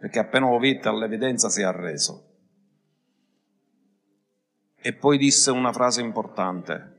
perché 0.00 0.18
appena 0.18 0.48
lo 0.48 0.58
vide 0.58 0.88
all'evidenza 0.88 1.50
si 1.50 1.60
è 1.60 1.64
arreso. 1.64 2.28
E 4.76 4.94
poi 4.94 5.18
disse 5.18 5.50
una 5.50 5.74
frase 5.74 6.00
importante, 6.00 6.96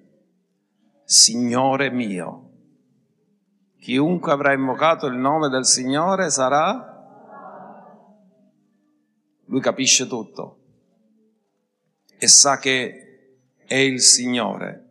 Signore 1.03 1.89
mio, 1.89 2.51
chiunque 3.79 4.31
avrà 4.31 4.53
invocato 4.53 5.07
il 5.07 5.15
nome 5.17 5.49
del 5.49 5.65
Signore 5.65 6.29
sarà... 6.29 6.89
Lui 9.45 9.61
capisce 9.61 10.05
tutto 10.07 10.59
e 12.19 12.27
sa 12.27 12.59
che 12.59 13.39
è 13.65 13.75
il 13.75 13.99
Signore. 13.99 14.89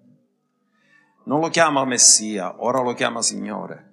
Non 1.27 1.39
lo 1.39 1.49
chiama 1.49 1.85
Messia, 1.85 2.61
ora 2.61 2.83
lo 2.83 2.93
chiama 2.93 3.23
Signore. 3.23 3.93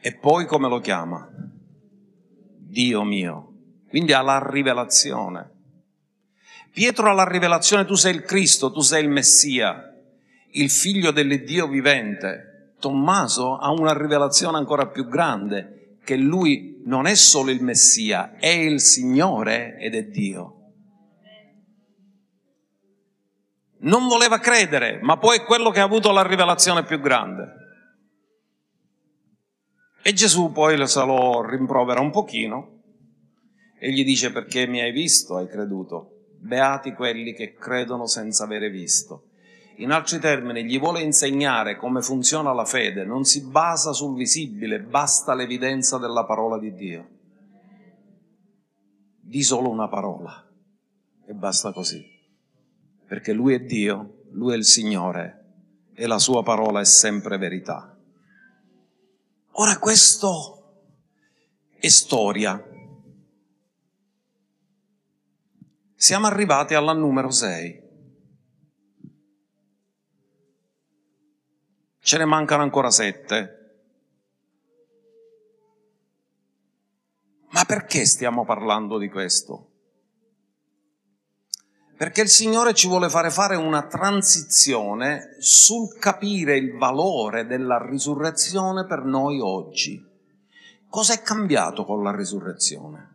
E 0.00 0.16
poi 0.16 0.46
come 0.46 0.68
lo 0.68 0.80
chiama? 0.80 1.54
Dio 2.76 3.04
mio. 3.04 3.54
Quindi 3.88 4.12
ha 4.12 4.20
la 4.20 4.46
rivelazione. 4.50 5.50
Pietro 6.74 7.08
ha 7.08 7.14
la 7.14 7.26
rivelazione, 7.26 7.86
tu 7.86 7.94
sei 7.94 8.14
il 8.14 8.20
Cristo, 8.20 8.70
tu 8.70 8.80
sei 8.80 9.02
il 9.02 9.08
Messia. 9.08 9.94
il 10.50 10.70
figlio 10.70 11.10
dell'Iddio 11.10 11.68
vivente, 11.68 12.74
Tommaso 12.78 13.56
ha 13.56 13.70
una 13.70 13.96
rivelazione 13.96 14.58
ancora 14.58 14.86
più 14.88 15.06
grande, 15.06 15.96
che 16.04 16.16
lui 16.16 16.82
non 16.84 17.06
è 17.06 17.14
solo 17.14 17.50
il 17.50 17.62
Messia, 17.62 18.36
è 18.38 18.48
il 18.48 18.80
Signore 18.80 19.76
ed 19.78 19.94
è 19.94 20.04
Dio. 20.04 20.52
Non 23.80 24.06
voleva 24.06 24.38
credere, 24.38 24.98
ma 25.02 25.16
poi 25.16 25.38
è 25.38 25.44
quello 25.44 25.70
che 25.70 25.80
ha 25.80 25.84
avuto 25.84 26.10
la 26.10 26.26
rivelazione 26.26 26.84
più 26.84 27.00
grande. 27.00 27.65
E 30.06 30.12
Gesù 30.12 30.52
poi 30.52 30.86
se 30.86 31.04
lo 31.04 31.44
rimprovera 31.44 32.00
un 32.00 32.12
pochino 32.12 32.82
e 33.76 33.90
gli 33.90 34.04
dice 34.04 34.30
perché 34.30 34.68
mi 34.68 34.80
hai 34.80 34.92
visto, 34.92 35.34
hai 35.34 35.48
creduto. 35.48 36.28
Beati 36.38 36.92
quelli 36.92 37.32
che 37.32 37.54
credono 37.54 38.06
senza 38.06 38.44
avere 38.44 38.70
visto. 38.70 39.30
In 39.78 39.90
altri 39.90 40.20
termini, 40.20 40.64
gli 40.64 40.78
vuole 40.78 41.00
insegnare 41.00 41.76
come 41.76 42.02
funziona 42.02 42.52
la 42.52 42.64
fede, 42.64 43.04
non 43.04 43.24
si 43.24 43.48
basa 43.48 43.92
sul 43.92 44.14
visibile, 44.14 44.78
basta 44.78 45.34
l'evidenza 45.34 45.98
della 45.98 46.24
parola 46.24 46.56
di 46.56 46.72
Dio. 46.72 47.08
Di 49.20 49.42
solo 49.42 49.68
una 49.68 49.88
parola 49.88 50.48
e 51.26 51.32
basta 51.32 51.72
così 51.72 52.00
perché 53.08 53.32
Lui 53.32 53.54
è 53.54 53.58
Dio, 53.58 54.22
Lui 54.30 54.52
è 54.52 54.56
il 54.56 54.64
Signore 54.64 55.46
e 55.96 56.06
la 56.06 56.20
Sua 56.20 56.44
parola 56.44 56.78
è 56.78 56.84
sempre 56.84 57.38
verità. 57.38 57.95
Ora 59.58 59.78
questo 59.78 60.84
è 61.78 61.88
storia. 61.88 62.62
Siamo 65.94 66.26
arrivati 66.26 66.74
alla 66.74 66.92
numero 66.92 67.30
6. 67.30 67.82
Ce 71.98 72.18
ne 72.18 72.24
mancano 72.26 72.64
ancora 72.64 72.90
sette. 72.90 73.52
Ma 77.48 77.64
perché 77.64 78.04
stiamo 78.04 78.44
parlando 78.44 78.98
di 78.98 79.08
questo? 79.08 79.75
Perché 81.96 82.20
il 82.20 82.28
Signore 82.28 82.74
ci 82.74 82.88
vuole 82.88 83.08
fare 83.08 83.30
fare 83.30 83.56
una 83.56 83.86
transizione 83.86 85.36
sul 85.38 85.98
capire 85.98 86.56
il 86.56 86.76
valore 86.76 87.46
della 87.46 87.82
risurrezione 87.82 88.84
per 88.84 89.04
noi 89.04 89.40
oggi. 89.40 90.04
Cosa 90.90 91.14
è 91.14 91.22
cambiato 91.22 91.86
con 91.86 92.02
la 92.02 92.14
risurrezione? 92.14 93.14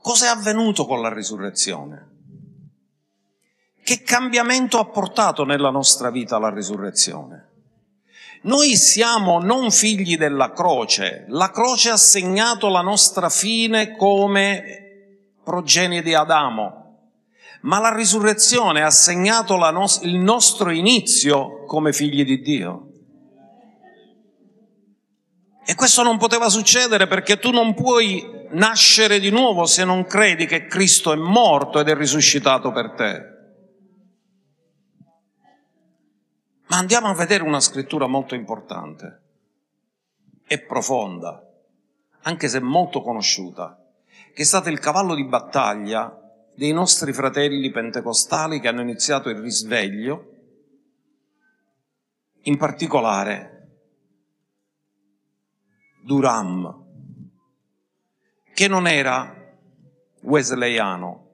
Cosa 0.00 0.26
è 0.26 0.28
avvenuto 0.28 0.86
con 0.86 1.02
la 1.02 1.12
risurrezione? 1.12 2.12
Che 3.82 4.02
cambiamento 4.02 4.78
ha 4.78 4.86
portato 4.86 5.44
nella 5.44 5.70
nostra 5.70 6.10
vita 6.10 6.38
la 6.38 6.50
risurrezione? 6.50 7.52
Noi 8.42 8.76
siamo 8.76 9.40
non 9.40 9.70
figli 9.70 10.16
della 10.16 10.52
croce, 10.52 11.26
la 11.28 11.50
croce 11.50 11.90
ha 11.90 11.96
segnato 11.98 12.68
la 12.68 12.82
nostra 12.82 13.28
fine 13.28 13.94
come 13.96 15.32
progenie 15.42 16.02
di 16.02 16.14
Adamo, 16.14 16.83
ma 17.64 17.78
la 17.78 17.94
risurrezione 17.94 18.82
ha 18.82 18.90
segnato 18.90 19.56
no- 19.56 19.86
il 20.02 20.16
nostro 20.16 20.70
inizio 20.70 21.64
come 21.64 21.92
figli 21.92 22.24
di 22.24 22.40
Dio. 22.40 22.88
E 25.66 25.74
questo 25.74 26.02
non 26.02 26.18
poteva 26.18 26.50
succedere 26.50 27.06
perché 27.06 27.38
tu 27.38 27.50
non 27.50 27.72
puoi 27.74 28.48
nascere 28.50 29.18
di 29.18 29.30
nuovo 29.30 29.64
se 29.64 29.84
non 29.84 30.04
credi 30.04 30.46
che 30.46 30.66
Cristo 30.66 31.12
è 31.12 31.16
morto 31.16 31.80
ed 31.80 31.88
è 31.88 31.94
risuscitato 31.96 32.70
per 32.70 32.90
te. 32.90 33.32
Ma 36.66 36.76
andiamo 36.76 37.08
a 37.08 37.14
vedere 37.14 37.44
una 37.44 37.60
scrittura 37.60 38.06
molto 38.06 38.34
importante 38.34 39.22
e 40.46 40.60
profonda, 40.60 41.42
anche 42.22 42.48
se 42.48 42.60
molto 42.60 43.00
conosciuta, 43.00 43.78
che 44.34 44.42
è 44.42 44.44
stato 44.44 44.68
il 44.68 44.78
cavallo 44.78 45.14
di 45.14 45.24
battaglia 45.24 46.18
dei 46.54 46.72
nostri 46.72 47.12
fratelli 47.12 47.70
pentecostali 47.70 48.60
che 48.60 48.68
hanno 48.68 48.80
iniziato 48.80 49.28
il 49.28 49.38
risveglio, 49.38 50.30
in 52.42 52.56
particolare 52.56 53.50
Duram, 56.02 56.82
che 58.52 58.68
non 58.68 58.86
era 58.86 59.34
wesleyano, 60.20 61.30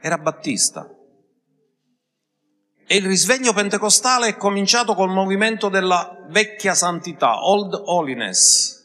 era 0.00 0.18
battista. 0.18 0.88
E 2.86 2.96
il 2.96 3.06
risveglio 3.06 3.54
pentecostale 3.54 4.28
è 4.28 4.36
cominciato 4.36 4.94
col 4.94 5.08
movimento 5.08 5.70
della 5.70 6.26
vecchia 6.28 6.74
santità, 6.74 7.46
Old 7.46 7.72
Holiness. 7.74 8.80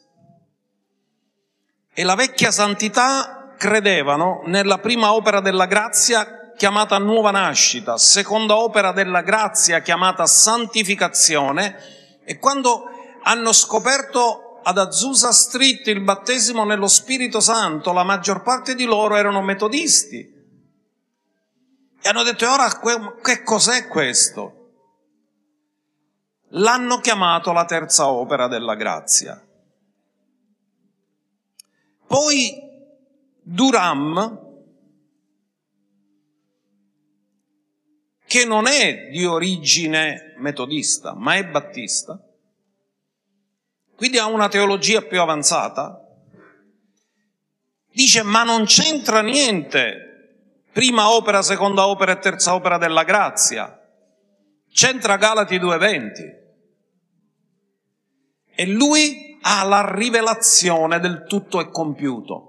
E 1.94 2.04
la 2.04 2.16
vecchia 2.16 2.52
santità 2.52 3.37
credevano 3.58 4.42
nella 4.46 4.78
prima 4.78 5.14
opera 5.14 5.42
della 5.42 5.66
grazia 5.66 6.54
chiamata 6.56 6.98
nuova 6.98 7.32
nascita, 7.32 7.98
seconda 7.98 8.58
opera 8.58 8.92
della 8.92 9.22
grazia 9.22 9.82
chiamata 9.82 10.26
santificazione 10.26 12.22
e 12.24 12.40
quando 12.40 12.86
hanno 13.24 13.52
scoperto 13.52 14.60
ad 14.64 14.78
Azusa 14.78 15.32
Street 15.32 15.86
il 15.88 16.02
battesimo 16.02 16.64
nello 16.66 16.88
Spirito 16.88 17.40
Santo, 17.40 17.94
la 17.94 18.04
maggior 18.04 18.42
parte 18.42 18.76
di 18.76 18.86
loro 18.86 19.16
erano 19.16 19.42
metodisti 19.42 20.36
e 22.02 22.10
hanno 22.10 22.24
detto 22.24 22.50
ora 22.50 22.70
che 23.22 23.44
cos'è 23.44 23.88
questo? 23.88 24.54
L'hanno 26.52 27.00
chiamato 27.00 27.52
la 27.52 27.66
terza 27.66 28.08
opera 28.08 28.48
della 28.48 28.76
grazia. 28.76 29.42
Poi 32.08 32.67
Duram, 33.50 34.46
che 38.26 38.44
non 38.44 38.68
è 38.68 39.08
di 39.10 39.24
origine 39.24 40.34
metodista, 40.40 41.14
ma 41.14 41.36
è 41.36 41.48
battista, 41.48 42.22
quindi 43.96 44.18
ha 44.18 44.26
una 44.26 44.50
teologia 44.50 45.02
più 45.02 45.22
avanzata, 45.22 45.98
dice 47.90 48.22
ma 48.24 48.44
non 48.44 48.66
c'entra 48.66 49.22
niente 49.22 50.66
prima 50.74 51.10
opera, 51.12 51.42
seconda 51.42 51.88
opera 51.88 52.12
e 52.12 52.20
terza 52.20 52.54
opera 52.54 52.78
della 52.78 53.06
grazia, 53.06 53.82
c'entra 54.70 55.16
Galati 55.16 55.58
2.20 55.58 56.36
e 58.56 58.66
lui 58.68 59.38
ha 59.42 59.64
la 59.64 59.90
rivelazione 59.96 61.00
del 61.00 61.24
tutto 61.26 61.62
è 61.62 61.70
compiuto. 61.70 62.47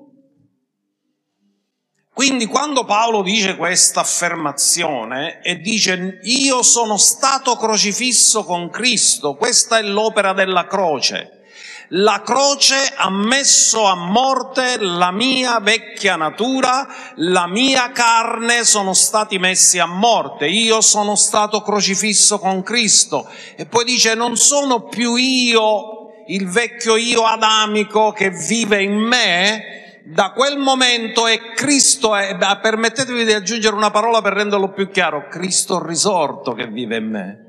Quindi 2.19 2.47
quando 2.47 2.85
Paolo 2.85 3.23
dice 3.23 3.55
questa 3.55 4.01
affermazione 4.01 5.41
e 5.41 5.61
dice 5.61 6.19
io 6.23 6.65
sono 6.65 6.97
stato 6.97 7.55
crocifisso 7.55 8.43
con 8.43 8.71
Cristo, 8.71 9.37
questa 9.37 9.79
è 9.79 9.83
l'opera 9.83 10.33
della 10.33 10.67
croce. 10.67 11.43
La 11.91 12.21
croce 12.27 12.93
ha 12.97 13.09
messo 13.09 13.85
a 13.85 13.95
morte 13.95 14.79
la 14.81 15.13
mia 15.13 15.61
vecchia 15.61 16.17
natura, 16.17 16.89
la 17.19 17.47
mia 17.47 17.93
carne 17.93 18.65
sono 18.65 18.95
stati 18.95 19.39
messi 19.39 19.79
a 19.79 19.87
morte. 19.87 20.49
Io 20.49 20.81
sono 20.81 21.15
stato 21.15 21.63
crocifisso 21.63 22.41
con 22.41 22.65
Cristo. 22.65 23.31
E 23.55 23.65
poi 23.67 23.85
dice 23.85 24.15
non 24.15 24.37
sono 24.37 24.89
più 24.89 25.15
io, 25.15 26.25
il 26.27 26.49
vecchio 26.49 26.97
io 26.97 27.23
adamico 27.23 28.11
che 28.11 28.31
vive 28.31 28.83
in 28.83 28.97
me, 28.97 29.79
da 30.11 30.31
quel 30.31 30.57
momento 30.57 31.27
è 31.27 31.53
Cristo, 31.53 32.17
è, 32.17 32.35
permettetemi 32.63 33.25
di 33.25 33.33
aggiungere 33.33 33.77
una 33.77 33.91
parola 33.91 34.23
per 34.23 34.33
renderlo 34.33 34.73
più 34.73 34.89
chiaro, 34.89 35.29
Cristo 35.29 35.85
risorto 35.85 36.55
che 36.55 36.67
vive 36.67 36.97
in 36.97 37.11
me. 37.11 37.47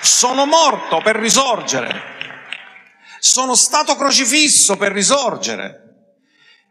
Sono 0.00 0.46
morto 0.46 1.00
per 1.02 1.16
risorgere, 1.16 2.00
sono 3.18 3.56
stato 3.56 3.96
crocifisso 3.96 4.76
per 4.76 4.92
risorgere. 4.92 5.80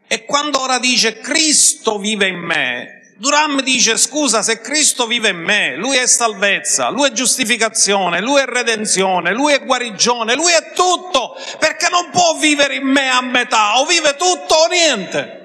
E 0.08 0.24
quando 0.24 0.62
ora 0.62 0.80
dice 0.80 1.20
Cristo 1.20 1.98
vive 1.98 2.28
in 2.28 2.40
me, 2.40 3.01
Duram 3.22 3.62
dice, 3.62 3.98
scusa, 3.98 4.42
se 4.42 4.62
Cristo 4.62 5.06
vive 5.06 5.30
in 5.30 5.38
me, 5.38 5.76
Lui 5.76 5.96
è 5.96 6.08
salvezza, 6.08 6.90
Lui 6.90 7.10
è 7.10 7.12
giustificazione, 7.12 8.20
Lui 8.20 8.42
è 8.42 8.46
redenzione, 8.46 9.32
Lui 9.32 9.54
è 9.54 9.64
guarigione, 9.64 10.34
Lui 10.34 10.52
è 10.52 10.72
tutto, 10.74 11.38
perché 11.60 11.88
non 11.92 12.10
può 12.10 12.34
vivere 12.40 12.74
in 12.78 12.88
me 12.88 13.12
a 13.12 13.22
metà, 13.22 13.80
o 13.80 13.86
vive 13.86 14.16
tutto 14.16 14.56
o 14.56 14.66
niente. 14.66 15.40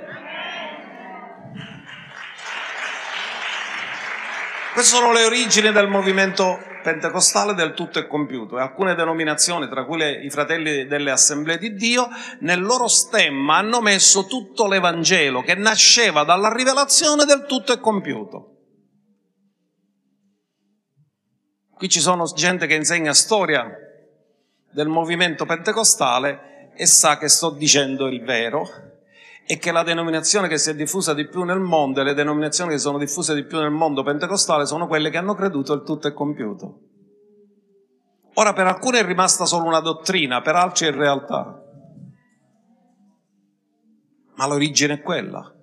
Queste 4.72 4.94
sono 4.94 5.12
le 5.12 5.24
origini 5.24 5.70
del 5.70 5.88
movimento 5.88 6.58
pentecostale 6.86 7.52
del 7.54 7.74
tutto 7.74 7.98
è 7.98 8.06
compiuto 8.06 8.56
e 8.56 8.60
alcune 8.60 8.94
denominazioni, 8.94 9.68
tra 9.68 9.84
cui 9.84 9.98
le, 9.98 10.22
i 10.22 10.30
fratelli 10.30 10.86
delle 10.86 11.10
assemblee 11.10 11.58
di 11.58 11.74
Dio, 11.74 12.08
nel 12.40 12.62
loro 12.62 12.86
stemma 12.86 13.56
hanno 13.56 13.80
messo 13.80 14.26
tutto 14.26 14.68
l'Evangelo 14.68 15.42
che 15.42 15.56
nasceva 15.56 16.22
dalla 16.22 16.52
rivelazione 16.52 17.24
del 17.24 17.44
tutto 17.44 17.72
è 17.72 17.80
compiuto. 17.80 18.52
Qui 21.74 21.88
ci 21.88 21.98
sono 21.98 22.24
gente 22.26 22.68
che 22.68 22.74
insegna 22.74 23.12
storia 23.12 23.68
del 24.70 24.86
movimento 24.86 25.44
pentecostale 25.44 26.70
e 26.76 26.86
sa 26.86 27.18
che 27.18 27.28
sto 27.28 27.50
dicendo 27.50 28.06
il 28.06 28.22
vero 28.22 28.95
e 29.48 29.58
che 29.58 29.70
la 29.70 29.84
denominazione 29.84 30.48
che 30.48 30.58
si 30.58 30.70
è 30.70 30.74
diffusa 30.74 31.14
di 31.14 31.28
più 31.28 31.44
nel 31.44 31.60
mondo 31.60 32.00
e 32.00 32.04
le 32.04 32.14
denominazioni 32.14 32.72
che 32.72 32.78
sono 32.78 32.98
diffuse 32.98 33.32
di 33.32 33.44
più 33.44 33.60
nel 33.60 33.70
mondo 33.70 34.02
pentecostale 34.02 34.66
sono 34.66 34.88
quelle 34.88 35.08
che 35.08 35.18
hanno 35.18 35.34
creduto 35.34 35.72
il 35.72 35.84
tutto 35.84 36.08
è 36.08 36.12
compiuto. 36.12 36.80
Ora 38.34 38.52
per 38.52 38.66
alcuni 38.66 38.98
è 38.98 39.04
rimasta 39.04 39.46
solo 39.46 39.66
una 39.66 39.78
dottrina, 39.78 40.42
per 40.42 40.56
altri 40.56 40.88
è 40.88 40.90
realtà. 40.90 41.62
Ma 44.34 44.46
l'origine 44.46 44.94
è 44.94 45.00
quella. 45.00 45.54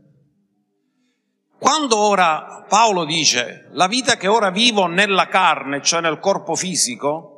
Quando 1.60 1.98
ora 1.98 2.66
Paolo 2.68 3.04
dice 3.04 3.68
la 3.74 3.88
vita 3.88 4.16
che 4.16 4.28
ora 4.28 4.50
vivo 4.50 4.88
nella 4.88 5.28
carne, 5.28 5.82
cioè 5.82 6.02
nel 6.02 6.20
corpo 6.20 6.56
fisico, 6.56 7.34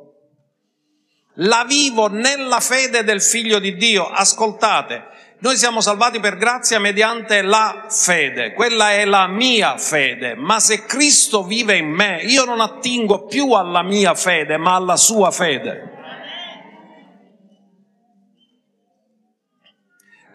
la 1.34 1.64
vivo 1.66 2.08
nella 2.08 2.60
fede 2.60 3.04
del 3.04 3.20
figlio 3.20 3.58
di 3.58 3.74
Dio. 3.74 4.08
Ascoltate, 4.08 5.08
noi 5.38 5.56
siamo 5.56 5.82
salvati 5.82 6.18
per 6.18 6.38
grazia 6.38 6.80
mediante 6.80 7.42
la 7.42 7.86
fede, 7.90 8.54
quella 8.54 8.92
è 8.92 9.04
la 9.04 9.26
mia 9.26 9.76
fede, 9.76 10.34
ma 10.34 10.60
se 10.60 10.86
Cristo 10.86 11.44
vive 11.44 11.76
in 11.76 11.88
me, 11.88 12.22
io 12.22 12.46
non 12.46 12.60
attingo 12.60 13.26
più 13.26 13.52
alla 13.52 13.82
mia 13.82 14.14
fede, 14.14 14.56
ma 14.56 14.74
alla 14.74 14.96
sua 14.96 15.30
fede. 15.30 15.95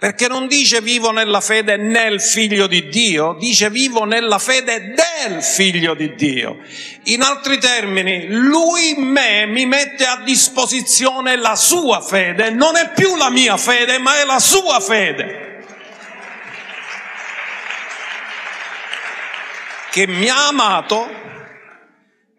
Perché 0.02 0.28
non 0.28 0.48
dice 0.48 0.82
vivo 0.82 1.12
nella 1.12 1.42
fede 1.42 1.78
nel 1.78 2.20
figlio 2.20 2.66
di 2.66 2.90
Dio, 2.90 3.34
dice 3.34 3.70
vivo 3.70 4.04
nella 4.04 4.40
fede 4.40 4.96
del 4.96 5.44
figlio 5.44 5.94
di 5.94 6.16
Dio. 6.16 6.58
In 7.04 7.22
altri 7.22 7.60
termini, 7.60 8.26
lui 8.30 8.96
me 8.98 9.46
mi 9.46 9.68
mette 9.68 10.08
a 10.08 10.20
disposizione 10.24 11.36
la 11.36 11.56
sua 11.56 12.02
fede, 12.02 12.50
non 12.50 12.78
è 12.78 12.94
più 12.96 13.16
la 13.16 13.30
mia 13.30 13.58
fede, 13.58 14.00
ma 14.00 14.20
è 14.20 14.26
la 14.26 14.40
sua 14.40 14.80
fede. 14.80 15.66
Che 19.92 20.08
mi 20.08 20.30
ha 20.30 20.48
amato 20.48 21.10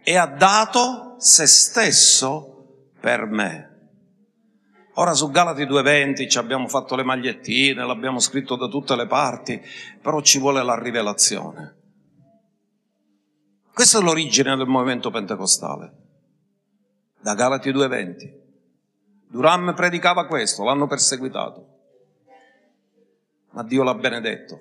e 0.02 0.16
ha 0.16 0.26
dato 0.26 1.14
se 1.20 1.46
stesso 1.46 2.90
per 3.00 3.26
me. 3.26 3.71
Ora 4.96 5.14
su 5.14 5.30
Galati 5.30 5.62
2.20 5.62 6.28
ci 6.28 6.36
abbiamo 6.36 6.68
fatto 6.68 6.96
le 6.96 7.02
magliettine, 7.02 7.86
l'abbiamo 7.86 8.18
scritto 8.18 8.56
da 8.56 8.68
tutte 8.68 8.94
le 8.94 9.06
parti, 9.06 9.58
però 10.02 10.20
ci 10.20 10.38
vuole 10.38 10.62
la 10.62 10.78
rivelazione. 10.78 11.76
Questa 13.72 13.98
è 13.98 14.02
l'origine 14.02 14.54
del 14.54 14.66
movimento 14.66 15.10
pentecostale, 15.10 15.92
da 17.22 17.34
Galati 17.34 17.70
2.20. 17.70 18.40
Duram 19.28 19.72
predicava 19.74 20.26
questo, 20.26 20.62
l'hanno 20.62 20.86
perseguitato, 20.86 21.68
ma 23.52 23.62
Dio 23.62 23.82
l'ha 23.82 23.94
benedetto, 23.94 24.60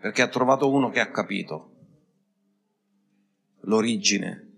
perché 0.00 0.22
ha 0.22 0.28
trovato 0.28 0.72
uno 0.72 0.88
che 0.88 1.00
ha 1.00 1.10
capito 1.10 1.72
l'origine 3.62 4.50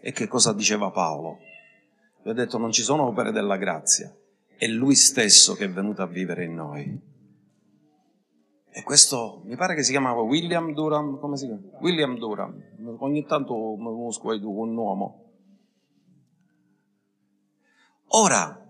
e 0.00 0.12
che 0.12 0.26
cosa 0.26 0.54
diceva 0.54 0.90
Paolo 0.90 1.40
vi 2.26 2.32
ho 2.32 2.34
detto 2.34 2.58
non 2.58 2.72
ci 2.72 2.82
sono 2.82 3.06
opere 3.06 3.30
della 3.30 3.56
grazia, 3.56 4.12
è 4.56 4.66
Lui 4.66 4.96
stesso 4.96 5.54
che 5.54 5.66
è 5.66 5.70
venuto 5.70 6.02
a 6.02 6.06
vivere 6.06 6.42
in 6.42 6.54
noi. 6.54 7.00
E 8.68 8.82
questo 8.82 9.42
mi 9.44 9.54
pare 9.54 9.76
che 9.76 9.84
si 9.84 9.92
chiamava 9.92 10.22
William 10.22 10.74
Durham, 10.74 11.20
come 11.20 11.36
si 11.36 11.46
chiama? 11.46 11.62
William 11.78 12.18
Durham, 12.18 12.60
ogni 12.98 13.24
tanto 13.26 13.76
mi 13.76 13.84
conosco 13.84 14.26
un 14.30 14.76
uomo. 14.76 15.34
Ora, 18.08 18.60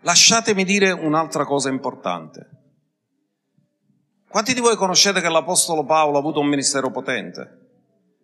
lasciatemi 0.00 0.64
dire 0.64 0.92
un'altra 0.92 1.44
cosa 1.44 1.68
importante. 1.68 2.50
Quanti 4.26 4.54
di 4.54 4.60
voi 4.60 4.76
conoscete 4.76 5.20
che 5.20 5.28
l'Apostolo 5.28 5.84
Paolo 5.84 6.16
ha 6.16 6.20
avuto 6.20 6.40
un 6.40 6.48
ministero 6.48 6.90
potente, 6.90 7.82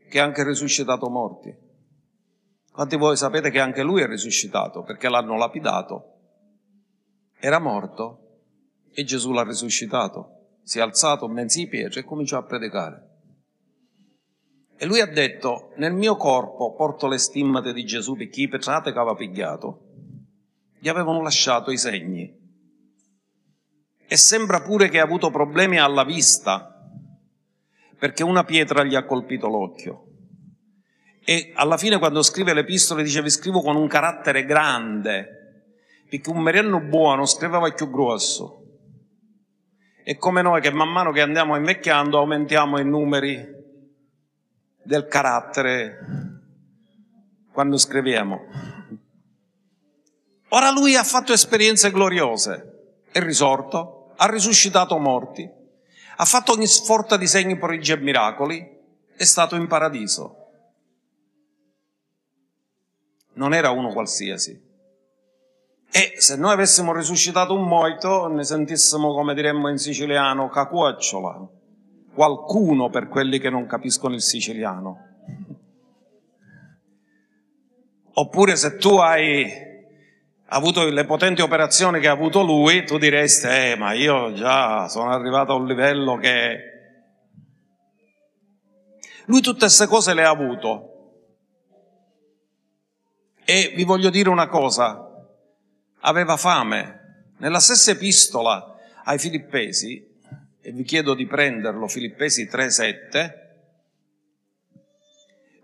che 0.09 0.19
ha 0.19 0.25
anche 0.25 0.45
risuscitato 0.45 1.11
morti? 1.11 1.71
Quanti 2.73 2.97
voi 2.97 3.17
sapete 3.19 3.51
che 3.51 3.61
anche 3.61 3.83
lui 3.83 4.01
è 4.01 4.07
risuscitato 4.07 4.83
perché 4.83 5.11
l'hanno 5.11 5.37
lapidato? 5.37 6.21
Era 7.39 7.59
morto 7.59 8.41
e 8.91 9.05
Gesù 9.05 9.33
l'ha 9.33 9.45
risuscitato. 9.45 10.61
Si 10.63 10.79
è 10.79 10.81
alzato 10.81 11.29
mezzo 11.29 11.61
in 11.61 11.69
piedi 11.69 11.99
e 11.99 12.05
cominciò 12.05 12.39
a 12.39 12.45
predicare. 12.45 13.11
E 14.79 14.87
lui 14.87 15.01
ha 15.01 15.07
detto, 15.07 15.73
nel 15.77 15.93
mio 15.93 16.17
corpo 16.17 16.75
porto 16.75 17.09
le 17.09 17.19
stimmate 17.19 17.75
di 17.75 17.85
Gesù 17.85 18.17
perché 18.17 18.41
i 18.41 18.49
petrate 18.49 18.93
che 18.93 18.99
aveva 18.99 19.15
pigliato 19.15 19.91
gli 20.83 20.89
avevano 20.89 21.23
lasciato 21.23 21.71
i 21.71 21.79
segni. 21.79 22.41
E 24.09 24.17
sembra 24.17 24.63
pure 24.63 24.89
che 24.89 24.99
ha 24.99 25.05
avuto 25.05 25.31
problemi 25.31 25.79
alla 25.79 26.03
vista 26.05 26.91
perché 27.97 28.25
una 28.25 28.43
pietra 28.43 28.83
gli 28.83 28.97
ha 28.97 29.05
colpito 29.05 29.47
l'occhio. 29.47 30.12
E 31.25 31.53
alla 31.55 31.77
fine 31.77 31.99
quando 31.99 32.23
scrive 32.23 32.53
le 32.53 32.61
epistole 32.61 33.05
dice 33.05 33.23
vi 33.23 33.31
scrivo 33.31 33.61
con 33.61 33.77
un 33.77 33.87
carattere 33.87 34.45
grande, 34.45 35.65
perché 36.09 36.31
un 36.31 36.41
meriano 36.41 36.81
buono 36.81 37.27
scriveva 37.27 37.71
più 37.71 37.91
grosso. 37.91 38.59
E 40.05 40.17
come 40.17 40.43
noi 40.43 40.61
che 40.61 40.73
man 40.73 40.89
mano 40.89 41.13
che 41.13 41.21
andiamo 41.21 41.55
invecchiando 41.55 42.19
aumentiamo 42.19 42.81
i 42.81 42.85
numeri 42.85 43.47
del 44.83 45.07
carattere 45.07 45.99
quando 47.53 47.79
scriviamo. 47.79 48.41
Ora 50.49 50.73
lui 50.73 50.97
ha 50.97 51.05
fatto 51.05 51.33
esperienze 51.33 51.93
gloriose, 51.93 53.05
è 53.13 53.21
risorto, 53.21 54.13
ha 54.17 54.27
risuscitato 54.27 54.99
morti, 54.99 55.49
ha 56.17 56.25
fatto 56.25 56.53
ogni 56.53 56.67
sforza 56.67 57.17
di 57.17 57.29
segni, 57.29 57.57
prodigi 57.57 57.93
e 57.93 57.99
miracoli, 57.99 58.81
è 59.17 59.25
stato 59.25 59.55
in 59.55 59.69
paradiso 59.69 60.42
non 63.35 63.55
era 63.55 63.71
uno 63.71 63.93
qualsiasi. 63.93 64.71
E 65.95 66.15
se 66.17 66.37
noi 66.37 66.53
avessimo 66.53 66.95
risuscitato 66.95 67.55
un 67.55 67.67
moito, 67.67 68.27
ne 68.29 68.45
sentissimo, 68.45 69.13
come 69.13 69.35
diremmo 69.35 69.69
in 69.69 69.77
siciliano, 69.77 70.49
cacuocciola, 70.49 71.47
qualcuno 72.15 72.89
per 72.89 73.09
quelli 73.09 73.39
che 73.39 73.51
non 73.51 73.67
capiscono 73.67 74.15
il 74.15 74.23
siciliano. 74.23 75.09
Oppure 78.15 78.57
se 78.57 78.77
tu 78.77 78.97
hai 78.97 79.71
avuto 80.47 80.89
le 80.89 81.05
potenti 81.05 81.41
operazioni 81.41 82.01
che 82.01 82.09
ha 82.09 82.13
avuto 82.13 82.43
lui, 82.43 82.85
tu 82.85 82.99
diresti, 82.99 83.47
eh, 83.47 83.77
ma 83.77 83.93
io 83.93 84.33
già 84.33 84.89
sono 84.89 85.11
arrivato 85.11 85.53
a 85.53 85.57
un 85.57 85.67
livello 85.67 86.17
che... 86.17 86.71
Lui 89.27 89.41
tutte 89.41 89.61
queste 89.61 89.87
cose 89.87 90.15
le 90.15 90.25
ha 90.25 90.31
avuto, 90.31 90.92
e 93.45 93.73
vi 93.75 93.85
voglio 93.85 94.11
dire 94.11 94.29
una 94.29 94.49
cosa, 94.49 95.09
aveva 96.01 96.37
fame. 96.37 97.31
Nella 97.39 97.61
stessa 97.61 97.91
epistola 97.91 98.77
ai 99.05 99.19
Filippesi, 99.19 100.11
e 100.61 100.73
vi 100.73 100.85
chiedo 100.85 101.15
di 101.15 101.27
prenderlo, 101.27 101.89
Filippesi 101.89 102.45
3,7, 102.45 103.41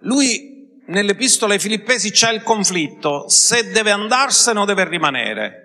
lui 0.01 0.81
nell'epistola 0.87 1.55
ai 1.55 1.61
Filippesi 1.61 2.11
c'è 2.11 2.33
il 2.33 2.43
conflitto, 2.43 3.29
se 3.29 3.71
deve 3.71 3.91
andarsene 3.91 4.59
o 4.59 4.65
deve 4.65 4.89
rimanere. 4.89 5.65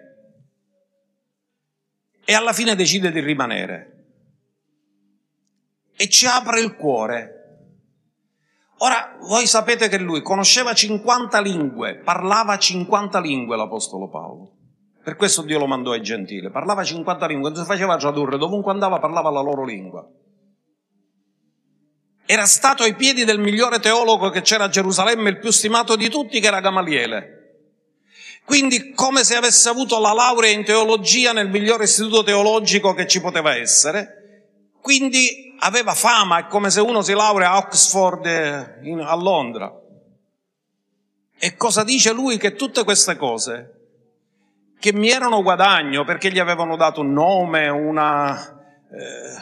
E 2.25 2.33
alla 2.33 2.53
fine 2.53 2.75
decide 2.75 3.11
di 3.11 3.19
rimanere. 3.19 3.89
E 5.95 6.09
ci 6.09 6.25
apre 6.25 6.61
il 6.61 6.75
cuore 6.75 7.42
Ora, 8.83 9.15
voi 9.21 9.47
sapete 9.47 9.87
che 9.87 9.97
lui 9.97 10.21
conosceva 10.21 10.73
50 10.73 11.39
lingue, 11.39 12.01
parlava 12.03 12.57
50 12.57 13.17
lingue 13.21 13.55
l'Apostolo 13.55 14.09
Paolo. 14.09 14.57
Per 15.01 15.15
questo 15.15 15.41
Dio 15.41 15.57
lo 15.57 15.67
mandò 15.67 15.91
ai 15.91 16.01
gentili. 16.01 16.51
Parlava 16.51 16.83
50 16.83 17.25
lingue, 17.27 17.49
non 17.49 17.59
si 17.59 17.65
faceva 17.65 17.95
tradurre, 17.95 18.37
dovunque 18.37 18.73
andava 18.73 18.99
parlava 18.99 19.29
la 19.29 19.39
loro 19.39 19.63
lingua. 19.63 20.05
Era 22.25 22.45
stato 22.45 22.83
ai 22.83 22.95
piedi 22.95 23.23
del 23.23 23.39
migliore 23.39 23.79
teologo 23.79 24.29
che 24.29 24.41
c'era 24.41 24.65
a 24.65 24.69
Gerusalemme, 24.69 25.29
il 25.29 25.39
più 25.39 25.51
stimato 25.51 25.95
di 25.95 26.09
tutti, 26.09 26.41
che 26.41 26.47
era 26.47 26.59
Gamaliele. 26.59 27.61
Quindi 28.43 28.91
come 28.91 29.23
se 29.23 29.37
avesse 29.37 29.69
avuto 29.69 29.97
la 30.01 30.11
laurea 30.11 30.51
in 30.51 30.65
teologia 30.65 31.31
nel 31.31 31.49
migliore 31.49 31.85
istituto 31.85 32.23
teologico 32.23 32.93
che 32.93 33.07
ci 33.07 33.21
poteva 33.21 33.55
essere, 33.55 34.22
quindi 34.83 35.55
aveva 35.59 35.93
fama, 35.93 36.39
è 36.39 36.47
come 36.47 36.69
se 36.69 36.81
uno 36.81 37.01
si 37.01 37.13
laurea 37.13 37.51
a 37.51 37.57
Oxford 37.57 38.25
eh, 38.25 38.79
in, 38.81 38.99
a 38.99 39.15
Londra. 39.15 39.73
E 41.39 41.55
cosa 41.55 41.85
dice 41.85 42.11
lui? 42.11 42.37
Che 42.37 42.55
tutte 42.55 42.83
queste 42.83 43.15
cose 43.15 43.79
che 44.77 44.91
mi 44.91 45.09
erano 45.09 45.41
guadagno 45.41 46.03
perché 46.03 46.29
gli 46.29 46.39
avevano 46.39 46.75
dato 46.75 46.99
un 46.99 47.13
nome, 47.13 47.69
una, 47.69 48.37
eh, 48.91 49.35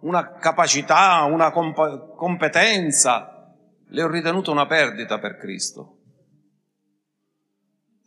una 0.00 0.32
capacità, 0.32 1.22
una 1.22 1.52
comp- 1.52 2.16
competenza, 2.16 3.54
le 3.86 4.02
ho 4.02 4.08
ritenute 4.08 4.50
una 4.50 4.66
perdita 4.66 5.20
per 5.20 5.36
Cristo. 5.36 5.98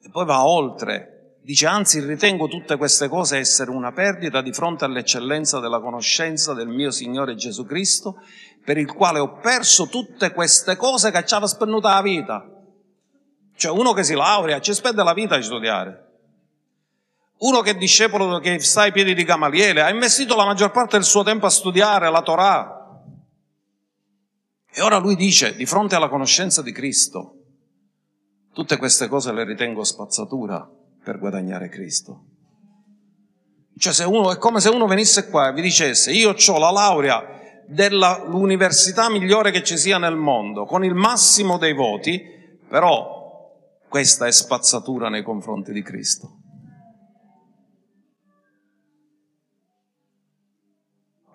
E 0.04 0.10
poi 0.10 0.26
va 0.26 0.46
oltre, 0.46 1.17
dice 1.48 1.66
anzi 1.66 2.02
ritengo 2.02 2.50
tutte 2.50 2.76
queste 2.76 3.08
cose 3.08 3.38
essere 3.38 3.72
una 3.72 3.94
perdita 3.94 4.42
di 4.42 4.52
fronte 4.52 4.84
all'eccellenza 4.84 5.62
della 5.62 5.80
conoscenza 5.80 6.54
del 6.54 6.68
mio 6.68 6.92
Signore 6.92 7.36
Gesù 7.36 7.66
Cristo, 7.66 8.22
per 8.66 8.78
il 8.78 8.92
quale 8.92 9.20
ho 9.20 9.38
perso 9.38 9.88
tutte 9.88 10.34
queste 10.34 10.76
cose 10.76 11.10
che 11.10 11.26
ci 11.26 11.34
aveva 11.34 11.48
spennuta 11.48 11.94
la 11.94 12.02
vita. 12.02 12.46
Cioè 13.56 13.72
uno 13.72 13.94
che 13.94 14.04
si 14.04 14.14
laurea 14.14 14.60
ci 14.60 14.74
spende 14.74 15.02
la 15.04 15.14
vita 15.14 15.36
a 15.36 15.42
studiare. 15.42 16.06
Uno 17.38 17.62
che 17.62 17.70
è 17.70 17.76
discepolo, 17.76 18.40
che 18.40 18.60
sta 18.60 18.82
ai 18.82 18.92
piedi 18.92 19.14
di 19.14 19.24
Gamaliele, 19.24 19.82
ha 19.82 19.90
investito 19.90 20.36
la 20.36 20.44
maggior 20.44 20.72
parte 20.72 20.98
del 20.98 21.06
suo 21.06 21.24
tempo 21.24 21.46
a 21.46 21.50
studiare 21.50 22.12
la 22.12 22.24
Torah. 22.24 23.04
E 24.70 24.82
ora 24.82 24.98
lui 24.98 25.16
dice, 25.16 25.56
di 25.56 25.66
fronte 25.66 25.96
alla 25.96 26.10
conoscenza 26.10 26.62
di 26.62 26.74
Cristo, 26.74 27.36
tutte 28.52 28.76
queste 28.76 29.08
cose 29.08 29.32
le 29.32 29.46
ritengo 29.46 29.86
spazzatura 29.86 30.77
per 31.08 31.20
guadagnare 31.20 31.70
Cristo. 31.70 32.26
Cioè 33.78 34.06
uno, 34.06 34.34
è 34.34 34.38
come 34.38 34.60
se 34.60 34.68
uno 34.68 34.88
venisse 34.88 35.30
qua 35.30 35.48
e 35.48 35.54
vi 35.54 35.62
dicesse, 35.62 36.12
io 36.12 36.36
ho 36.36 36.60
la 36.60 36.70
laurea 36.70 37.24
dell'università 37.66 39.10
migliore 39.10 39.52
che 39.52 39.64
ci 39.64 39.78
sia 39.78 39.98
nel 39.98 40.18
mondo, 40.18 40.66
con 40.66 40.84
il 40.84 40.96
massimo 40.96 41.58
dei 41.58 41.74
voti, 41.74 42.22
però 42.68 43.54
questa 43.88 44.28
è 44.28 44.32
spazzatura 44.34 45.08
nei 45.08 45.24
confronti 45.24 45.72
di 45.72 45.82
Cristo. 45.82 46.40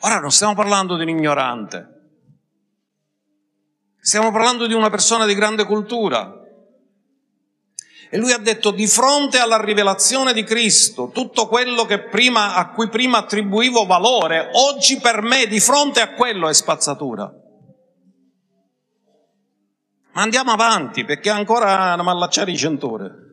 Ora 0.00 0.20
non 0.20 0.30
stiamo 0.30 0.54
parlando 0.54 0.96
di 0.96 1.02
un 1.04 1.08
ignorante, 1.08 1.88
stiamo 4.00 4.30
parlando 4.32 4.66
di 4.66 4.74
una 4.74 4.90
persona 4.90 5.24
di 5.24 5.34
grande 5.34 5.64
cultura. 5.64 6.40
E 8.14 8.18
lui 8.18 8.30
ha 8.30 8.36
detto 8.36 8.72
di 8.72 8.86
fronte 8.86 9.38
alla 9.38 9.58
rivelazione 9.58 10.34
di 10.34 10.44
Cristo, 10.44 11.08
tutto 11.14 11.48
quello 11.48 11.86
prima, 12.10 12.56
a 12.56 12.68
cui 12.68 12.90
prima 12.90 13.16
attribuivo 13.16 13.86
valore, 13.86 14.50
oggi 14.52 15.00
per 15.00 15.22
me 15.22 15.46
di 15.46 15.58
fronte 15.60 16.02
a 16.02 16.12
quello 16.12 16.46
è 16.46 16.52
spazzatura. 16.52 17.32
Ma 20.12 20.20
andiamo 20.20 20.52
avanti 20.52 21.06
perché 21.06 21.30
ancora 21.30 21.96
non 21.96 22.06
allacciare 22.06 22.50
i 22.50 22.56
centore 22.58 23.31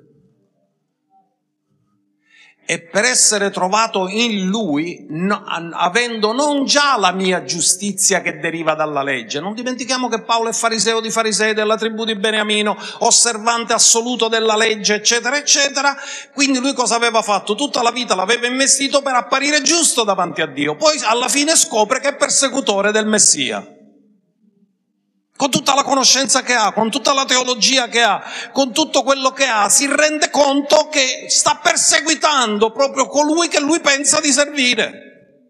e 2.71 2.77
per 2.77 3.03
essere 3.03 3.49
trovato 3.49 4.07
in 4.07 4.45
lui, 4.45 5.03
no, 5.09 5.43
avendo 5.73 6.33
non 6.33 6.65
già 6.65 6.99
la 6.99 7.11
mia 7.11 7.43
giustizia 7.43 8.21
che 8.21 8.37
deriva 8.37 8.75
dalla 8.75 9.01
legge. 9.01 9.39
Non 9.39 9.55
dimentichiamo 9.55 10.07
che 10.07 10.21
Paolo 10.21 10.49
è 10.49 10.53
fariseo 10.53 11.01
di 11.01 11.09
farisei 11.09 11.55
della 11.55 11.77
tribù 11.77 12.05
di 12.05 12.15
Beniamino, 12.15 12.77
osservante 12.99 13.73
assoluto 13.73 14.27
della 14.27 14.55
legge, 14.55 14.93
eccetera, 14.93 15.35
eccetera. 15.35 15.97
Quindi 16.31 16.59
lui 16.59 16.73
cosa 16.75 16.93
aveva 16.93 17.23
fatto? 17.23 17.55
Tutta 17.55 17.81
la 17.81 17.89
vita 17.89 18.13
l'aveva 18.13 18.45
investito 18.45 19.01
per 19.01 19.15
apparire 19.15 19.63
giusto 19.63 20.03
davanti 20.03 20.41
a 20.41 20.45
Dio. 20.45 20.75
Poi 20.75 20.95
alla 21.05 21.27
fine 21.27 21.55
scopre 21.55 21.99
che 21.99 22.09
è 22.09 22.15
persecutore 22.17 22.91
del 22.91 23.07
Messia 23.07 23.77
con 25.39 25.49
tutta 25.49 25.73
la 25.73 25.83
conoscenza 25.83 26.41
che 26.41 26.53
ha, 26.53 26.73
con 26.73 26.91
tutta 26.91 27.13
la 27.13 27.23
teologia 27.23 27.87
che 27.87 28.01
ha, 28.01 28.21
con 28.51 28.73
tutto 28.73 29.03
quello 29.03 29.31
che 29.31 29.45
ha, 29.45 29.69
si 29.69 29.87
rende 29.87 30.29
conto 30.29 30.89
che 30.89 31.29
sta 31.29 31.61
perseguitando 31.63 32.73
proprio 32.73 33.07
colui 33.07 33.47
che 33.47 33.61
lui 33.61 33.79
pensa 33.79 34.19
di 34.19 34.33
servire. 34.33 35.47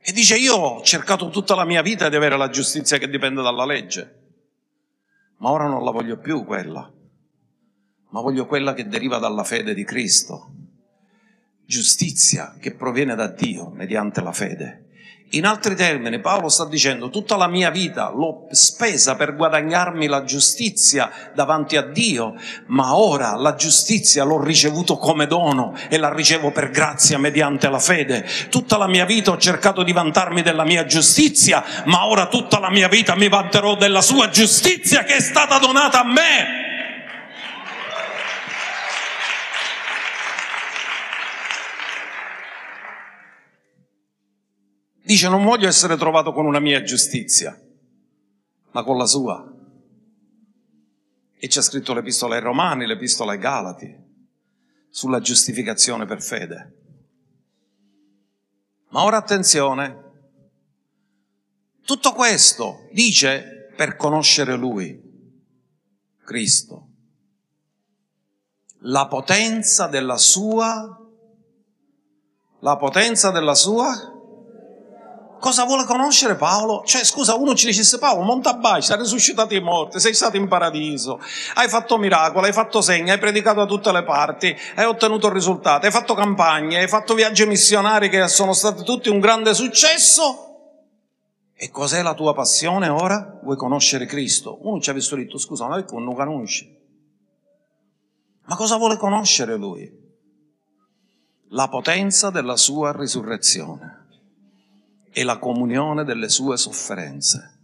E 0.00 0.10
dice 0.10 0.36
io 0.36 0.56
ho 0.56 0.82
cercato 0.82 1.28
tutta 1.28 1.54
la 1.54 1.64
mia 1.64 1.80
vita 1.80 2.08
di 2.08 2.16
avere 2.16 2.36
la 2.36 2.50
giustizia 2.50 2.98
che 2.98 3.08
dipende 3.08 3.40
dalla 3.40 3.66
legge, 3.66 4.22
ma 5.36 5.52
ora 5.52 5.68
non 5.68 5.84
la 5.84 5.92
voglio 5.92 6.18
più 6.18 6.44
quella, 6.44 6.92
ma 8.10 8.20
voglio 8.20 8.46
quella 8.46 8.74
che 8.74 8.88
deriva 8.88 9.18
dalla 9.18 9.44
fede 9.44 9.74
di 9.74 9.84
Cristo. 9.84 10.50
Giustizia 11.64 12.56
che 12.58 12.74
proviene 12.74 13.14
da 13.14 13.28
Dio 13.28 13.68
mediante 13.68 14.20
la 14.20 14.32
fede 14.32 14.81
in 15.34 15.46
altri 15.46 15.74
termini, 15.74 16.20
Paolo 16.20 16.48
sta 16.48 16.66
dicendo 16.66 17.08
tutta 17.08 17.36
la 17.36 17.46
mia 17.46 17.70
vita 17.70 18.10
l'ho 18.10 18.46
spesa 18.50 19.14
per 19.14 19.34
guadagnarmi 19.34 20.06
la 20.06 20.24
giustizia 20.24 21.10
davanti 21.34 21.76
a 21.76 21.82
Dio, 21.82 22.34
ma 22.66 22.96
ora 22.96 23.34
la 23.36 23.54
giustizia 23.54 24.24
l'ho 24.24 24.42
ricevuto 24.42 24.98
come 24.98 25.26
dono 25.26 25.74
e 25.88 25.96
la 25.96 26.12
ricevo 26.12 26.50
per 26.50 26.70
grazia 26.70 27.18
mediante 27.18 27.68
la 27.70 27.78
fede. 27.78 28.26
Tutta 28.50 28.76
la 28.76 28.86
mia 28.86 29.06
vita 29.06 29.30
ho 29.30 29.38
cercato 29.38 29.82
di 29.82 29.92
vantarmi 29.92 30.42
della 30.42 30.64
mia 30.64 30.84
giustizia, 30.84 31.64
ma 31.86 32.06
ora 32.06 32.26
tutta 32.26 32.58
la 32.58 32.70
mia 32.70 32.88
vita 32.88 33.16
mi 33.16 33.28
vanterò 33.28 33.76
della 33.76 34.02
sua 34.02 34.28
giustizia 34.28 35.04
che 35.04 35.16
è 35.16 35.20
stata 35.20 35.58
donata 35.58 36.00
a 36.00 36.04
me. 36.04 36.61
Dice 45.12 45.28
non 45.28 45.44
voglio 45.44 45.68
essere 45.68 45.98
trovato 45.98 46.32
con 46.32 46.46
una 46.46 46.58
mia 46.58 46.80
giustizia, 46.80 47.54
ma 48.70 48.82
con 48.82 48.96
la 48.96 49.04
sua. 49.04 49.46
E 51.36 51.48
c'è 51.48 51.60
scritto 51.60 51.92
l'epistola 51.92 52.36
ai 52.36 52.40
Romani, 52.40 52.86
l'epistola 52.86 53.32
ai 53.32 53.38
Galati, 53.38 53.94
sulla 54.88 55.20
giustificazione 55.20 56.06
per 56.06 56.22
fede. 56.22 56.76
Ma 58.88 59.04
ora 59.04 59.18
attenzione, 59.18 60.12
tutto 61.84 62.12
questo 62.12 62.88
dice 62.92 63.70
per 63.76 63.96
conoscere 63.96 64.56
Lui, 64.56 64.98
Cristo, 66.24 66.88
la 68.84 69.06
potenza 69.08 69.88
della 69.88 70.16
sua, 70.16 70.98
la 72.60 72.76
potenza 72.78 73.30
della 73.30 73.54
sua 73.54 74.20
cosa 75.42 75.64
vuole 75.64 75.84
conoscere 75.84 76.36
Paolo? 76.36 76.84
Cioè, 76.86 77.02
scusa, 77.02 77.34
uno 77.34 77.56
ci 77.56 77.66
dicesse 77.66 77.98
Paolo, 77.98 78.22
monta 78.22 78.54
baci, 78.54 78.86
sei 78.86 78.98
risuscitato 78.98 79.52
i 79.54 79.60
morti, 79.60 79.98
sei 79.98 80.14
stato 80.14 80.36
in 80.36 80.46
paradiso, 80.46 81.18
hai 81.54 81.68
fatto 81.68 81.98
miracoli, 81.98 82.46
hai 82.46 82.52
fatto 82.52 82.80
segni, 82.80 83.10
hai 83.10 83.18
predicato 83.18 83.58
da 83.58 83.66
tutte 83.66 83.90
le 83.90 84.04
parti, 84.04 84.56
hai 84.76 84.84
ottenuto 84.84 85.26
il 85.26 85.32
risultato, 85.32 85.84
hai 85.84 85.90
fatto 85.90 86.14
campagne, 86.14 86.78
hai 86.78 86.86
fatto 86.86 87.14
viaggi 87.14 87.44
missionari 87.44 88.08
che 88.08 88.28
sono 88.28 88.52
stati 88.52 88.84
tutti 88.84 89.08
un 89.08 89.18
grande 89.18 89.52
successo. 89.52 90.50
E 91.56 91.70
cos'è 91.70 92.02
la 92.02 92.14
tua 92.14 92.34
passione 92.34 92.88
ora? 92.88 93.40
Vuoi 93.42 93.56
conoscere 93.56 94.06
Cristo? 94.06 94.58
Uno 94.62 94.80
ci 94.80 94.90
ha 94.90 94.92
visto 94.92 95.16
detto, 95.16 95.38
scusa, 95.38 95.66
ma 95.66 95.74
perché 95.74 95.96
non 95.96 96.14
conosci? 96.14 96.80
Ma 98.46 98.54
cosa 98.54 98.76
vuole 98.76 98.96
conoscere 98.96 99.56
lui? 99.56 99.90
La 101.48 101.68
potenza 101.68 102.30
della 102.30 102.56
sua 102.56 102.92
risurrezione 102.92 104.01
e 105.12 105.24
la 105.24 105.38
comunione 105.38 106.04
delle 106.04 106.28
sue 106.28 106.56
sofferenze. 106.56 107.58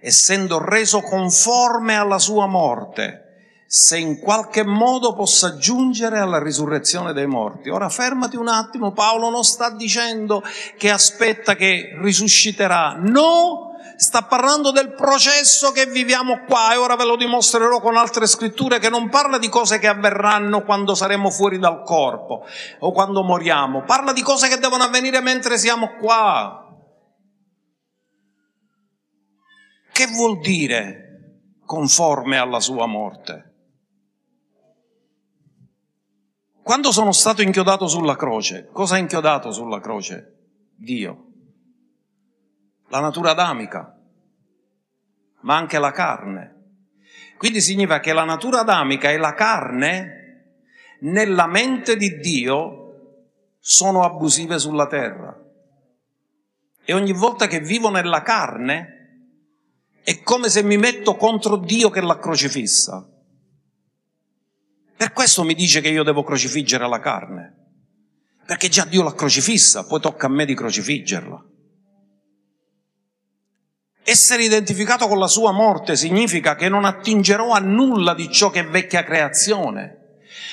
Essendo 0.00 0.58
reso 0.58 1.00
conforme 1.00 1.94
alla 1.96 2.18
sua 2.18 2.46
morte, 2.46 3.22
se 3.66 3.96
in 3.96 4.18
qualche 4.18 4.64
modo 4.64 5.14
possa 5.14 5.56
giungere 5.56 6.18
alla 6.18 6.42
risurrezione 6.42 7.14
dei 7.14 7.26
morti. 7.26 7.70
Ora 7.70 7.88
fermati 7.88 8.36
un 8.36 8.48
attimo, 8.48 8.92
Paolo 8.92 9.30
non 9.30 9.44
sta 9.44 9.70
dicendo 9.70 10.42
che 10.76 10.90
aspetta 10.90 11.54
che 11.54 11.96
risusciterà, 11.98 12.96
no, 12.98 13.71
sta 14.02 14.22
parlando 14.22 14.72
del 14.72 14.94
processo 14.94 15.70
che 15.70 15.86
viviamo 15.86 16.44
qua 16.44 16.72
e 16.72 16.76
ora 16.76 16.96
ve 16.96 17.04
lo 17.04 17.14
dimostrerò 17.14 17.80
con 17.80 17.96
altre 17.96 18.26
scritture 18.26 18.80
che 18.80 18.88
non 18.88 19.08
parla 19.08 19.38
di 19.38 19.48
cose 19.48 19.78
che 19.78 19.86
avverranno 19.86 20.64
quando 20.64 20.96
saremo 20.96 21.30
fuori 21.30 21.60
dal 21.60 21.84
corpo 21.84 22.44
o 22.80 22.90
quando 22.90 23.22
moriamo, 23.22 23.84
parla 23.84 24.12
di 24.12 24.20
cose 24.22 24.48
che 24.48 24.58
devono 24.58 24.82
avvenire 24.82 25.20
mentre 25.20 25.56
siamo 25.56 25.94
qua. 26.00 26.66
Che 29.92 30.06
vuol 30.08 30.40
dire 30.40 31.60
conforme 31.64 32.38
alla 32.38 32.58
sua 32.58 32.86
morte? 32.86 33.50
Quando 36.60 36.90
sono 36.90 37.12
stato 37.12 37.40
inchiodato 37.40 37.86
sulla 37.86 38.16
croce, 38.16 38.68
cosa 38.72 38.96
ha 38.96 38.98
inchiodato 38.98 39.52
sulla 39.52 39.78
croce? 39.78 40.38
Dio 40.74 41.31
la 42.92 43.00
natura 43.00 43.30
adamica, 43.30 43.98
ma 45.40 45.56
anche 45.56 45.78
la 45.78 45.92
carne. 45.92 46.56
Quindi 47.38 47.62
significa 47.62 48.00
che 48.00 48.12
la 48.12 48.24
natura 48.24 48.60
adamica 48.60 49.10
e 49.10 49.16
la 49.16 49.32
carne 49.32 50.56
nella 51.00 51.46
mente 51.46 51.96
di 51.96 52.18
Dio 52.18 52.80
sono 53.58 54.02
abusive 54.02 54.58
sulla 54.58 54.86
terra. 54.88 55.34
E 56.84 56.92
ogni 56.92 57.14
volta 57.14 57.46
che 57.46 57.60
vivo 57.60 57.88
nella 57.88 58.20
carne, 58.20 58.98
è 60.02 60.20
come 60.20 60.50
se 60.50 60.62
mi 60.62 60.76
metto 60.76 61.16
contro 61.16 61.56
Dio 61.56 61.88
che 61.88 62.02
l'ha 62.02 62.18
crocifissa. 62.18 63.08
Per 64.94 65.12
questo 65.12 65.44
mi 65.44 65.54
dice 65.54 65.80
che 65.80 65.88
io 65.88 66.02
devo 66.02 66.22
crocifiggere 66.24 66.86
la 66.86 67.00
carne, 67.00 67.56
perché 68.44 68.68
già 68.68 68.84
Dio 68.84 69.02
l'ha 69.02 69.14
crocifissa, 69.14 69.86
poi 69.86 69.98
tocca 69.98 70.26
a 70.26 70.30
me 70.30 70.44
di 70.44 70.54
crocifiggerla. 70.54 71.46
Essere 74.04 74.42
identificato 74.42 75.06
con 75.06 75.18
la 75.18 75.28
sua 75.28 75.52
morte 75.52 75.94
significa 75.94 76.56
che 76.56 76.68
non 76.68 76.84
attingerò 76.84 77.50
a 77.50 77.60
nulla 77.60 78.14
di 78.14 78.30
ciò 78.32 78.50
che 78.50 78.60
è 78.60 78.66
vecchia 78.66 79.04
creazione. 79.04 79.98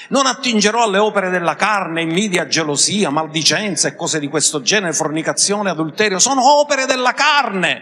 Non 0.09 0.27
attingerò 0.27 0.83
alle 0.83 0.97
opere 0.97 1.29
della 1.29 1.55
carne, 1.55 2.01
invidia, 2.01 2.47
gelosia, 2.47 3.09
maldicenza 3.09 3.87
e 3.87 3.95
cose 3.95 4.19
di 4.19 4.27
questo 4.27 4.61
genere, 4.61 4.93
fornicazione, 4.93 5.69
adulterio. 5.69 6.19
Sono 6.19 6.59
opere 6.59 6.85
della 6.85 7.13
carne. 7.13 7.81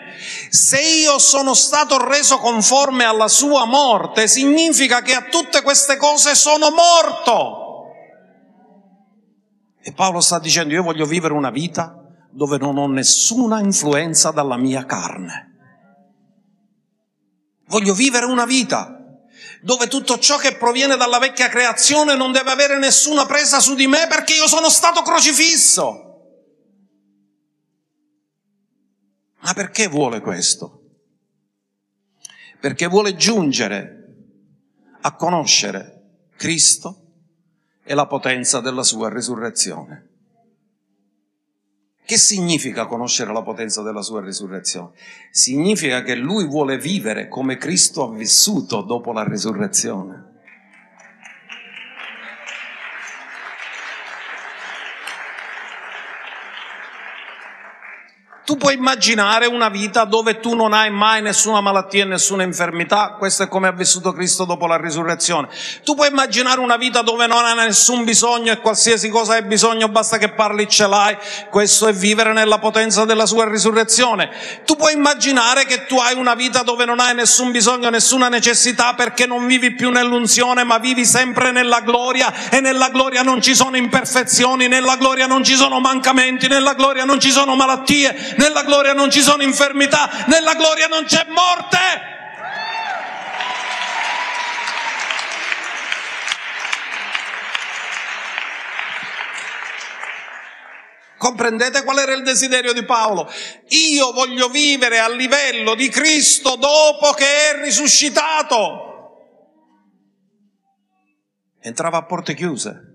Se 0.49 0.79
io 0.79 1.19
sono 1.19 1.53
stato 1.53 2.05
reso 2.05 2.37
conforme 2.37 3.05
alla 3.05 3.27
sua 3.29 3.65
morte, 3.65 4.27
significa 4.27 5.01
che 5.01 5.13
a 5.13 5.27
tutte 5.29 5.61
queste 5.61 5.97
cose 5.97 6.35
sono 6.35 6.67
morto. 6.69 7.65
E 9.81 9.93
Paolo 9.93 10.19
sta 10.19 10.39
dicendo, 10.39 10.73
io 10.73 10.83
voglio 10.83 11.05
vivere 11.05 11.33
una 11.33 11.49
vita 11.49 11.93
dove 12.29 12.57
non 12.57 12.77
ho 12.77 12.87
nessuna 12.87 13.59
influenza 13.61 14.31
dalla 14.31 14.57
mia 14.57 14.85
carne. 14.85 15.46
Voglio 17.67 17.93
vivere 17.93 18.25
una 18.25 18.45
vita 18.45 18.97
dove 19.61 19.87
tutto 19.87 20.17
ciò 20.19 20.37
che 20.37 20.55
proviene 20.55 20.95
dalla 20.95 21.19
vecchia 21.19 21.49
creazione 21.49 22.15
non 22.15 22.31
deve 22.31 22.51
avere 22.51 22.77
nessuna 22.77 23.25
presa 23.25 23.59
su 23.59 23.75
di 23.75 23.87
me 23.87 24.07
perché 24.07 24.33
io 24.33 24.47
sono 24.47 24.69
stato 24.69 25.01
crocifisso. 25.01 26.03
Ma 29.39 29.53
perché 29.53 29.87
vuole 29.87 30.21
questo? 30.21 30.81
Perché 32.59 32.87
vuole 32.87 33.15
giungere 33.15 33.93
a 35.01 35.15
conoscere 35.15 36.27
Cristo 36.35 37.03
e 37.83 37.93
la 37.93 38.07
potenza 38.07 38.59
della 38.59 38.83
sua 38.83 39.09
risurrezione. 39.09 40.16
Che 42.07 42.17
significa 42.17 42.85
conoscere 42.85 43.33
la 43.33 43.41
potenza 43.41 43.81
della 43.81 44.01
sua 44.01 44.21
risurrezione? 44.21 44.91
Significa 45.29 46.03
che 46.03 46.15
lui 46.15 46.47
vuole 46.47 46.77
vivere 46.77 47.27
come 47.27 47.57
Cristo 47.57 48.05
ha 48.05 48.15
vissuto 48.15 48.81
dopo 48.81 49.11
la 49.11 49.25
risurrezione. 49.25 50.26
Tu 58.47 58.55
puoi 58.55 58.75
immaginare 58.75 59.45
una 59.45 59.67
vita 59.67 60.05
dove 60.05 60.39
tu 60.39 60.55
non 60.55 60.71
hai 60.71 60.89
mai 60.89 61.21
nessuna 61.21 61.59
malattia 61.59 62.03
e 62.03 62.07
nessuna 62.07 62.43
infermità, 62.43 63.17
questo 63.19 63.43
è 63.43 63.49
come 63.49 63.67
ha 63.67 63.73
vissuto 63.73 64.13
Cristo 64.13 64.45
dopo 64.45 64.67
la 64.67 64.77
risurrezione. 64.77 65.49
Tu 65.83 65.95
puoi 65.95 66.07
immaginare 66.07 66.61
una 66.61 66.77
vita 66.77 67.01
dove 67.01 67.27
non 67.27 67.43
hai 67.43 67.55
nessun 67.55 68.05
bisogno 68.05 68.53
e 68.53 68.61
qualsiasi 68.61 69.09
cosa 69.09 69.33
hai 69.33 69.43
bisogno 69.43 69.89
basta 69.89 70.17
che 70.17 70.29
parli 70.29 70.65
ce 70.69 70.87
l'hai, 70.87 71.17
questo 71.49 71.87
è 71.87 71.93
vivere 71.93 72.31
nella 72.31 72.57
potenza 72.57 73.03
della 73.03 73.25
sua 73.25 73.49
risurrezione. 73.49 74.29
Tu 74.63 74.77
puoi 74.77 74.93
immaginare 74.93 75.65
che 75.65 75.85
tu 75.85 75.97
hai 75.97 76.15
una 76.15 76.33
vita 76.33 76.63
dove 76.63 76.85
non 76.85 77.01
hai 77.01 77.13
nessun 77.13 77.51
bisogno, 77.51 77.89
nessuna 77.89 78.29
necessità 78.29 78.93
perché 78.93 79.25
non 79.25 79.45
vivi 79.45 79.73
più 79.73 79.89
nell'unzione 79.89 80.63
ma 80.63 80.77
vivi 80.77 81.03
sempre 81.03 81.51
nella 81.51 81.81
gloria 81.81 82.49
e 82.49 82.61
nella 82.61 82.87
gloria 82.91 83.23
non 83.23 83.41
ci 83.41 83.53
sono 83.53 83.75
imperfezioni, 83.75 84.69
nella 84.69 84.95
gloria 84.95 85.27
non 85.27 85.43
ci 85.43 85.57
sono 85.57 85.81
mancamenti, 85.81 86.47
nella 86.47 86.75
gloria 86.75 87.03
non 87.03 87.19
ci 87.19 87.29
sono 87.29 87.53
malattie, 87.53 88.35
nella 88.37 88.63
gloria 88.63 88.93
non 88.93 89.11
ci 89.11 89.21
sono 89.21 89.43
infermità, 89.43 90.25
nella 90.27 90.55
gloria 90.55 90.87
non 90.87 91.03
c'è 91.05 91.25
morte. 91.29 92.15
Comprendete 101.17 101.83
qual 101.83 101.97
era 101.97 102.13
il 102.13 102.23
desiderio 102.23 102.73
di 102.73 102.85
Paolo? 102.85 103.29
Io 103.69 104.11
voglio 104.11 104.49
vivere 104.49 104.99
a 104.99 105.09
livello 105.09 105.73
di 105.73 105.89
Cristo 105.89 106.55
dopo 106.55 107.11
che 107.13 107.25
è 107.25 107.61
risuscitato. 107.63 108.85
Entrava 111.59 111.97
a 111.97 112.05
porte 112.05 112.35
chiuse. 112.35 112.86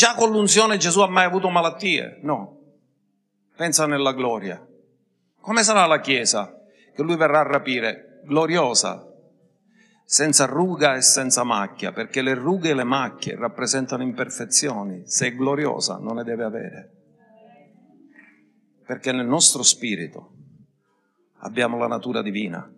Già 0.00 0.14
con 0.14 0.30
l'unzione 0.30 0.78
Gesù 0.78 1.00
ha 1.00 1.10
mai 1.10 1.26
avuto 1.26 1.50
malattie? 1.50 2.20
No. 2.22 2.56
Pensa 3.54 3.86
nella 3.86 4.14
gloria. 4.14 4.66
Come 5.42 5.62
sarà 5.62 5.84
la 5.84 6.00
Chiesa 6.00 6.58
che 6.94 7.02
lui 7.02 7.16
verrà 7.16 7.40
a 7.40 7.46
rapire? 7.46 8.22
Gloriosa, 8.24 9.06
senza 10.02 10.46
ruga 10.46 10.94
e 10.94 11.02
senza 11.02 11.44
macchia, 11.44 11.92
perché 11.92 12.22
le 12.22 12.32
rughe 12.32 12.70
e 12.70 12.74
le 12.74 12.84
macchie 12.84 13.36
rappresentano 13.36 14.02
imperfezioni. 14.02 15.02
Se 15.04 15.26
è 15.26 15.34
gloriosa 15.34 15.98
non 15.98 16.16
ne 16.16 16.24
deve 16.24 16.44
avere. 16.44 16.92
Perché 18.86 19.12
nel 19.12 19.26
nostro 19.26 19.62
spirito 19.62 20.30
abbiamo 21.40 21.76
la 21.76 21.88
natura 21.88 22.22
divina 22.22 22.72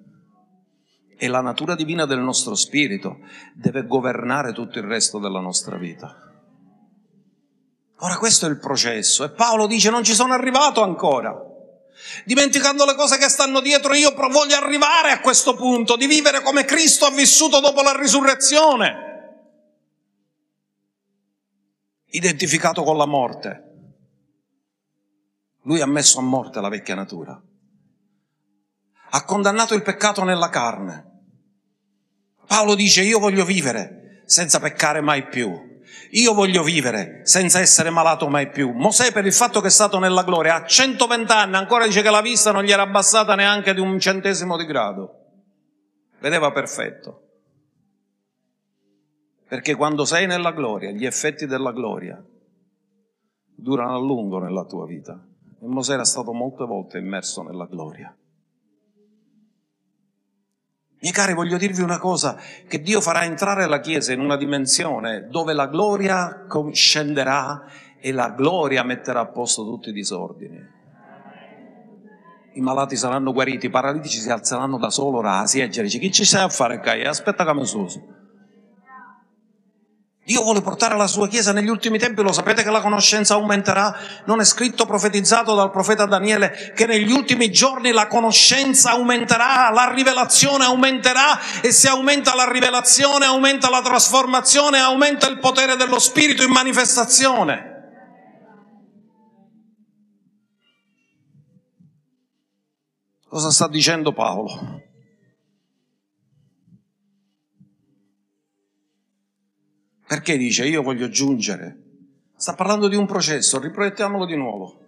e 1.16 1.28
la 1.28 1.40
natura 1.40 1.76
divina 1.76 2.04
del 2.04 2.18
nostro 2.18 2.56
spirito 2.56 3.20
deve 3.54 3.86
governare 3.86 4.52
tutto 4.52 4.80
il 4.80 4.86
resto 4.86 5.20
della 5.20 5.38
nostra 5.38 5.76
vita. 5.76 6.26
Ora 8.02 8.16
questo 8.16 8.46
è 8.46 8.48
il 8.48 8.58
processo 8.58 9.22
e 9.22 9.30
Paolo 9.30 9.68
dice 9.68 9.88
non 9.88 10.02
ci 10.02 10.14
sono 10.14 10.32
arrivato 10.32 10.82
ancora. 10.82 11.34
Dimenticando 12.24 12.84
le 12.84 12.96
cose 12.96 13.16
che 13.16 13.28
stanno 13.28 13.60
dietro, 13.60 13.94
io 13.94 14.12
voglio 14.12 14.56
arrivare 14.56 15.12
a 15.12 15.20
questo 15.20 15.54
punto 15.54 15.96
di 15.96 16.06
vivere 16.06 16.42
come 16.42 16.64
Cristo 16.64 17.06
ha 17.06 17.10
vissuto 17.10 17.60
dopo 17.60 17.80
la 17.82 17.96
risurrezione. 17.96 19.10
Identificato 22.06 22.82
con 22.82 22.96
la 22.96 23.06
morte. 23.06 23.70
Lui 25.62 25.80
ha 25.80 25.86
messo 25.86 26.18
a 26.18 26.22
morte 26.22 26.60
la 26.60 26.68
vecchia 26.68 26.96
natura. 26.96 27.40
Ha 29.10 29.24
condannato 29.24 29.74
il 29.74 29.82
peccato 29.82 30.24
nella 30.24 30.48
carne. 30.48 31.10
Paolo 32.48 32.74
dice 32.74 33.02
io 33.02 33.20
voglio 33.20 33.44
vivere 33.44 34.24
senza 34.26 34.58
peccare 34.58 35.00
mai 35.00 35.28
più 35.28 35.70
io 36.10 36.34
voglio 36.34 36.62
vivere 36.62 37.20
senza 37.24 37.60
essere 37.60 37.90
malato 37.90 38.28
mai 38.28 38.50
più. 38.50 38.72
Mosè 38.72 39.12
per 39.12 39.24
il 39.24 39.32
fatto 39.32 39.60
che 39.60 39.68
è 39.68 39.70
stato 39.70 39.98
nella 39.98 40.24
gloria 40.24 40.56
a 40.56 40.66
120 40.66 41.32
anni 41.32 41.56
ancora 41.56 41.86
dice 41.86 42.02
che 42.02 42.10
la 42.10 42.20
vista 42.20 42.52
non 42.52 42.64
gli 42.64 42.70
era 42.70 42.82
abbassata 42.82 43.34
neanche 43.34 43.74
di 43.74 43.80
un 43.80 43.98
centesimo 43.98 44.56
di 44.56 44.64
grado. 44.64 45.18
Vedeva 46.20 46.52
perfetto. 46.52 47.28
Perché 49.48 49.74
quando 49.74 50.04
sei 50.04 50.26
nella 50.26 50.52
gloria, 50.52 50.90
gli 50.90 51.04
effetti 51.04 51.46
della 51.46 51.72
gloria 51.72 52.22
durano 53.54 53.94
a 53.94 53.98
lungo 53.98 54.38
nella 54.38 54.64
tua 54.64 54.86
vita. 54.86 55.22
E 55.60 55.66
Mosè 55.66 55.94
era 55.94 56.04
stato 56.04 56.32
molte 56.32 56.64
volte 56.64 56.98
immerso 56.98 57.42
nella 57.42 57.66
gloria. 57.66 58.16
Miei 61.02 61.12
cari, 61.12 61.34
voglio 61.34 61.58
dirvi 61.58 61.82
una 61.82 61.98
cosa, 61.98 62.38
che 62.68 62.80
Dio 62.80 63.00
farà 63.00 63.24
entrare 63.24 63.66
la 63.66 63.80
Chiesa 63.80 64.12
in 64.12 64.20
una 64.20 64.36
dimensione 64.36 65.26
dove 65.28 65.52
la 65.52 65.66
gloria 65.66 66.46
scenderà 66.70 67.64
e 67.98 68.12
la 68.12 68.30
gloria 68.30 68.84
metterà 68.84 69.18
a 69.18 69.26
posto 69.26 69.64
tutti 69.64 69.88
i 69.88 69.92
disordini. 69.92 70.64
I 72.52 72.60
malati 72.60 72.94
saranno 72.94 73.32
guariti, 73.32 73.66
i 73.66 73.70
paralitici 73.70 74.20
si 74.20 74.30
alzeranno 74.30 74.78
da 74.78 74.90
solo, 74.90 75.20
rasi 75.20 75.58
e 75.58 75.66
dice 75.66 75.98
chi 75.98 76.12
ci 76.12 76.24
sai 76.24 76.44
a 76.44 76.48
fare 76.48 76.78
qua? 76.78 76.92
Aspetta 77.08 77.44
che 77.44 77.52
mi 77.52 77.66
suso. 77.66 78.21
Dio 80.24 80.42
vuole 80.42 80.60
portare 80.60 80.96
la 80.96 81.08
sua 81.08 81.26
Chiesa 81.26 81.52
negli 81.52 81.68
ultimi 81.68 81.98
tempi, 81.98 82.22
lo 82.22 82.30
sapete 82.30 82.62
che 82.62 82.70
la 82.70 82.80
conoscenza 82.80 83.34
aumenterà? 83.34 83.96
Non 84.26 84.38
è 84.38 84.44
scritto, 84.44 84.86
profetizzato 84.86 85.56
dal 85.56 85.72
profeta 85.72 86.06
Daniele, 86.06 86.72
che 86.76 86.86
negli 86.86 87.10
ultimi 87.10 87.50
giorni 87.50 87.90
la 87.90 88.06
conoscenza 88.06 88.90
aumenterà, 88.90 89.68
la 89.70 89.92
rivelazione 89.92 90.64
aumenterà 90.64 91.60
e 91.60 91.72
se 91.72 91.88
aumenta 91.88 92.36
la 92.36 92.48
rivelazione 92.48 93.24
aumenta 93.24 93.68
la 93.68 93.82
trasformazione, 93.82 94.78
aumenta 94.78 95.28
il 95.28 95.40
potere 95.40 95.74
dello 95.74 95.98
Spirito 95.98 96.44
in 96.44 96.52
manifestazione. 96.52 97.70
Cosa 103.28 103.50
sta 103.50 103.66
dicendo 103.66 104.12
Paolo? 104.12 104.90
Perché 110.12 110.36
dice 110.36 110.68
io 110.68 110.82
voglio 110.82 111.08
giungere? 111.08 111.84
Sta 112.36 112.52
parlando 112.52 112.86
di 112.86 112.96
un 112.96 113.06
processo, 113.06 113.58
riproiettiamolo 113.58 114.26
di 114.26 114.36
nuovo. 114.36 114.78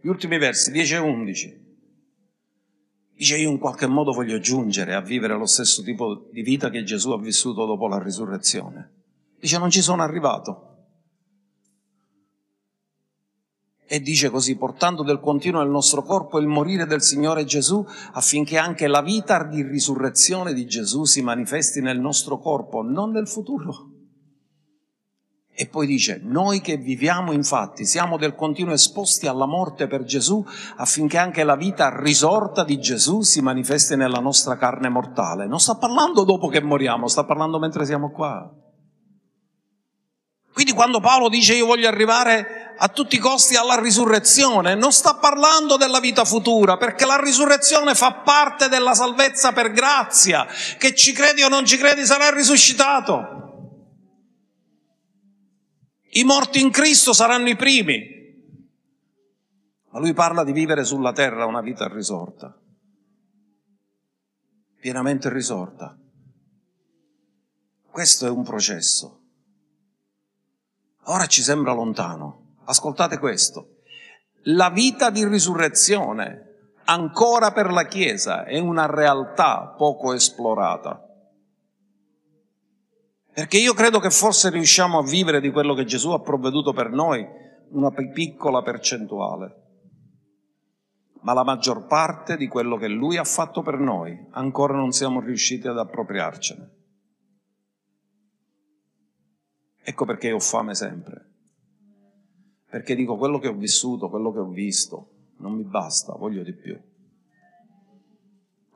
Gli 0.00 0.08
ultimi 0.08 0.38
versi, 0.38 0.70
10 0.70 0.94
e 0.94 0.96
11. 0.96 1.76
Dice 3.14 3.36
io 3.36 3.50
in 3.50 3.58
qualche 3.58 3.86
modo 3.86 4.12
voglio 4.12 4.38
giungere 4.38 4.94
a 4.94 5.02
vivere 5.02 5.36
lo 5.36 5.44
stesso 5.44 5.82
tipo 5.82 6.30
di 6.32 6.40
vita 6.40 6.70
che 6.70 6.84
Gesù 6.84 7.10
ha 7.10 7.20
vissuto 7.20 7.66
dopo 7.66 7.86
la 7.86 8.02
risurrezione. 8.02 8.92
Dice 9.38 9.58
non 9.58 9.68
ci 9.68 9.82
sono 9.82 10.02
arrivato. 10.02 10.86
E 13.86 14.00
dice 14.00 14.30
così, 14.30 14.56
portando 14.56 15.02
del 15.02 15.20
continuo 15.20 15.60
nel 15.60 15.68
nostro 15.68 16.02
corpo 16.02 16.38
il 16.38 16.46
morire 16.46 16.86
del 16.86 17.02
Signore 17.02 17.44
Gesù, 17.44 17.84
affinché 18.12 18.56
anche 18.56 18.86
la 18.86 19.02
vita 19.02 19.44
di 19.44 19.62
risurrezione 19.62 20.54
di 20.54 20.64
Gesù 20.64 21.04
si 21.04 21.20
manifesti 21.20 21.82
nel 21.82 22.00
nostro 22.00 22.38
corpo, 22.38 22.80
non 22.80 23.10
nel 23.10 23.28
futuro. 23.28 23.90
E 25.58 25.68
poi 25.68 25.86
dice, 25.86 26.20
noi 26.22 26.60
che 26.60 26.76
viviamo 26.76 27.32
infatti 27.32 27.86
siamo 27.86 28.18
del 28.18 28.34
continuo 28.34 28.74
esposti 28.74 29.26
alla 29.26 29.46
morte 29.46 29.86
per 29.86 30.04
Gesù, 30.04 30.44
affinché 30.76 31.16
anche 31.16 31.44
la 31.44 31.56
vita 31.56 31.98
risorta 31.98 32.62
di 32.62 32.78
Gesù 32.78 33.22
si 33.22 33.40
manifesti 33.40 33.96
nella 33.96 34.18
nostra 34.18 34.58
carne 34.58 34.90
mortale. 34.90 35.46
Non 35.46 35.58
sta 35.58 35.76
parlando 35.76 36.24
dopo 36.24 36.48
che 36.48 36.60
moriamo, 36.60 37.08
sta 37.08 37.24
parlando 37.24 37.58
mentre 37.58 37.86
siamo 37.86 38.10
qua. 38.10 38.52
Quindi 40.52 40.74
quando 40.74 41.00
Paolo 41.00 41.30
dice 41.30 41.54
io 41.54 41.64
voglio 41.64 41.88
arrivare 41.88 42.74
a 42.76 42.88
tutti 42.88 43.16
i 43.16 43.18
costi 43.18 43.56
alla 43.56 43.80
risurrezione, 43.80 44.74
non 44.74 44.92
sta 44.92 45.14
parlando 45.14 45.78
della 45.78 46.00
vita 46.00 46.26
futura, 46.26 46.76
perché 46.76 47.06
la 47.06 47.18
risurrezione 47.18 47.94
fa 47.94 48.12
parte 48.12 48.68
della 48.68 48.92
salvezza 48.92 49.52
per 49.52 49.72
grazia, 49.72 50.46
che 50.76 50.94
ci 50.94 51.12
credi 51.12 51.42
o 51.42 51.48
non 51.48 51.64
ci 51.64 51.78
credi 51.78 52.04
sarà 52.04 52.28
risuscitato. 52.28 53.45
I 56.16 56.24
morti 56.24 56.62
in 56.62 56.70
Cristo 56.70 57.12
saranno 57.12 57.50
i 57.50 57.56
primi, 57.56 57.98
ma 59.90 59.98
lui 59.98 60.14
parla 60.14 60.44
di 60.44 60.52
vivere 60.52 60.82
sulla 60.82 61.12
terra 61.12 61.44
una 61.44 61.60
vita 61.60 61.88
risorta, 61.88 62.58
pienamente 64.80 65.28
risorta. 65.28 65.94
Questo 67.90 68.26
è 68.26 68.30
un 68.30 68.44
processo. 68.44 69.20
Ora 71.04 71.26
ci 71.26 71.42
sembra 71.42 71.74
lontano. 71.74 72.54
Ascoltate 72.64 73.18
questo. 73.18 73.80
La 74.44 74.70
vita 74.70 75.10
di 75.10 75.26
risurrezione 75.26 76.70
ancora 76.84 77.52
per 77.52 77.70
la 77.70 77.84
Chiesa 77.84 78.44
è 78.44 78.58
una 78.58 78.86
realtà 78.86 79.74
poco 79.76 80.14
esplorata. 80.14 81.05
Perché 83.36 83.58
io 83.58 83.74
credo 83.74 83.98
che 83.98 84.08
forse 84.08 84.48
riusciamo 84.48 84.96
a 84.96 85.02
vivere 85.02 85.42
di 85.42 85.50
quello 85.50 85.74
che 85.74 85.84
Gesù 85.84 86.08
ha 86.12 86.20
provveduto 86.20 86.72
per 86.72 86.88
noi 86.88 87.22
una 87.72 87.90
piccola 87.90 88.62
percentuale. 88.62 89.64
Ma 91.20 91.34
la 91.34 91.44
maggior 91.44 91.84
parte 91.84 92.38
di 92.38 92.48
quello 92.48 92.78
che 92.78 92.88
Lui 92.88 93.18
ha 93.18 93.24
fatto 93.24 93.60
per 93.60 93.78
noi 93.78 94.26
ancora 94.30 94.74
non 94.74 94.90
siamo 94.92 95.20
riusciti 95.20 95.68
ad 95.68 95.76
appropriarcene. 95.76 96.70
Ecco 99.82 100.06
perché 100.06 100.32
ho 100.32 100.40
fame 100.40 100.74
sempre. 100.74 101.32
Perché 102.70 102.94
dico 102.94 103.18
quello 103.18 103.38
che 103.38 103.48
ho 103.48 103.54
vissuto, 103.54 104.08
quello 104.08 104.32
che 104.32 104.38
ho 104.38 104.48
visto, 104.48 105.10
non 105.40 105.52
mi 105.52 105.64
basta, 105.64 106.14
voglio 106.14 106.42
di 106.42 106.54
più. 106.54 106.80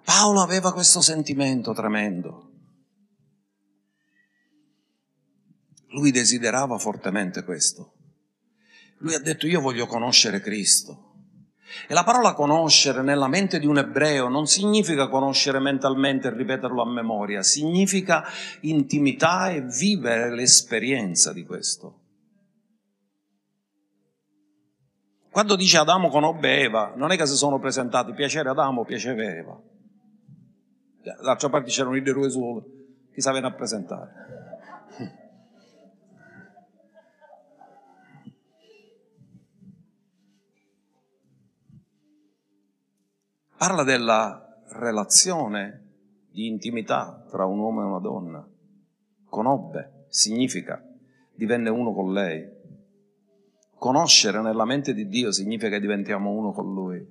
Paolo 0.05 0.43
aveva 0.43 0.75
questo 0.75 1.01
sentimento 1.01 1.73
tremendo. 1.73 2.50
Lui 5.91 6.11
desiderava 6.11 6.79
fortemente 6.79 7.45
questo. 7.45 7.95
Lui 8.99 9.15
ha 9.15 9.19
detto 9.19 9.47
io 9.47 9.61
voglio 9.61 9.87
conoscere 9.87 10.41
Cristo. 10.41 11.09
E 11.87 11.95
la 11.95 12.05
parola 12.05 12.35
conoscere 12.35 13.03
nella 13.03 13.29
mente 13.29 13.59
di 13.59 13.67
un 13.67 13.79
ebreo 13.79 14.29
non 14.29 14.47
significa 14.47 15.09
conoscere 15.09 15.61
mentalmente 15.61 16.29
e 16.29 16.35
ripeterlo 16.35 16.83
a 16.83 16.91
memoria, 16.91 17.43
significa 17.43 18.25
intimità 18.63 19.51
e 19.51 19.63
vivere 19.63 20.35
l'esperienza 20.35 21.33
di 21.33 21.45
questo. 21.45 21.99
Quando 25.31 25.55
dice 25.55 25.79
Adamo 25.79 26.09
conobbe 26.09 26.59
Eva, 26.59 26.93
non 26.97 27.13
è 27.13 27.17
che 27.17 27.27
si 27.27 27.37
sono 27.37 27.61
presentati 27.61 28.13
piacere 28.15 28.49
Adamo, 28.49 28.85
piacere 28.85 29.37
Eva. 29.37 29.59
D'altra 31.23 31.49
parte 31.49 31.71
c'erano 31.71 31.95
i 31.95 32.03
due 32.03 32.31
soli, 32.31 32.63
chi 33.13 33.21
sapeva 33.21 33.47
a 33.47 33.53
presentare. 33.53 34.40
Parla 43.61 43.85
della 43.85 44.57
relazione 44.71 45.89
di 46.31 46.47
intimità 46.47 47.27
tra 47.29 47.45
un 47.45 47.59
uomo 47.59 47.83
e 47.83 47.85
una 47.85 47.99
donna. 47.99 48.49
Conobbe 49.29 50.07
significa 50.09 50.83
divenne 51.35 51.69
uno 51.69 51.93
con 51.93 52.11
lei. 52.11 52.49
Conoscere 53.75 54.41
nella 54.41 54.65
mente 54.65 54.95
di 54.95 55.07
Dio 55.09 55.31
significa 55.31 55.69
che 55.69 55.79
diventiamo 55.79 56.31
uno 56.31 56.53
con 56.53 56.73
Lui. 56.73 57.07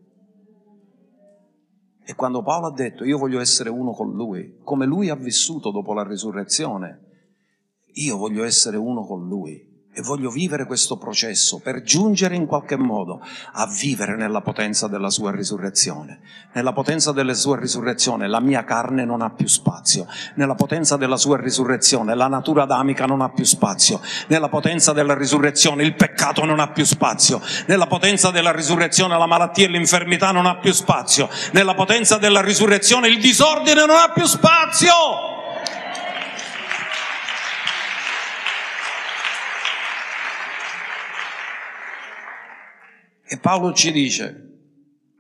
E 2.04 2.16
quando 2.16 2.42
Paolo 2.42 2.66
ha 2.66 2.74
detto 2.74 3.04
io 3.04 3.20
voglio 3.20 3.40
essere 3.40 3.70
uno 3.70 3.92
con 3.92 4.12
Lui, 4.14 4.58
come 4.64 4.88
Lui 4.88 5.10
ha 5.10 5.16
vissuto 5.16 5.70
dopo 5.70 5.94
la 5.94 6.04
risurrezione, 6.04 7.28
io 7.94 8.18
voglio 8.18 8.44
essere 8.44 8.78
uno 8.78 9.06
con 9.06 9.28
Lui 9.28 9.69
e 9.92 10.02
voglio 10.02 10.30
vivere 10.30 10.66
questo 10.66 10.98
processo 10.98 11.60
per 11.60 11.82
giungere 11.82 12.36
in 12.36 12.46
qualche 12.46 12.78
modo 12.78 13.22
a 13.54 13.66
vivere 13.68 14.16
nella 14.16 14.42
potenza 14.42 14.88
della 14.88 15.10
sua 15.10 15.32
risurrezione. 15.32 16.20
Nella 16.54 16.74
potenza 16.74 17.12
della 17.12 17.34
sua 17.34 17.58
risurrezione 17.58 18.28
la 18.28 18.40
mia 18.40 18.64
carne 18.64 19.04
non 19.04 19.22
ha 19.22 19.32
più 19.32 19.48
spazio. 19.48 20.08
Nella 20.36 20.56
potenza 20.56 20.96
della 20.96 21.18
sua 21.18 21.38
risurrezione 21.38 22.16
la 22.16 22.28
natura 22.28 22.64
adamica 22.64 23.06
non 23.06 23.22
ha 23.22 23.30
più 23.30 23.44
spazio. 23.44 24.00
Nella 24.28 24.48
potenza 24.48 24.94
della 24.94 25.16
risurrezione 25.16 25.84
il 25.84 25.96
peccato 25.96 26.46
non 26.46 26.60
ha 26.60 26.70
più 26.70 26.86
spazio. 26.86 27.42
Nella 27.66 27.88
potenza 27.88 28.30
della 28.30 28.52
risurrezione 28.52 29.18
la 29.18 29.26
malattia 29.26 29.66
e 29.66 29.70
l'infermità 29.70 30.32
non 30.32 30.46
ha 30.46 30.58
più 30.58 30.72
spazio. 30.72 31.30
Nella 31.52 31.74
potenza 31.74 32.18
della 32.18 32.42
risurrezione 32.42 33.08
il 33.08 33.20
disordine 33.20 33.86
non 33.86 33.98
ha 33.98 34.12
più 34.14 34.26
spazio. 34.26 35.29
E 43.32 43.38
Paolo 43.38 43.74
ci 43.74 43.92
dice, 43.92 44.58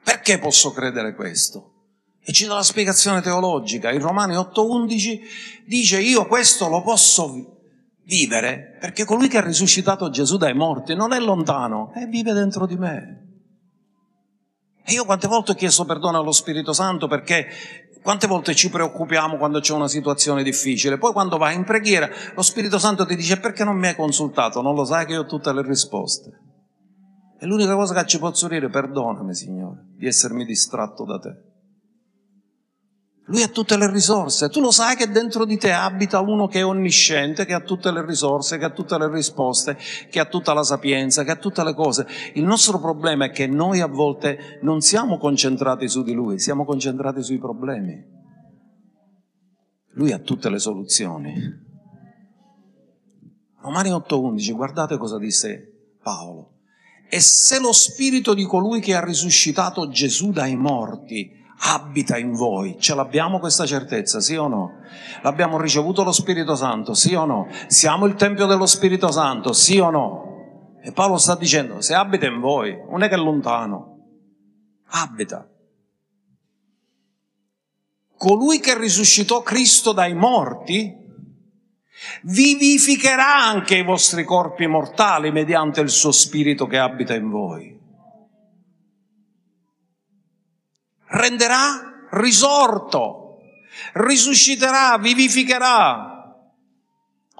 perché 0.03 0.39
posso 0.39 0.71
credere 0.71 1.13
questo? 1.13 1.73
E 2.19 2.31
ci 2.31 2.47
dà 2.47 2.55
la 2.55 2.63
spiegazione 2.63 3.21
teologica. 3.21 3.91
In 3.91 3.99
Romani 3.99 4.33
8:11 4.33 5.19
dice, 5.67 6.01
io 6.01 6.25
questo 6.25 6.67
lo 6.69 6.81
posso 6.81 7.59
vivere 8.05 8.77
perché 8.81 9.05
colui 9.05 9.27
che 9.27 9.37
ha 9.37 9.45
risuscitato 9.45 10.09
Gesù 10.09 10.37
dai 10.37 10.55
morti 10.55 10.95
non 10.95 11.13
è 11.13 11.19
lontano, 11.19 11.91
è 11.93 12.07
vive 12.07 12.33
dentro 12.33 12.65
di 12.65 12.77
me. 12.77 13.27
E 14.83 14.93
io 14.93 15.05
quante 15.05 15.27
volte 15.27 15.51
ho 15.51 15.55
chiesto 15.55 15.85
perdono 15.85 16.17
allo 16.17 16.31
Spirito 16.31 16.73
Santo 16.73 17.07
perché 17.07 17.45
quante 18.01 18.25
volte 18.25 18.55
ci 18.55 18.71
preoccupiamo 18.71 19.37
quando 19.37 19.59
c'è 19.59 19.73
una 19.73 19.87
situazione 19.87 20.41
difficile, 20.41 20.97
poi 20.97 21.11
quando 21.11 21.37
vai 21.37 21.53
in 21.53 21.63
preghiera 21.63 22.09
lo 22.33 22.41
Spirito 22.41 22.79
Santo 22.79 23.05
ti 23.05 23.15
dice 23.15 23.39
perché 23.39 23.63
non 23.63 23.77
mi 23.77 23.85
hai 23.85 23.95
consultato, 23.95 24.63
non 24.63 24.73
lo 24.73 24.83
sai 24.83 25.05
che 25.05 25.11
io 25.11 25.21
ho 25.21 25.25
tutte 25.25 25.53
le 25.53 25.61
risposte. 25.61 26.48
E 27.41 27.45
l'unica 27.45 27.73
cosa 27.73 27.93
che 27.93 28.05
ci 28.05 28.19
posso 28.19 28.49
dire, 28.49 28.69
perdonami 28.69 29.33
Signore, 29.33 29.85
di 29.95 30.07
essermi 30.07 30.43
distratto 30.43 31.05
da 31.05 31.19
te. 31.19 31.47
Lui 33.27 33.43
ha 33.43 33.47
tutte 33.47 33.77
le 33.77 33.89
risorse, 33.89 34.49
tu 34.49 34.59
lo 34.59 34.71
sai 34.71 34.95
che 34.95 35.07
dentro 35.07 35.45
di 35.45 35.55
te 35.57 35.71
abita 35.71 36.19
uno 36.19 36.47
che 36.47 36.59
è 36.59 36.65
onnisciente, 36.65 37.45
che 37.45 37.53
ha 37.53 37.59
tutte 37.59 37.91
le 37.91 38.03
risorse, 38.03 38.57
che 38.57 38.65
ha 38.65 38.71
tutte 38.71 38.97
le 38.97 39.07
risposte, 39.07 39.77
che 40.09 40.19
ha 40.19 40.25
tutta 40.25 40.51
la 40.51 40.63
sapienza, 40.63 41.23
che 41.23 41.31
ha 41.31 41.35
tutte 41.35 41.63
le 41.63 41.75
cose. 41.75 42.07
Il 42.33 42.43
nostro 42.43 42.79
problema 42.79 43.25
è 43.25 43.29
che 43.29 43.45
noi 43.45 43.81
a 43.81 43.87
volte 43.87 44.59
non 44.63 44.81
siamo 44.81 45.19
concentrati 45.19 45.87
su 45.87 46.01
di 46.01 46.13
lui, 46.13 46.39
siamo 46.39 46.65
concentrati 46.65 47.21
sui 47.21 47.37
problemi. 47.37 48.03
Lui 49.91 50.11
ha 50.11 50.19
tutte 50.19 50.49
le 50.49 50.59
soluzioni. 50.59 51.33
Romani 53.61 53.89
8:11, 53.91 54.55
guardate 54.55 54.97
cosa 54.97 55.19
disse 55.19 55.95
Paolo. 56.01 56.58
E 57.11 57.19
se 57.21 57.59
lo 57.59 57.73
spirito 57.73 58.35
di 58.35 58.43
colui 58.43 58.79
che 58.79 58.93
ha 58.93 59.03
risuscitato 59.03 59.89
Gesù 59.89 60.29
dai 60.29 60.55
morti 60.55 61.37
abita 61.61 62.17
in 62.17 62.33
voi, 62.33 62.77
ce 62.79 62.93
l'abbiamo 62.93 63.39
questa 63.39 63.65
certezza, 63.65 64.19
sì 64.19 64.35
o 64.35 64.47
no? 64.47 64.73
L'abbiamo 65.23 65.59
ricevuto 65.59 66.03
lo 66.03 66.11
Spirito 66.11 66.55
Santo, 66.55 66.93
sì 66.93 67.15
o 67.15 67.25
no? 67.25 67.47
Siamo 67.65 68.05
il 68.05 68.13
Tempio 68.13 68.45
dello 68.45 68.67
Spirito 68.67 69.11
Santo, 69.11 69.53
sì 69.53 69.79
o 69.79 69.89
no? 69.89 70.77
E 70.83 70.91
Paolo 70.91 71.17
sta 71.17 71.35
dicendo, 71.35 71.81
se 71.81 71.95
abita 71.95 72.27
in 72.27 72.39
voi, 72.39 72.77
non 72.89 73.01
è 73.01 73.09
che 73.09 73.15
è 73.15 73.17
lontano, 73.17 74.05
abita. 74.89 75.49
Colui 78.15 78.59
che 78.59 78.77
risuscitò 78.77 79.41
Cristo 79.41 79.93
dai 79.93 80.13
morti 80.13 80.98
vivificherà 82.23 83.35
anche 83.35 83.75
i 83.75 83.83
vostri 83.83 84.23
corpi 84.23 84.67
mortali 84.67 85.31
mediante 85.31 85.81
il 85.81 85.89
suo 85.89 86.11
spirito 86.11 86.67
che 86.67 86.77
abita 86.77 87.13
in 87.13 87.29
voi. 87.29 87.77
Renderà 91.05 92.07
risorto, 92.11 93.39
risusciterà, 93.93 94.97
vivificherà. 94.97 96.35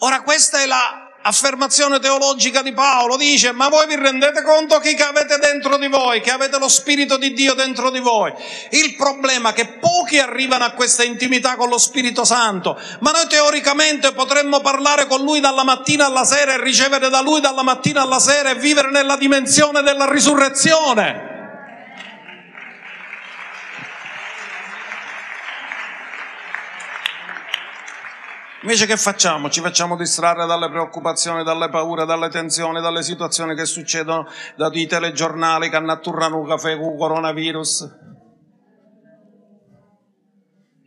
Ora 0.02 0.22
questa 0.22 0.62
è 0.62 0.66
la 0.66 0.99
affermazione 1.30 2.00
teologica 2.00 2.62
di 2.62 2.74
Paolo, 2.74 3.16
dice, 3.16 3.52
ma 3.52 3.70
voi 3.70 3.86
vi 3.88 3.96
rendete 3.96 4.42
conto 4.42 4.80
che 4.80 4.96
avete 4.96 5.38
dentro 5.38 5.78
di 5.78 5.88
voi, 5.88 6.22
che 6.22 6.32
avete 6.32 6.58
lo 6.58 6.68
Spirito 6.68 7.18
di 7.18 7.34
Dio 7.34 7.54
dentro 7.54 7.92
di 7.92 8.00
voi. 8.00 8.34
Il 8.72 8.96
problema 8.96 9.52
è 9.52 9.54
che 9.54 9.78
pochi 9.80 10.18
arrivano 10.18 10.66
a 10.66 10.72
questa 10.72 11.04
intimità 11.04 11.56
con 11.56 11.70
lo 11.70 11.78
Spirito 11.78 12.26
Santo, 12.26 12.80
ma 13.00 13.12
noi 13.12 13.28
teoricamente 13.28 14.12
potremmo 14.12 14.60
parlare 14.60 15.06
con 15.06 15.22
Lui 15.22 15.40
dalla 15.40 15.64
mattina 15.64 16.08
alla 16.08 16.26
sera 16.26 16.54
e 16.54 16.64
ricevere 16.64 17.10
da 17.10 17.22
Lui 17.22 17.40
dalla 17.40 17.64
mattina 17.64 18.02
alla 18.02 18.20
sera 18.20 18.50
e 18.50 18.56
vivere 18.56 18.90
nella 18.90 19.16
dimensione 19.16 19.84
della 19.84 20.10
risurrezione. 20.10 21.29
Invece 28.62 28.86
che 28.86 28.98
facciamo? 28.98 29.50
Ci 29.50 29.62
facciamo 29.62 29.96
distrarre 29.96 30.46
dalle 30.46 30.70
preoccupazioni, 30.70 31.44
dalle 31.44 31.70
paure, 31.70 32.06
dalle 32.06 32.28
tensioni, 32.28 32.82
dalle 32.82 33.04
situazioni 33.04 33.56
che 33.56 33.66
succedono 33.66 34.28
dai 34.58 34.86
telegiornali 34.86 35.70
che 35.70 35.78
un 36.38 36.46
caffè 36.46 36.78
con 36.78 36.98
coronavirus. 36.98 37.98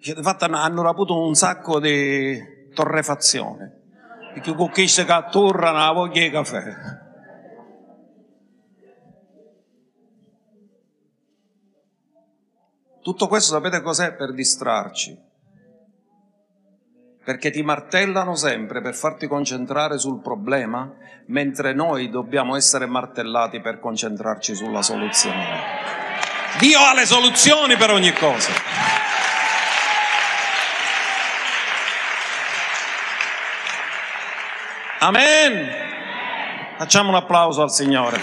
Di 0.03 0.23
fatto 0.23 0.45
hanno 0.45 0.89
avuto 0.89 1.19
un 1.19 1.35
sacco 1.35 1.81
di 1.81 2.39
torrefazione, 2.75 3.81
perché 4.35 4.55
con 4.55 4.71
chi 4.71 4.87
che 5.05 5.13
atturrano 5.13 5.79
la 5.79 5.93
voglia 5.93 6.21
di 6.21 6.31
caffè. 6.31 6.75
Tutto 13.01 13.29
questo 13.29 13.55
sapete 13.55 13.81
cos'è 13.81 14.15
per 14.15 14.35
distrarci? 14.35 15.31
Perché 17.25 17.51
ti 17.51 17.63
martellano 17.63 18.35
sempre 18.35 18.81
per 18.81 18.95
farti 18.95 19.29
concentrare 19.29 19.99
sul 19.99 20.21
problema, 20.21 20.91
mentre 21.27 21.73
noi 21.73 22.11
dobbiamo 22.11 22.57
essere 22.57 22.87
martellati 22.87 23.61
per 23.61 23.79
concentrarci 23.79 24.55
sulla 24.55 24.83
soluzione. 24.83 25.61
Dio 26.59 26.81
ha 26.81 26.95
le 26.95 27.07
soluzioni 27.07 27.77
per 27.77 27.91
ogni 27.91 28.13
cosa. 28.13 28.53
Amen. 34.99 35.81
Facciamo 36.77 37.09
un 37.11 37.15
applauso 37.15 37.63
al 37.63 37.71
Signore. 37.71 38.21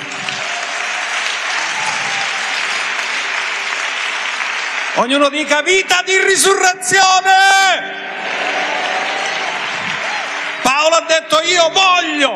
Ognuno 4.96 5.30
dica 5.30 5.62
vita 5.62 6.02
di 6.06 6.18
risurrezione. 6.20 8.00
Paolo 10.80 10.96
ha 10.96 11.06
detto 11.06 11.36
io 11.42 11.64
voglio 11.74 12.32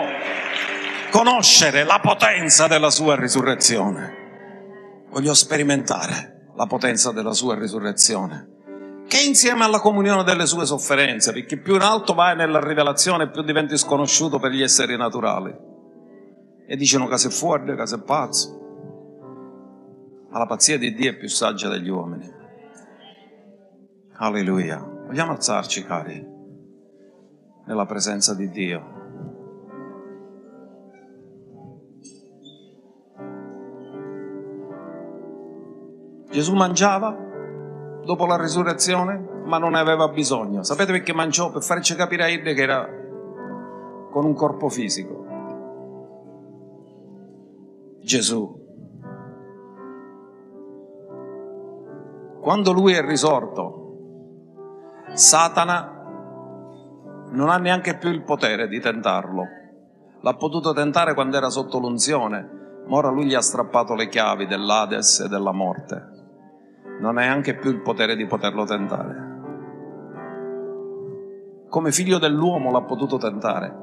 conoscere 1.12 1.86
la 1.86 2.02
potenza 2.02 2.68
della 2.68 2.90
sua 2.90 3.16
risurrezione. 3.16 5.06
Voglio 5.12 5.34
sperimentare 5.34 6.50
la 6.54 6.66
potenza 6.66 7.14
della 7.14 7.32
sua 7.32 7.58
risurrezione. 7.58 9.04
Che 9.08 9.22
insieme 9.22 9.64
alla 9.64 9.80
comunione 9.80 10.26
delle 10.26 10.46
sue 10.46 10.66
sofferenze, 10.66 11.32
perché 11.32 11.58
più 11.58 11.76
in 11.76 11.84
alto 11.84 12.14
vai 12.14 12.36
nella 12.36 12.60
rivelazione, 12.60 13.30
più 13.30 13.44
diventi 13.44 13.78
sconosciuto 13.78 14.40
per 14.40 14.52
gli 14.52 14.62
esseri 14.62 14.98
naturali. 14.98 15.56
E 16.68 16.76
dicono 16.76 17.08
che 17.08 17.18
sei 17.18 17.32
fuori, 17.32 17.74
che 17.74 17.88
sei 17.88 18.02
pazzo. 18.02 18.60
Ma 20.30 20.38
la 20.38 20.48
pazzia 20.48 20.78
di 20.78 20.94
Dio 20.94 21.12
è 21.12 21.16
più 21.16 21.30
saggia 21.30 21.70
degli 21.70 21.88
uomini. 21.88 22.30
Alleluia. 24.18 24.80
Vogliamo 24.80 25.32
alzarci, 25.32 25.86
cari 25.86 26.33
nella 27.66 27.86
presenza 27.86 28.34
di 28.34 28.50
Dio. 28.50 29.02
Gesù 36.30 36.56
mangiava 36.56 37.16
dopo 38.04 38.26
la 38.26 38.38
risurrezione, 38.38 39.44
ma 39.46 39.60
non 39.60 39.74
ne 39.74 39.80
aveva 39.80 40.08
bisogno. 40.08 40.64
Sapete 40.64 40.92
perché 40.92 41.14
mangiò? 41.14 41.52
Per 41.52 41.62
farci 41.62 41.96
capire 41.96 42.24
a 42.24 42.28
Ide 42.28 42.54
che 42.54 42.62
era 42.62 42.90
con 44.10 44.26
un 44.26 44.34
corpo 44.34 44.68
fisico. 44.70 45.26
Gesù. 48.02 48.62
Quando 52.42 52.72
lui 52.74 52.94
è 52.94 53.06
risorto, 53.06 53.82
Satana 55.14 55.93
non 57.34 57.50
ha 57.50 57.58
neanche 57.58 57.98
più 57.98 58.12
il 58.12 58.22
potere 58.22 58.68
di 58.68 58.80
tentarlo. 58.80 59.48
L'ha 60.22 60.36
potuto 60.36 60.72
tentare 60.72 61.16
quando 61.16 61.36
era 61.36 61.50
sotto 61.50 61.80
l'unzione, 61.80 62.84
ma 62.88 62.96
ora 62.96 63.10
lui 63.10 63.26
gli 63.26 63.34
ha 63.34 63.42
strappato 63.42 63.96
le 63.96 64.08
chiavi 64.08 64.46
dell'Ades 64.46 65.22
e 65.22 65.28
della 65.28 65.52
morte. 65.52 66.12
Non 67.00 67.18
ha 67.18 67.22
neanche 67.22 67.56
più 67.56 67.72
il 67.72 67.82
potere 67.82 68.16
di 68.16 68.28
poterlo 68.28 68.66
tentare. 68.66 69.32
Come 71.70 71.92
figlio 71.92 72.20
dell'uomo 72.20 72.72
l'ha 72.72 72.84
potuto 72.84 73.18
tentare, 73.18 73.76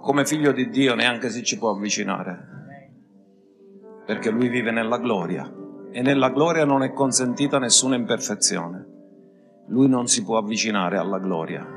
come 0.00 0.24
figlio 0.24 0.52
di 0.52 0.70
Dio 0.70 0.94
neanche 0.94 1.28
si 1.28 1.44
ci 1.44 1.58
può 1.58 1.70
avvicinare, 1.70 2.54
perché 4.06 4.30
lui 4.30 4.48
vive 4.48 4.70
nella 4.70 4.96
gloria 4.96 5.52
e 5.90 6.00
nella 6.00 6.30
gloria 6.30 6.64
non 6.64 6.82
è 6.82 6.94
consentita 6.94 7.58
nessuna 7.58 7.94
imperfezione. 7.94 8.94
Lui 9.68 9.86
non 9.86 10.06
si 10.06 10.24
può 10.24 10.38
avvicinare 10.38 10.96
alla 10.96 11.18
gloria 11.18 11.75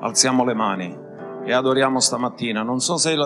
alziamo 0.00 0.44
le 0.44 0.54
mani 0.54 0.96
e 1.44 1.52
adoriamo 1.52 2.00
stamattina. 2.00 2.62
Non 2.62 2.80
so 2.80 2.96
se, 2.96 3.16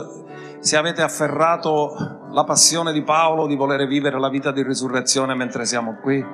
se, 0.61 0.77
avete 0.77 1.03
afferrato 1.03 2.29
la 2.31 2.45
passione 2.45 2.93
di 2.93 3.03
Paolo 3.03 3.47
di 3.47 3.57
volere 3.57 3.87
vivere 3.87 4.19
la 4.19 4.29
vita 4.29 4.53
di 4.53 4.63
risurrezione 4.63 5.35
mentre 5.35 5.65
siamo 5.65 5.97
qui, 6.01 6.25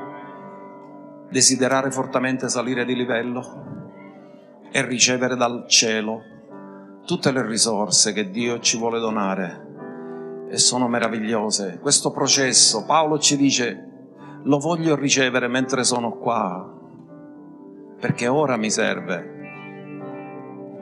desiderare 1.30 1.90
fortemente 1.90 2.48
salire 2.48 2.84
di 2.84 2.94
livello 2.94 3.66
e 4.70 4.84
ricevere 4.84 5.36
dal 5.36 5.64
cielo 5.66 6.22
tutte 7.06 7.32
le 7.32 7.46
risorse 7.46 8.12
che 8.12 8.30
Dio 8.30 8.58
ci 8.60 8.76
vuole 8.76 9.00
donare 9.00 9.66
e 10.50 10.58
sono 10.58 10.88
meravigliose. 10.88 11.78
Questo 11.80 12.10
processo, 12.10 12.84
Paolo 12.84 13.18
ci 13.18 13.36
dice, 13.36 13.86
lo 14.42 14.58
voglio 14.58 14.94
ricevere 14.94 15.48
mentre 15.48 15.84
sono 15.84 16.12
qua, 16.18 16.70
perché 17.98 18.28
ora 18.28 18.56
mi 18.56 18.70
serve 18.70 19.37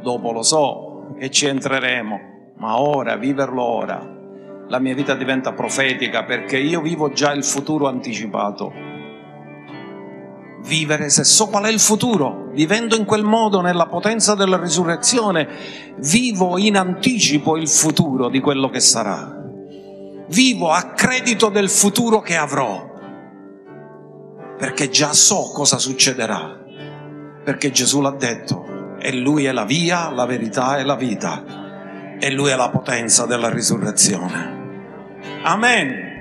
dopo 0.07 0.31
lo 0.31 0.45
so 0.45 1.17
che 1.19 1.31
ci 1.31 1.47
entreremo, 1.47 2.53
ma 2.59 2.79
ora, 2.79 3.17
viverlo 3.17 3.61
ora, 3.61 4.01
la 4.69 4.79
mia 4.79 4.95
vita 4.95 5.17
diventa 5.17 5.53
profetica 5.53 6.23
perché 6.23 6.59
io 6.59 6.81
vivo 6.81 7.11
già 7.11 7.33
il 7.33 7.43
futuro 7.43 7.89
anticipato. 7.89 8.73
Vivere, 10.63 11.09
se 11.09 11.25
so 11.25 11.49
qual 11.49 11.65
è 11.65 11.73
il 11.73 11.81
futuro, 11.81 12.51
vivendo 12.53 12.95
in 12.95 13.05
quel 13.05 13.25
modo 13.25 13.61
nella 13.61 13.87
potenza 13.87 14.37
della 14.37 14.61
risurrezione, 14.61 15.49
vivo 15.97 16.57
in 16.57 16.77
anticipo 16.77 17.57
il 17.57 17.69
futuro 17.69 18.29
di 18.29 18.39
quello 18.39 18.71
che 18.71 18.81
sarà. 18.81 19.43
Vivo 20.29 20.71
a 20.71 20.93
credito 20.95 21.49
del 21.49 21.69
futuro 21.69 22.21
che 22.21 22.37
avrò, 22.37 22.93
perché 24.57 24.89
già 24.89 25.13
so 25.13 25.51
cosa 25.53 25.79
succederà, 25.79 26.65
perché 27.43 27.73
Gesù 27.73 28.01
l'ha 28.01 28.15
detto 28.17 28.76
e 28.99 29.13
Lui 29.13 29.45
è 29.45 29.53
la 29.53 29.65
via, 29.65 30.11
la 30.11 30.27
verità 30.27 30.79
e 30.79 30.85
la 30.85 30.97
vita 30.97 31.65
e 32.19 32.31
Lui 32.31 32.51
è 32.51 32.57
la 32.57 32.71
potenza 32.71 33.27
della 33.27 33.51
risurrezione. 33.51 34.55
Amen. 35.43 36.16